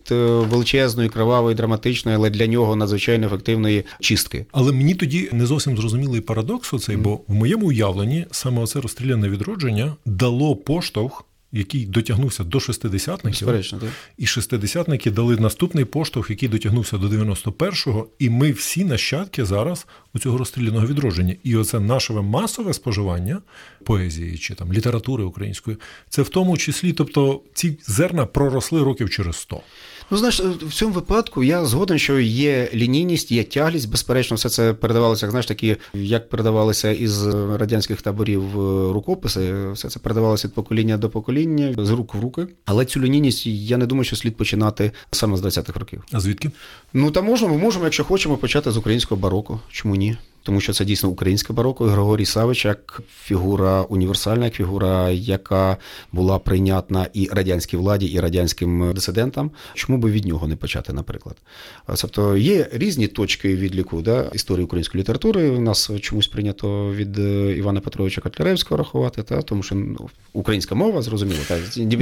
величезної, 0.49 1.09
кровавої, 1.09 1.55
драматичної, 1.55 2.17
але 2.17 2.29
для 2.29 2.47
нього 2.47 2.75
надзвичайно 2.75 3.27
ефективної 3.27 3.85
чистки. 3.99 4.45
Але 4.51 4.71
мені 4.71 4.95
тоді 4.95 5.29
не 5.31 5.45
зовсім 5.45 5.77
зрозумілий 5.77 6.21
парадокс 6.21 6.73
оцей, 6.73 6.97
mm. 6.97 7.01
бо 7.01 7.19
в 7.27 7.33
моєму 7.33 7.67
уявленні 7.67 8.25
саме 8.31 8.61
це 8.73 8.81
розстріляне 8.81 9.29
відродження 9.29 9.95
дало 10.05 10.55
поштовх. 10.55 11.25
Який 11.55 11.85
дотягнувся 11.85 12.43
до 12.43 12.59
шестидесятників, 12.59 13.47
і 14.17 14.25
шестидесятники 14.25 15.11
дали 15.11 15.37
наступний 15.37 15.85
поштовх, 15.85 16.29
який 16.29 16.49
дотягнувся 16.49 16.97
до 16.97 17.07
91-го, 17.07 18.07
і 18.19 18.29
ми 18.29 18.51
всі 18.51 18.85
нащадки 18.85 19.45
зараз 19.45 19.87
у 20.13 20.19
цього 20.19 20.37
розстріляного 20.37 20.87
відродження. 20.87 21.35
І 21.43 21.55
оце 21.55 21.79
наше 21.79 22.13
масове 22.13 22.73
споживання 22.73 23.41
поезії 23.83 24.37
чи 24.37 24.55
там 24.55 24.73
літератури 24.73 25.23
української, 25.23 25.77
це 26.09 26.21
в 26.21 26.29
тому 26.29 26.57
числі, 26.57 26.93
тобто 26.93 27.41
ці 27.53 27.77
зерна 27.87 28.25
проросли 28.25 28.83
років 28.83 29.09
через 29.09 29.35
сто. 29.35 29.61
Ну, 30.13 30.19
знаєш, 30.19 30.39
в 30.39 30.73
цьому 30.73 30.93
випадку 30.93 31.43
я 31.43 31.65
згоден, 31.65 31.99
що 31.99 32.19
є 32.19 32.69
лінійність, 32.73 33.31
є 33.31 33.43
тяглість. 33.43 33.89
Безперечно, 33.89 34.35
все 34.35 34.49
це 34.49 34.73
передавалося, 34.73 35.29
знаєш, 35.29 35.45
такі, 35.45 35.75
як 35.93 36.29
передавалися 36.29 36.91
із 36.91 37.27
радянських 37.27 38.01
таборів 38.01 38.43
е, 38.43 38.93
рукописи, 38.93 39.71
все 39.71 39.89
це 39.89 39.99
передавалося 39.99 40.47
від 40.47 40.55
покоління 40.55 40.97
до 40.97 41.09
покоління, 41.09 41.75
з 41.77 41.89
рук 41.89 42.15
в 42.15 42.19
руки. 42.19 42.47
Але 42.65 42.85
цю 42.85 42.99
лінійність 42.99 43.47
я 43.47 43.77
не 43.77 43.85
думаю, 43.85 44.03
що 44.03 44.15
слід 44.15 44.37
починати 44.37 44.91
саме 45.11 45.37
з 45.37 45.41
20-х 45.43 45.79
років. 45.79 46.03
А 46.11 46.19
звідки? 46.19 46.51
Ну 46.93 47.11
там 47.11 47.25
можемо, 47.25 47.55
ми 47.55 47.61
можемо, 47.61 47.85
якщо 47.85 48.03
хочемо, 48.03 48.37
почати 48.37 48.71
з 48.71 48.77
українського 48.77 49.21
бароко. 49.21 49.59
Чому 49.69 49.95
ні? 49.95 50.17
Тому 50.43 50.61
що 50.61 50.73
це 50.73 50.85
дійсно 50.85 51.09
українське 51.09 51.53
бароко. 51.53 51.87
І 51.87 51.89
Григорій 51.89 52.25
Савич 52.25 52.65
як 52.65 53.01
фігура 53.23 53.81
універсальна, 53.81 54.45
як 54.45 54.53
фігура, 54.53 55.09
яка 55.09 55.77
була 56.11 56.39
прийнятна 56.39 57.07
і 57.13 57.29
радянській 57.31 57.77
владі, 57.77 58.05
і 58.05 58.19
радянським 58.19 58.93
дисидентам. 58.93 59.51
Чому 59.73 59.97
би 59.97 60.11
від 60.11 60.25
нього 60.25 60.47
не 60.47 60.55
почати, 60.55 60.93
наприклад? 60.93 61.35
Тобто 62.01 62.37
є 62.37 62.67
різні 62.71 63.07
точки 63.07 63.55
відліку 63.55 64.01
да, 64.01 64.29
історії 64.33 64.65
української 64.65 65.01
літератури. 65.01 65.49
У 65.49 65.61
нас 65.61 65.91
чомусь 66.01 66.27
прийнято 66.27 66.93
від 66.93 67.19
е, 67.19 67.55
Івана 67.57 67.79
Петровича 67.79 68.21
Котляревського 68.21 68.77
рахувати, 68.77 69.23
та 69.23 69.41
тому 69.41 69.63
що 69.63 69.75
ну, 69.75 70.09
українська 70.33 70.75
мова 70.75 71.01
зрозуміло. 71.01 71.39
Та 71.47 71.57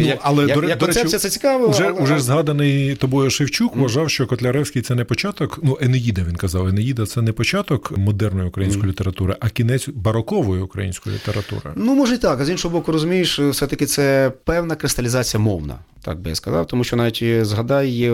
як, 0.07 0.19
але, 0.21 0.45
як, 0.47 0.59
до 0.59 0.67
як 0.67 0.79
до 0.79 0.85
речі, 0.85 1.03
це 1.03 1.29
цікаво. 1.29 1.67
Уже, 1.67 1.83
але- 1.83 2.03
уже 2.03 2.19
згаданий 2.19 2.95
тобою 2.95 3.29
Шевчук 3.29 3.75
вважав, 3.75 4.09
що 4.09 4.27
Котляревський 4.27 4.81
це 4.81 4.95
не 4.95 5.03
початок. 5.03 5.59
Ну, 5.63 5.77
Енеїда 5.81 6.23
він 6.27 6.35
казав. 6.35 6.67
Енеїда 6.67 7.05
це 7.05 7.21
не 7.21 7.31
початок 7.31 7.97
модерної 8.31 8.49
української 8.49 8.91
літератури, 8.91 9.35
а 9.39 9.49
кінець 9.49 9.89
барокової 9.89 10.61
української 10.61 11.15
літератури. 11.15 11.73
Ну, 11.75 11.95
може 11.95 12.15
і 12.15 12.17
так, 12.17 12.41
а 12.41 12.45
з 12.45 12.49
іншого 12.49 12.77
боку, 12.77 12.91
розумієш, 12.91 13.39
все-таки 13.39 13.85
це 13.85 14.31
певна 14.45 14.75
кристалізація 14.75 15.43
мовна, 15.43 15.79
так 16.01 16.19
би 16.19 16.29
я 16.29 16.35
сказав. 16.35 16.67
Тому 16.67 16.83
що 16.83 16.95
навіть 16.95 17.19
е, 17.21 17.45
згадай, 17.45 18.11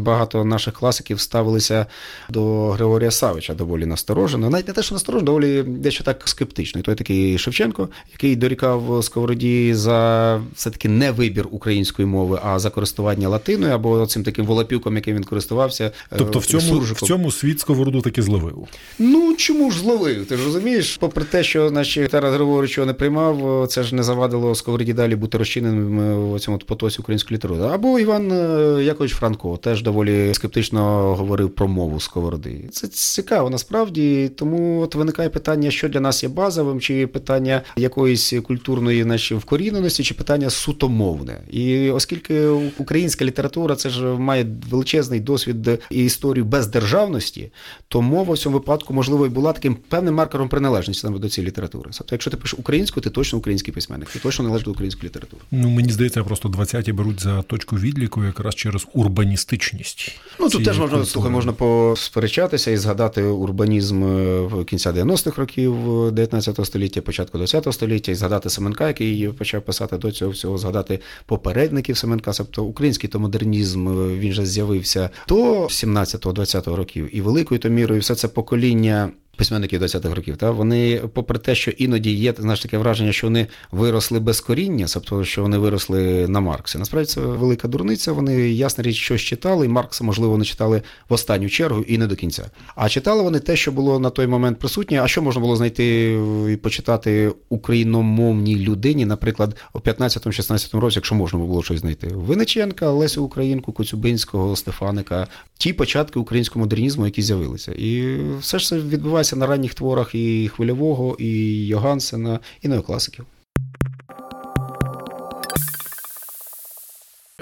багато 0.00 0.44
наших 0.44 0.74
класиків 0.74 1.20
ставилися 1.20 1.86
до 2.28 2.68
Григорія 2.68 3.10
Савича 3.10 3.54
доволі 3.54 3.86
насторожено. 3.86 4.50
Навіть 4.50 4.68
не 4.68 4.74
те, 4.74 4.82
що 4.82 4.94
насторожено, 4.94 5.26
доволі 5.26 5.62
дещо 5.62 6.04
так 6.04 6.22
скептично. 6.24 6.80
І 6.80 6.84
той 6.84 6.94
такий 6.94 7.38
Шевченко, 7.38 7.88
який 8.12 8.36
дорікав 8.36 9.04
Сковороді 9.04 9.74
за 9.74 10.40
все-таки 10.54 10.88
не 10.88 11.10
вибір 11.10 11.46
української 11.50 12.06
мови, 12.06 12.40
а 12.44 12.58
за 12.58 12.70
користування 12.70 13.28
латиною 13.28 13.72
або 13.74 14.06
цим 14.06 14.22
таким 14.22 14.46
волопюком, 14.46 14.96
яким 14.96 15.16
він 15.16 15.24
користувався. 15.24 15.84
е, 15.84 16.16
Тобто 16.18 16.38
в 16.38 16.46
цьому, 16.46 16.78
в 16.80 17.00
цьому 17.00 17.30
світ 17.32 17.60
сковороду 17.60 18.00
таки 18.00 18.22
зловив. 18.22 18.58
Ну 18.98 19.34
чому 19.36 19.70
ж 19.70 19.78
зловив? 19.78 20.26
Ти 20.26 20.36
ж 20.36 20.44
розумієш? 20.44 20.96
Попри 20.96 21.24
те, 21.24 21.42
що 21.44 21.70
наші 21.70 22.06
Тарас 22.08 22.34
Григорович 22.34 22.76
його 22.76 22.86
не 22.86 22.92
приймав, 22.92 23.66
це 23.68 23.82
ж 23.82 23.94
не 23.94 24.02
завадило 24.02 24.54
Сковороді 24.54 24.92
далі 24.92 25.16
бути 25.16 25.38
розчиненим 25.38 26.00
е, 26.00 26.16
у 26.16 26.38
цьому 26.38 26.58
потоці 26.58 26.96
української 27.00 27.29
літератури. 27.32 27.68
Або 27.68 27.98
Іван 27.98 28.32
е, 28.32 28.84
Якович 28.84 29.12
Франко 29.12 29.56
теж 29.56 29.82
доволі 29.82 30.34
скептично 30.34 31.14
говорив 31.14 31.50
про 31.50 31.68
мову 31.68 32.00
Сковороди. 32.00 32.68
Це 32.72 32.88
цікаво 32.88 33.50
насправді, 33.50 34.30
тому 34.36 34.80
от 34.80 34.94
виникає 34.94 35.28
питання, 35.28 35.70
що 35.70 35.88
для 35.88 36.00
нас 36.00 36.22
є 36.22 36.28
базовим, 36.28 36.80
чи 36.80 37.06
питання 37.06 37.62
якоїсь 37.76 38.34
культурної 38.42 39.04
нашої 39.04 39.40
вкоріненості, 39.40 40.04
чи 40.04 40.14
питання 40.14 40.50
суто 40.50 40.88
мовне. 40.88 41.40
І 41.50 41.90
оскільки 41.90 42.46
українська 42.78 43.24
література 43.24 43.76
це 43.76 43.90
ж 43.90 44.04
має 44.04 44.46
величезний 44.70 45.20
досвід 45.20 45.68
і 45.90 46.04
історію 46.04 46.44
бездержавності, 46.44 47.52
то 47.88 48.02
мова 48.02 48.34
в 48.34 48.38
цьому 48.38 48.56
випадку, 48.56 48.94
можливо, 48.94 49.26
і 49.26 49.28
була 49.28 49.52
таким 49.52 49.76
певним 49.88 50.14
маркером 50.14 50.48
приналежності 50.48 51.08
до 51.08 51.28
цієї 51.28 51.48
літератури. 51.48 51.90
Тобто, 51.98 52.14
якщо 52.14 52.30
ти 52.30 52.36
пишеш 52.36 52.58
українську, 52.58 53.00
ти 53.00 53.10
точно 53.10 53.38
український 53.38 53.74
письменник, 53.74 54.08
ти 54.08 54.18
точно 54.18 54.44
належиш 54.44 54.64
до 54.64 54.70
української 54.70 55.08
літератури. 55.08 55.42
Ну, 55.50 55.70
мені 55.70 55.92
здається, 55.92 56.24
просто 56.24 56.48
20-ті 56.48 56.92
беруть 56.92 57.19
за 57.20 57.42
точку 57.42 57.76
відліку 57.76 58.24
якраз 58.24 58.54
через 58.54 58.86
урбаністичність. 58.92 60.20
Ну 60.40 60.48
тут 60.48 60.64
теж 60.64 60.78
можна 60.78 61.04
слухай, 61.04 61.30
можна 61.30 61.52
посперечатися 61.52 62.70
і 62.70 62.76
згадати 62.76 63.22
урбанізм 63.22 64.04
е, 64.04 64.40
в 64.40 64.64
кінця 64.64 64.92
90-х 64.92 65.40
років 65.40 65.74
19 66.12 66.66
століття, 66.66 67.00
початку 67.00 67.38
20 67.38 67.74
століття, 67.74 68.12
і 68.12 68.14
згадати 68.14 68.50
Семенка, 68.50 68.88
який 68.88 69.28
почав 69.28 69.62
писати 69.62 69.96
до 69.96 70.12
цього 70.12 70.30
всього, 70.30 70.58
згадати 70.58 71.00
попередників 71.26 71.96
Семенка. 71.96 72.32
Тобто 72.36 72.64
український 72.64 73.10
то 73.10 73.20
модернізм 73.20 73.88
е, 73.88 74.18
він 74.18 74.32
же 74.32 74.46
з'явився 74.46 75.10
до 75.28 75.64
17-20 75.64 76.74
років, 76.74 77.16
і 77.16 77.20
великою 77.20 77.60
то 77.60 77.68
мірою 77.68 78.00
все 78.00 78.14
це 78.14 78.28
покоління. 78.28 79.10
Письменників 79.40 79.82
20-х 79.82 80.14
років, 80.14 80.36
та 80.36 80.50
вони, 80.50 81.00
попри 81.14 81.38
те, 81.38 81.54
що 81.54 81.70
іноді 81.70 82.10
є 82.10 82.34
знаєш, 82.38 82.60
таке 82.60 82.78
враження, 82.78 83.12
що 83.12 83.26
вони 83.26 83.46
виросли 83.72 84.20
без 84.20 84.40
коріння, 84.40 84.86
тобто, 84.94 85.24
що 85.24 85.42
вони 85.42 85.58
виросли 85.58 86.28
на 86.28 86.40
Марксі. 86.40 86.78
Насправді 86.78 87.06
це 87.06 87.20
велика 87.20 87.68
дурниця. 87.68 88.12
Вони 88.12 88.50
ясна 88.50 88.84
річ, 88.84 88.96
щось 88.96 89.20
читали, 89.20 89.66
і 89.66 89.68
Маркса, 89.68 90.04
можливо, 90.04 90.38
не 90.38 90.44
читали 90.44 90.82
в 91.08 91.12
останню 91.12 91.48
чергу 91.48 91.82
і 91.82 91.98
не 91.98 92.06
до 92.06 92.16
кінця. 92.16 92.50
А 92.74 92.88
читали 92.88 93.22
вони 93.22 93.38
те, 93.40 93.56
що 93.56 93.72
було 93.72 93.98
на 93.98 94.10
той 94.10 94.26
момент 94.26 94.58
присутнє. 94.58 95.00
А 95.02 95.08
що 95.08 95.22
можна 95.22 95.40
було 95.40 95.56
знайти 95.56 96.18
і 96.52 96.56
почитати 96.56 97.32
україномовній 97.48 98.56
людині, 98.56 99.06
наприклад, 99.06 99.56
у 99.72 99.78
15-16 99.78 100.78
році, 100.78 100.98
якщо 100.98 101.14
можна 101.14 101.38
було 101.38 101.62
щось 101.62 101.80
знайти. 101.80 102.06
Виниченка, 102.06 102.90
Лесю 102.90 103.24
Українку, 103.24 103.72
Коцюбинського, 103.72 104.56
Стефаника, 104.56 105.28
ті 105.58 105.72
початки 105.72 106.18
українського 106.18 106.60
модернізму, 106.60 107.04
які 107.06 107.22
з'явилися. 107.22 107.72
І 107.72 108.16
все 108.40 108.58
ж 108.58 108.68
це 108.68 108.78
відбувається 108.78 109.29
на 109.36 109.46
ранніх 109.46 109.74
творах 109.74 110.14
і 110.14 110.50
Хвильового, 110.54 111.16
і 111.18 111.66
Йогансена, 111.66 112.40
і 112.62 112.68
неокласиків. 112.68 113.26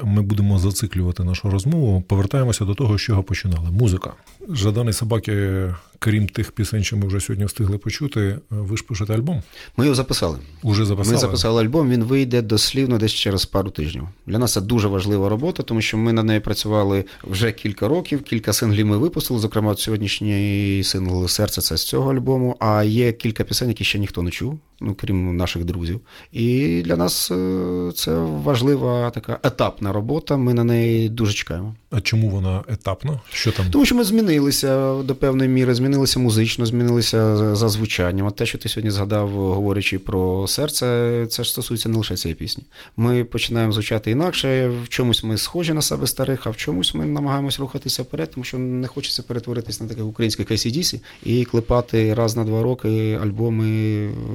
Ми 0.04 0.22
будемо 0.22 0.58
зациклювати 0.58 1.24
нашу 1.24 1.50
розмову. 1.50 2.02
Повертаємося 2.02 2.64
до 2.64 2.74
того, 2.74 2.98
з 2.98 3.00
чого 3.00 3.22
починали. 3.22 3.70
Музика. 3.70 4.12
Жаданий 4.50 4.92
собаки, 4.92 5.64
крім 5.98 6.28
тих 6.28 6.52
пісень, 6.52 6.84
що 6.84 6.96
ми 6.96 7.06
вже 7.06 7.20
сьогодні 7.20 7.44
встигли 7.44 7.78
почути, 7.78 8.38
ви 8.50 8.76
ж 8.76 8.84
пишете 8.84 9.14
альбом. 9.14 9.42
Ми 9.76 9.84
його 9.84 9.94
записали. 9.94 10.38
Уже 10.62 10.84
записали. 10.84 11.14
Ми 11.14 11.20
записали 11.20 11.62
альбом, 11.62 11.90
він 11.90 12.04
вийде 12.04 12.42
дослівно 12.42 12.98
десь 12.98 13.12
через 13.12 13.46
пару 13.46 13.70
тижнів. 13.70 14.08
Для 14.26 14.38
нас 14.38 14.52
це 14.52 14.60
дуже 14.60 14.88
важлива 14.88 15.28
робота, 15.28 15.62
тому 15.62 15.80
що 15.80 15.98
ми 15.98 16.12
над 16.12 16.26
нею 16.26 16.40
працювали 16.40 17.04
вже 17.24 17.52
кілька 17.52 17.88
років. 17.88 18.22
Кілька 18.22 18.52
синглів 18.52 18.86
ми 18.86 18.98
випустили. 18.98 19.40
Зокрема, 19.40 19.72
от 19.72 19.80
сьогоднішній 19.80 20.82
сингл 20.84 21.28
Серце 21.28 21.60
це 21.60 21.76
з 21.76 21.84
цього 21.84 22.12
альбому. 22.12 22.56
А 22.60 22.82
є 22.82 23.12
кілька 23.12 23.44
пісень, 23.44 23.68
які 23.68 23.84
ще 23.84 23.98
ніхто 23.98 24.22
не 24.22 24.30
чув, 24.30 24.58
ну 24.80 24.94
крім 24.94 25.36
наших 25.36 25.64
друзів. 25.64 26.00
І 26.32 26.82
для 26.84 26.96
нас 26.96 27.30
е, 27.30 27.92
це 27.94 28.14
важлива 28.18 29.10
така 29.10 29.38
етапна 29.42 29.92
робота. 29.92 30.36
Ми 30.36 30.54
на 30.54 30.64
неї 30.64 31.08
дуже 31.08 31.32
чекаємо. 31.32 31.74
А 31.90 32.00
чому 32.00 32.30
вона 32.30 32.64
етапна? 32.68 33.20
Що 33.32 33.52
там? 33.52 33.66
Тому 33.70 33.84
що 33.84 33.94
ми 33.94 34.04
змінилися 34.38 35.02
до 35.02 35.14
певної 35.14 35.50
міри, 35.50 35.74
змінилися 35.74 36.18
музично, 36.20 36.66
змінилися 36.66 37.36
за- 37.56 37.68
звучанням. 37.68 38.26
От 38.26 38.36
те, 38.36 38.46
що 38.46 38.58
ти 38.58 38.68
сьогодні 38.68 38.90
згадав, 38.90 39.30
говорячи 39.30 39.98
про 39.98 40.46
серце, 40.48 41.26
це 41.30 41.44
ж 41.44 41.50
стосується 41.50 41.88
не 41.88 41.98
лише 41.98 42.16
цієї 42.16 42.34
пісні. 42.34 42.64
Ми 42.96 43.24
починаємо 43.24 43.72
звучати 43.72 44.10
інакше. 44.10 44.68
В 44.84 44.88
чомусь 44.88 45.24
ми 45.24 45.36
схожі 45.38 45.72
на 45.72 45.82
себе 45.82 46.06
старих, 46.06 46.46
а 46.46 46.50
в 46.50 46.56
чомусь 46.56 46.94
ми 46.94 47.04
намагаємось 47.06 47.60
рухатися 47.60 48.02
вперед, 48.02 48.30
тому 48.34 48.44
що 48.44 48.58
не 48.58 48.86
хочеться 48.86 49.22
перетворитись 49.22 49.80
на 49.80 49.86
таких 49.88 50.04
українських 50.04 50.50
ACDC 50.50 51.00
і 51.24 51.44
клепати 51.44 52.14
раз 52.14 52.36
на 52.36 52.44
два 52.44 52.62
роки 52.62 53.18
альбоми, 53.22 53.68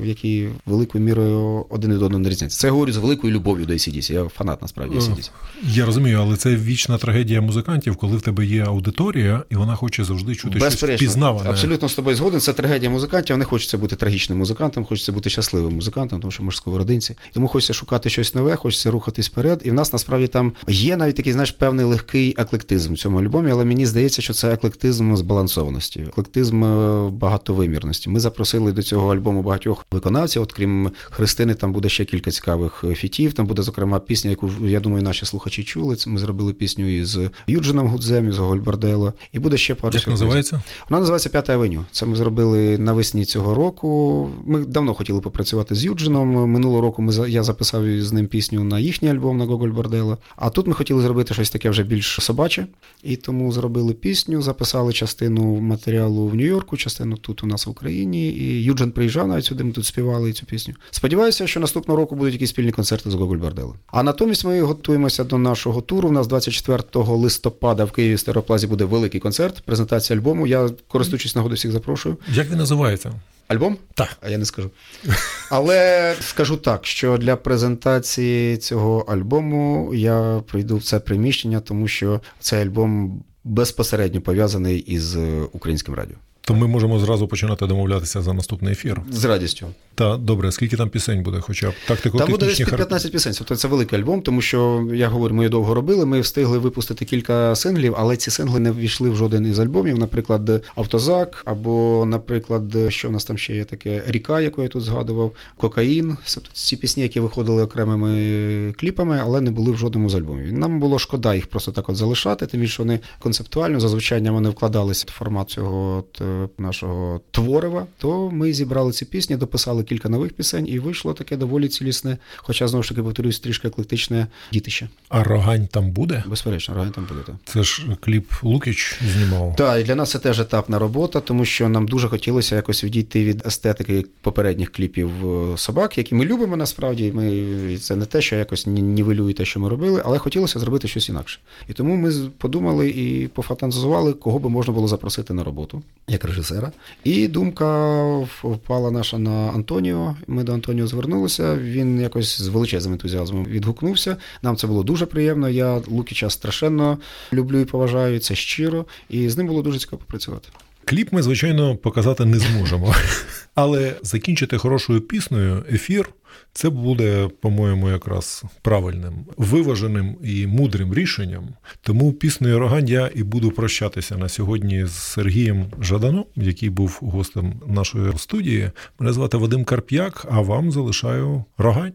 які 0.03 0.47
великою 0.65 1.03
мірою 1.03 1.65
один 1.69 1.93
від 1.93 2.01
одного 2.01 2.19
не 2.23 2.29
різняться. 2.29 2.59
Це 2.59 2.67
я 2.67 2.71
говорю 2.73 2.91
з 2.91 2.97
великою 2.97 3.33
любов'ю 3.33 3.65
до 3.65 3.73
ACDC. 3.73 4.13
Я 4.13 4.23
фанат 4.25 4.61
насправді 4.61 4.95
ACDC. 4.97 5.29
Я 5.63 5.85
розумію, 5.85 6.19
але 6.21 6.35
це 6.35 6.55
вічна 6.55 6.97
трагедія 6.97 7.41
музикантів, 7.41 7.95
коли 7.95 8.17
в 8.17 8.21
тебе 8.21 8.45
є 8.45 8.63
аудиторія, 8.65 9.43
і 9.49 9.55
вона 9.55 9.75
хоче 9.83 10.03
завжди 10.03 10.35
чути 10.35 10.59
щось 10.59 10.83
впізнаване. 10.83 11.49
абсолютно 11.49 11.89
з 11.89 11.93
тобою 11.93 12.15
згоден. 12.15 12.39
Це 12.39 12.53
трагедія 12.53 12.91
музикантів. 12.91 13.37
Не 13.37 13.45
хочеться 13.45 13.77
бути 13.77 13.95
трагічним 13.95 14.37
музикантом, 14.37 14.85
хочеться 14.85 15.11
бути 15.11 15.29
щасливим 15.29 15.75
музикантом, 15.75 16.19
тому 16.19 16.31
що 16.31 16.43
ми 16.43 16.51
ж 16.51 16.57
сковородинці. 16.57 17.15
Тому 17.33 17.47
хочеться 17.47 17.73
шукати 17.73 18.09
щось 18.09 18.35
нове, 18.35 18.55
хочеться 18.55 18.91
рухатись 18.91 19.29
вперед. 19.29 19.61
І 19.63 19.71
в 19.71 19.73
нас 19.73 19.93
насправді 19.93 20.27
там 20.27 20.53
є 20.67 20.97
навіть 20.97 21.15
такий, 21.15 21.33
знаєш, 21.33 21.51
певний 21.51 21.85
легкий 21.85 22.35
еклектизм 22.37 22.93
в 22.93 22.97
цьому 22.97 23.19
альбомі, 23.19 23.51
але 23.51 23.65
мені 23.65 23.85
здається, 23.85 24.21
що 24.21 24.33
це 24.33 24.53
еклектизм 24.53 25.15
збалансованості, 25.15 25.99
еклектизм 25.99 26.63
е, 26.63 27.09
багатовимірності. 27.09 28.09
Ми 28.09 28.19
запросили 28.19 28.71
до 28.71 28.83
цього 28.83 29.13
альбому 29.13 29.43
багатьох 29.43 29.85
виконавців. 29.91 30.41
От 30.41 30.53
крім 30.53 30.91
Христини, 31.03 31.53
там 31.53 31.73
буде 31.73 31.89
ще 31.89 32.05
кілька 32.05 32.31
цікавих 32.31 32.83
е, 32.83 32.95
фітів. 32.95 33.33
Там 33.33 33.45
буде 33.45 33.61
зокрема 33.61 33.99
пісня, 33.99 34.29
яку 34.29 34.51
я 34.61 34.79
думаю, 34.79 35.03
наші 35.03 35.25
слухачі 35.25 35.63
чули. 35.63 35.95
Це 35.95 36.09
ми 36.09 36.19
зробили 36.19 36.53
пісню 36.53 36.97
із 36.99 37.19
Юджином 37.47 37.87
Гудзем, 37.87 38.29
із 38.29 38.37
Гоголь 38.37 38.68
Борделло. 38.68 39.13
І 39.31 39.39
буде 39.39 39.57
ще 39.57 39.72
пару 39.75 39.97
Як 39.97 40.07
називається? 40.07 40.61
Вона 40.89 40.99
називається 40.99 41.29
П'ята 41.29 41.53
авеню. 41.53 41.85
Це 41.91 42.05
ми 42.05 42.15
зробили 42.15 42.77
навесні 42.77 43.25
цього 43.25 43.55
року. 43.55 44.29
Ми 44.45 44.65
давно 44.65 44.93
хотіли 44.93 45.21
попрацювати 45.21 45.75
з 45.75 45.85
Юджином. 45.85 46.51
Минулого 46.51 46.81
року 46.81 47.01
ми 47.01 47.29
я 47.29 47.43
записав 47.43 47.99
з 47.99 48.13
ним 48.13 48.27
пісню 48.27 48.63
на 48.63 48.79
їхній 48.79 49.09
альбом 49.09 49.37
на 49.37 49.45
Гоголь 49.45 49.69
Борделло. 49.69 50.17
А 50.35 50.49
тут 50.49 50.67
ми 50.67 50.73
хотіли 50.73 51.01
зробити 51.01 51.33
щось 51.33 51.49
таке 51.49 51.69
вже 51.69 51.83
більш 51.83 52.17
собаче, 52.21 52.67
і 53.03 53.15
тому 53.15 53.51
зробили 53.51 53.93
пісню, 53.93 54.41
записали 54.41 54.93
частину 54.93 55.43
матеріалу 55.43 56.27
в 56.27 56.35
Нью-Йорку, 56.35 56.77
частину 56.77 57.17
тут 57.17 57.43
у 57.43 57.47
нас 57.47 57.65
в 57.65 57.69
Україні. 57.69 58.29
І 58.29 58.63
Юджин 58.63 58.91
приїжджав 58.91 59.27
навіть 59.27 59.45
сюди. 59.45 59.63
Ми 59.63 59.71
тут 59.71 59.85
співали 59.85 60.33
цю 60.33 60.45
пісню. 60.45 60.73
Сподіваюся, 60.91 61.47
що 61.47 61.59
наступного 61.59 61.99
року 61.99 62.15
будуть 62.15 62.33
якісь 62.33 62.49
спільні 62.49 62.71
концерти 62.71 63.11
з 63.11 63.13
Гоголь 63.13 63.37
Борделло. 63.37 63.75
А 63.87 64.03
натомість 64.03 64.45
ми 64.45 64.61
готуємося 64.61 65.23
до 65.23 65.37
нашого 65.37 65.81
туру. 65.81 66.09
У 66.09 66.11
нас 66.11 66.27
24 66.27 66.83
листопада 66.95 67.85
в 67.85 67.91
Києві 67.91 68.15
в 68.15 68.19
Стереоплазі 68.19 68.67
буде 68.67 68.85
великий 68.85 69.19
концерт, 69.19 69.62
презентація 69.65 70.19
альбому. 70.19 70.47
Я 70.47 70.69
користуючись 70.87 71.35
нагодою, 71.35 71.55
всіх 71.55 71.71
запрошую. 71.71 72.17
Як 72.27 72.49
він 72.49 72.57
називається? 72.57 73.11
Альбом? 73.47 73.77
Так. 73.93 74.17
А 74.21 74.29
я 74.29 74.37
не 74.37 74.45
скажу. 74.45 74.71
Але 75.49 76.15
скажу 76.21 76.57
так, 76.57 76.85
що 76.85 77.17
для 77.17 77.35
презентації 77.35 78.57
цього 78.57 78.99
альбому 78.99 79.93
я 79.93 80.43
прийду 80.47 80.77
в 80.77 80.83
це 80.83 80.99
приміщення, 80.99 81.59
тому 81.59 81.87
що 81.87 82.21
цей 82.39 82.61
альбом 82.61 83.23
безпосередньо 83.43 84.21
пов'язаний 84.21 84.79
із 84.79 85.15
е, 85.15 85.41
українським 85.51 85.95
радіо. 85.95 86.17
То 86.45 86.53
ми 86.53 86.67
можемо 86.67 86.99
зразу 86.99 87.27
починати 87.27 87.67
домовлятися 87.67 88.21
за 88.21 88.33
наступний 88.33 88.71
ефір. 88.71 89.01
З 89.11 89.25
радістю. 89.25 89.67
Та 89.95 90.17
добре, 90.17 90.51
скільки 90.51 90.77
там 90.77 90.89
пісень 90.89 91.23
буде, 91.23 91.39
хоча 91.39 91.69
б 91.69 91.73
Там 92.17 92.31
буде 92.31 92.45
десь 92.45 92.57
під 92.57 92.75
15 92.75 93.11
пісень. 93.11 93.33
Тобто 93.37 93.55
це 93.55 93.67
великий 93.67 93.99
альбом, 93.99 94.21
тому 94.21 94.41
що 94.41 94.87
я 94.93 95.07
говорю, 95.07 95.35
ми 95.35 95.49
довго 95.49 95.73
робили. 95.73 96.05
Ми 96.05 96.21
встигли 96.21 96.57
випустити 96.57 97.05
кілька 97.05 97.55
синглів, 97.55 97.95
але 97.97 98.17
ці 98.17 98.31
сингли 98.31 98.59
не 98.59 98.71
ввійшли 98.71 99.09
в 99.09 99.15
жоден 99.15 99.45
із 99.45 99.59
альбомів. 99.59 99.99
Наприклад, 99.99 100.63
Автозак, 100.75 101.41
або, 101.45 102.05
наприклад, 102.07 102.75
що 102.89 103.09
в 103.09 103.11
нас 103.11 103.25
там 103.25 103.37
ще 103.37 103.55
є 103.55 103.63
таке 103.63 104.03
Ріка, 104.07 104.41
яку 104.41 104.63
я 104.63 104.67
тут 104.67 104.83
згадував, 104.83 105.31
Кокаїн. 105.57 106.17
Ці 106.53 106.75
пісні, 106.75 107.03
які 107.03 107.19
виходили 107.19 107.63
окремими 107.63 108.73
кліпами, 108.79 109.19
але 109.23 109.41
не 109.41 109.51
були 109.51 109.71
в 109.71 109.77
жодному 109.77 110.09
з 110.09 110.15
альбомів. 110.15 110.53
Нам 110.53 110.79
було 110.79 110.99
шкода 110.99 111.35
їх 111.35 111.47
просто 111.47 111.71
так 111.71 111.89
от 111.89 111.95
залишати, 111.95 112.45
тим 112.45 112.61
більше 112.61 112.81
вони 112.81 112.99
концептуально 113.19 113.79
зазвичай 113.79 114.21
вони 114.29 114.49
вкладалися 114.49 115.05
в 115.09 115.11
формат 115.11 115.49
цього 115.49 115.97
от, 115.97 116.21
е, 116.21 116.32
нашого 116.57 117.21
творива. 117.31 117.85
То 117.97 118.31
ми 118.31 118.53
зібрали 118.53 118.91
ці 118.91 119.05
пісні, 119.05 119.35
дописали 119.37 119.83
кілька 119.83 120.09
нових 120.09 120.33
пісень, 120.33 120.67
і 120.67 120.79
вийшло 120.79 121.13
таке 121.13 121.37
доволі 121.37 121.67
цілісне, 121.67 122.17
хоча 122.37 122.67
знову 122.67 122.83
ж 122.83 122.89
таки 122.89 123.03
повторюсь, 123.03 123.39
трішки 123.39 123.67
еклектичне 123.67 124.27
дітище. 124.53 124.89
А 125.09 125.23
Рогань 125.23 125.67
там 125.67 125.91
буде? 125.91 126.23
Безперечно, 126.27 126.75
рогань 126.75 126.91
там 126.91 127.05
буде. 127.09 127.21
так. 127.25 127.35
Це 127.45 127.63
ж 127.63 127.85
кліп 128.01 128.31
Лукіч 128.43 128.99
знімав. 129.15 129.55
Так, 129.55 129.81
і 129.81 129.83
для 129.83 129.95
нас 129.95 130.11
це 130.11 130.19
теж 130.19 130.39
етапна 130.39 130.79
робота, 130.79 131.19
тому 131.19 131.45
що 131.45 131.69
нам 131.69 131.87
дуже 131.87 132.07
хотілося 132.07 132.55
якось 132.55 132.83
відійти 132.83 133.25
від 133.25 133.45
естетики 133.45 134.05
попередніх 134.21 134.71
кліпів 134.71 135.09
е, 135.53 135.57
собак, 135.57 135.97
які 135.97 136.15
ми 136.15 136.25
любимо 136.25 136.57
насправді. 136.57 137.11
Ми 137.11 137.77
це 137.77 137.95
не 137.95 138.05
те, 138.05 138.21
що 138.21 138.35
якось 138.35 138.67
ні- 138.67 138.81
нівелює 138.81 139.33
те, 139.33 139.45
що 139.45 139.59
ми 139.59 139.69
робили, 139.69 140.01
але 140.05 140.17
хотілося 140.17 140.59
зробити 140.59 140.87
щось 140.87 141.09
інакше. 141.09 141.39
І 141.69 141.73
тому 141.73 141.95
ми 141.95 142.11
подумали 142.37 142.89
і 142.89 143.27
пофантазували, 143.27 144.13
кого 144.13 144.39
би 144.39 144.49
можна 144.49 144.73
було 144.73 144.87
запросити 144.87 145.33
на 145.33 145.43
роботу 145.43 145.81
як 146.23 146.29
режисера. 146.29 146.71
І 147.03 147.27
думка 147.27 148.17
впала 148.43 148.91
наша 148.91 149.17
на 149.17 149.31
Антоніо. 149.31 150.15
Ми 150.27 150.43
до 150.43 150.53
Антоніо 150.53 150.87
звернулися. 150.87 151.57
Він 151.57 152.01
якось 152.01 152.41
з 152.41 152.47
величезним 152.47 152.93
ентузіазмом 152.93 153.45
відгукнувся. 153.45 154.17
Нам 154.41 154.55
це 154.55 154.67
було 154.67 154.83
дуже 154.83 155.05
приємно. 155.05 155.49
Я 155.49 155.81
Лукіча 155.87 156.29
страшенно 156.29 156.97
люблю 157.33 157.59
і 157.59 157.65
поважаю. 157.65 158.19
Це 158.19 158.35
щиро, 158.35 158.85
і 159.09 159.29
з 159.29 159.37
ним 159.37 159.47
було 159.47 159.61
дуже 159.61 159.79
цікаво 159.79 159.97
попрацювати. 159.97 160.49
Кліп 160.85 161.13
ми, 161.13 161.21
звичайно, 161.23 161.75
показати 161.75 162.25
не 162.25 162.39
зможемо. 162.39 162.95
Але 163.55 163.95
закінчити 164.03 164.57
хорошою 164.57 165.01
піснею 165.01 165.65
ефір 165.71 166.09
це 166.53 166.69
буде, 166.69 167.29
по-моєму, 167.41 167.89
якраз 167.89 168.43
правильним, 168.61 169.13
виваженим 169.37 170.15
і 170.23 170.47
мудрим 170.47 170.93
рішенням. 170.93 171.47
Тому 171.81 172.13
піснею 172.13 172.59
Рогань 172.59 172.87
я 172.87 173.09
і 173.15 173.23
буду 173.23 173.51
прощатися 173.51 174.17
на 174.17 174.29
сьогодні 174.29 174.85
з 174.85 174.93
Сергієм 174.93 175.65
Жаданом, 175.81 176.25
який 176.35 176.69
був 176.69 176.99
гостем 177.01 177.53
нашої 177.67 178.17
студії. 178.17 178.71
Мене 178.99 179.13
звати 179.13 179.37
Вадим 179.37 179.63
Карп'як, 179.65 180.25
а 180.31 180.41
вам 180.41 180.71
залишаю 180.71 181.43
Рогань. 181.57 181.93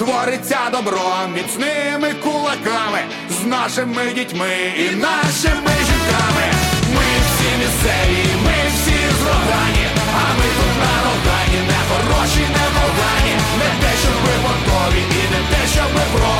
твориться 0.00 0.58
добро 0.72 1.12
міцними 1.34 2.14
кулаками, 2.22 3.00
з 3.30 3.46
нашими 3.46 4.12
дітьми 4.14 4.54
і 4.76 4.94
нашими 4.94 5.74
жінками. 5.88 6.46
Ми 6.94 7.06
всі 7.26 7.50
місцеві, 7.60 8.24
ми 8.44 8.56
всі 8.74 8.98
зрогані, 9.20 9.86
а 10.20 10.34
ми 10.38 10.48
тут 10.56 10.74
на 10.82 10.94
родані, 11.04 11.60
не 11.70 11.80
хороші, 11.88 12.44
не 12.56 12.66
молдані, 12.76 13.34
не 13.60 13.70
те, 13.80 13.92
що 14.02 14.12
ми 14.24 14.34
готові, 14.48 15.02
і 15.20 15.22
не 15.32 15.40
те, 15.50 15.66
що 15.74 15.82
ми 15.94 16.18
про. 16.18 16.39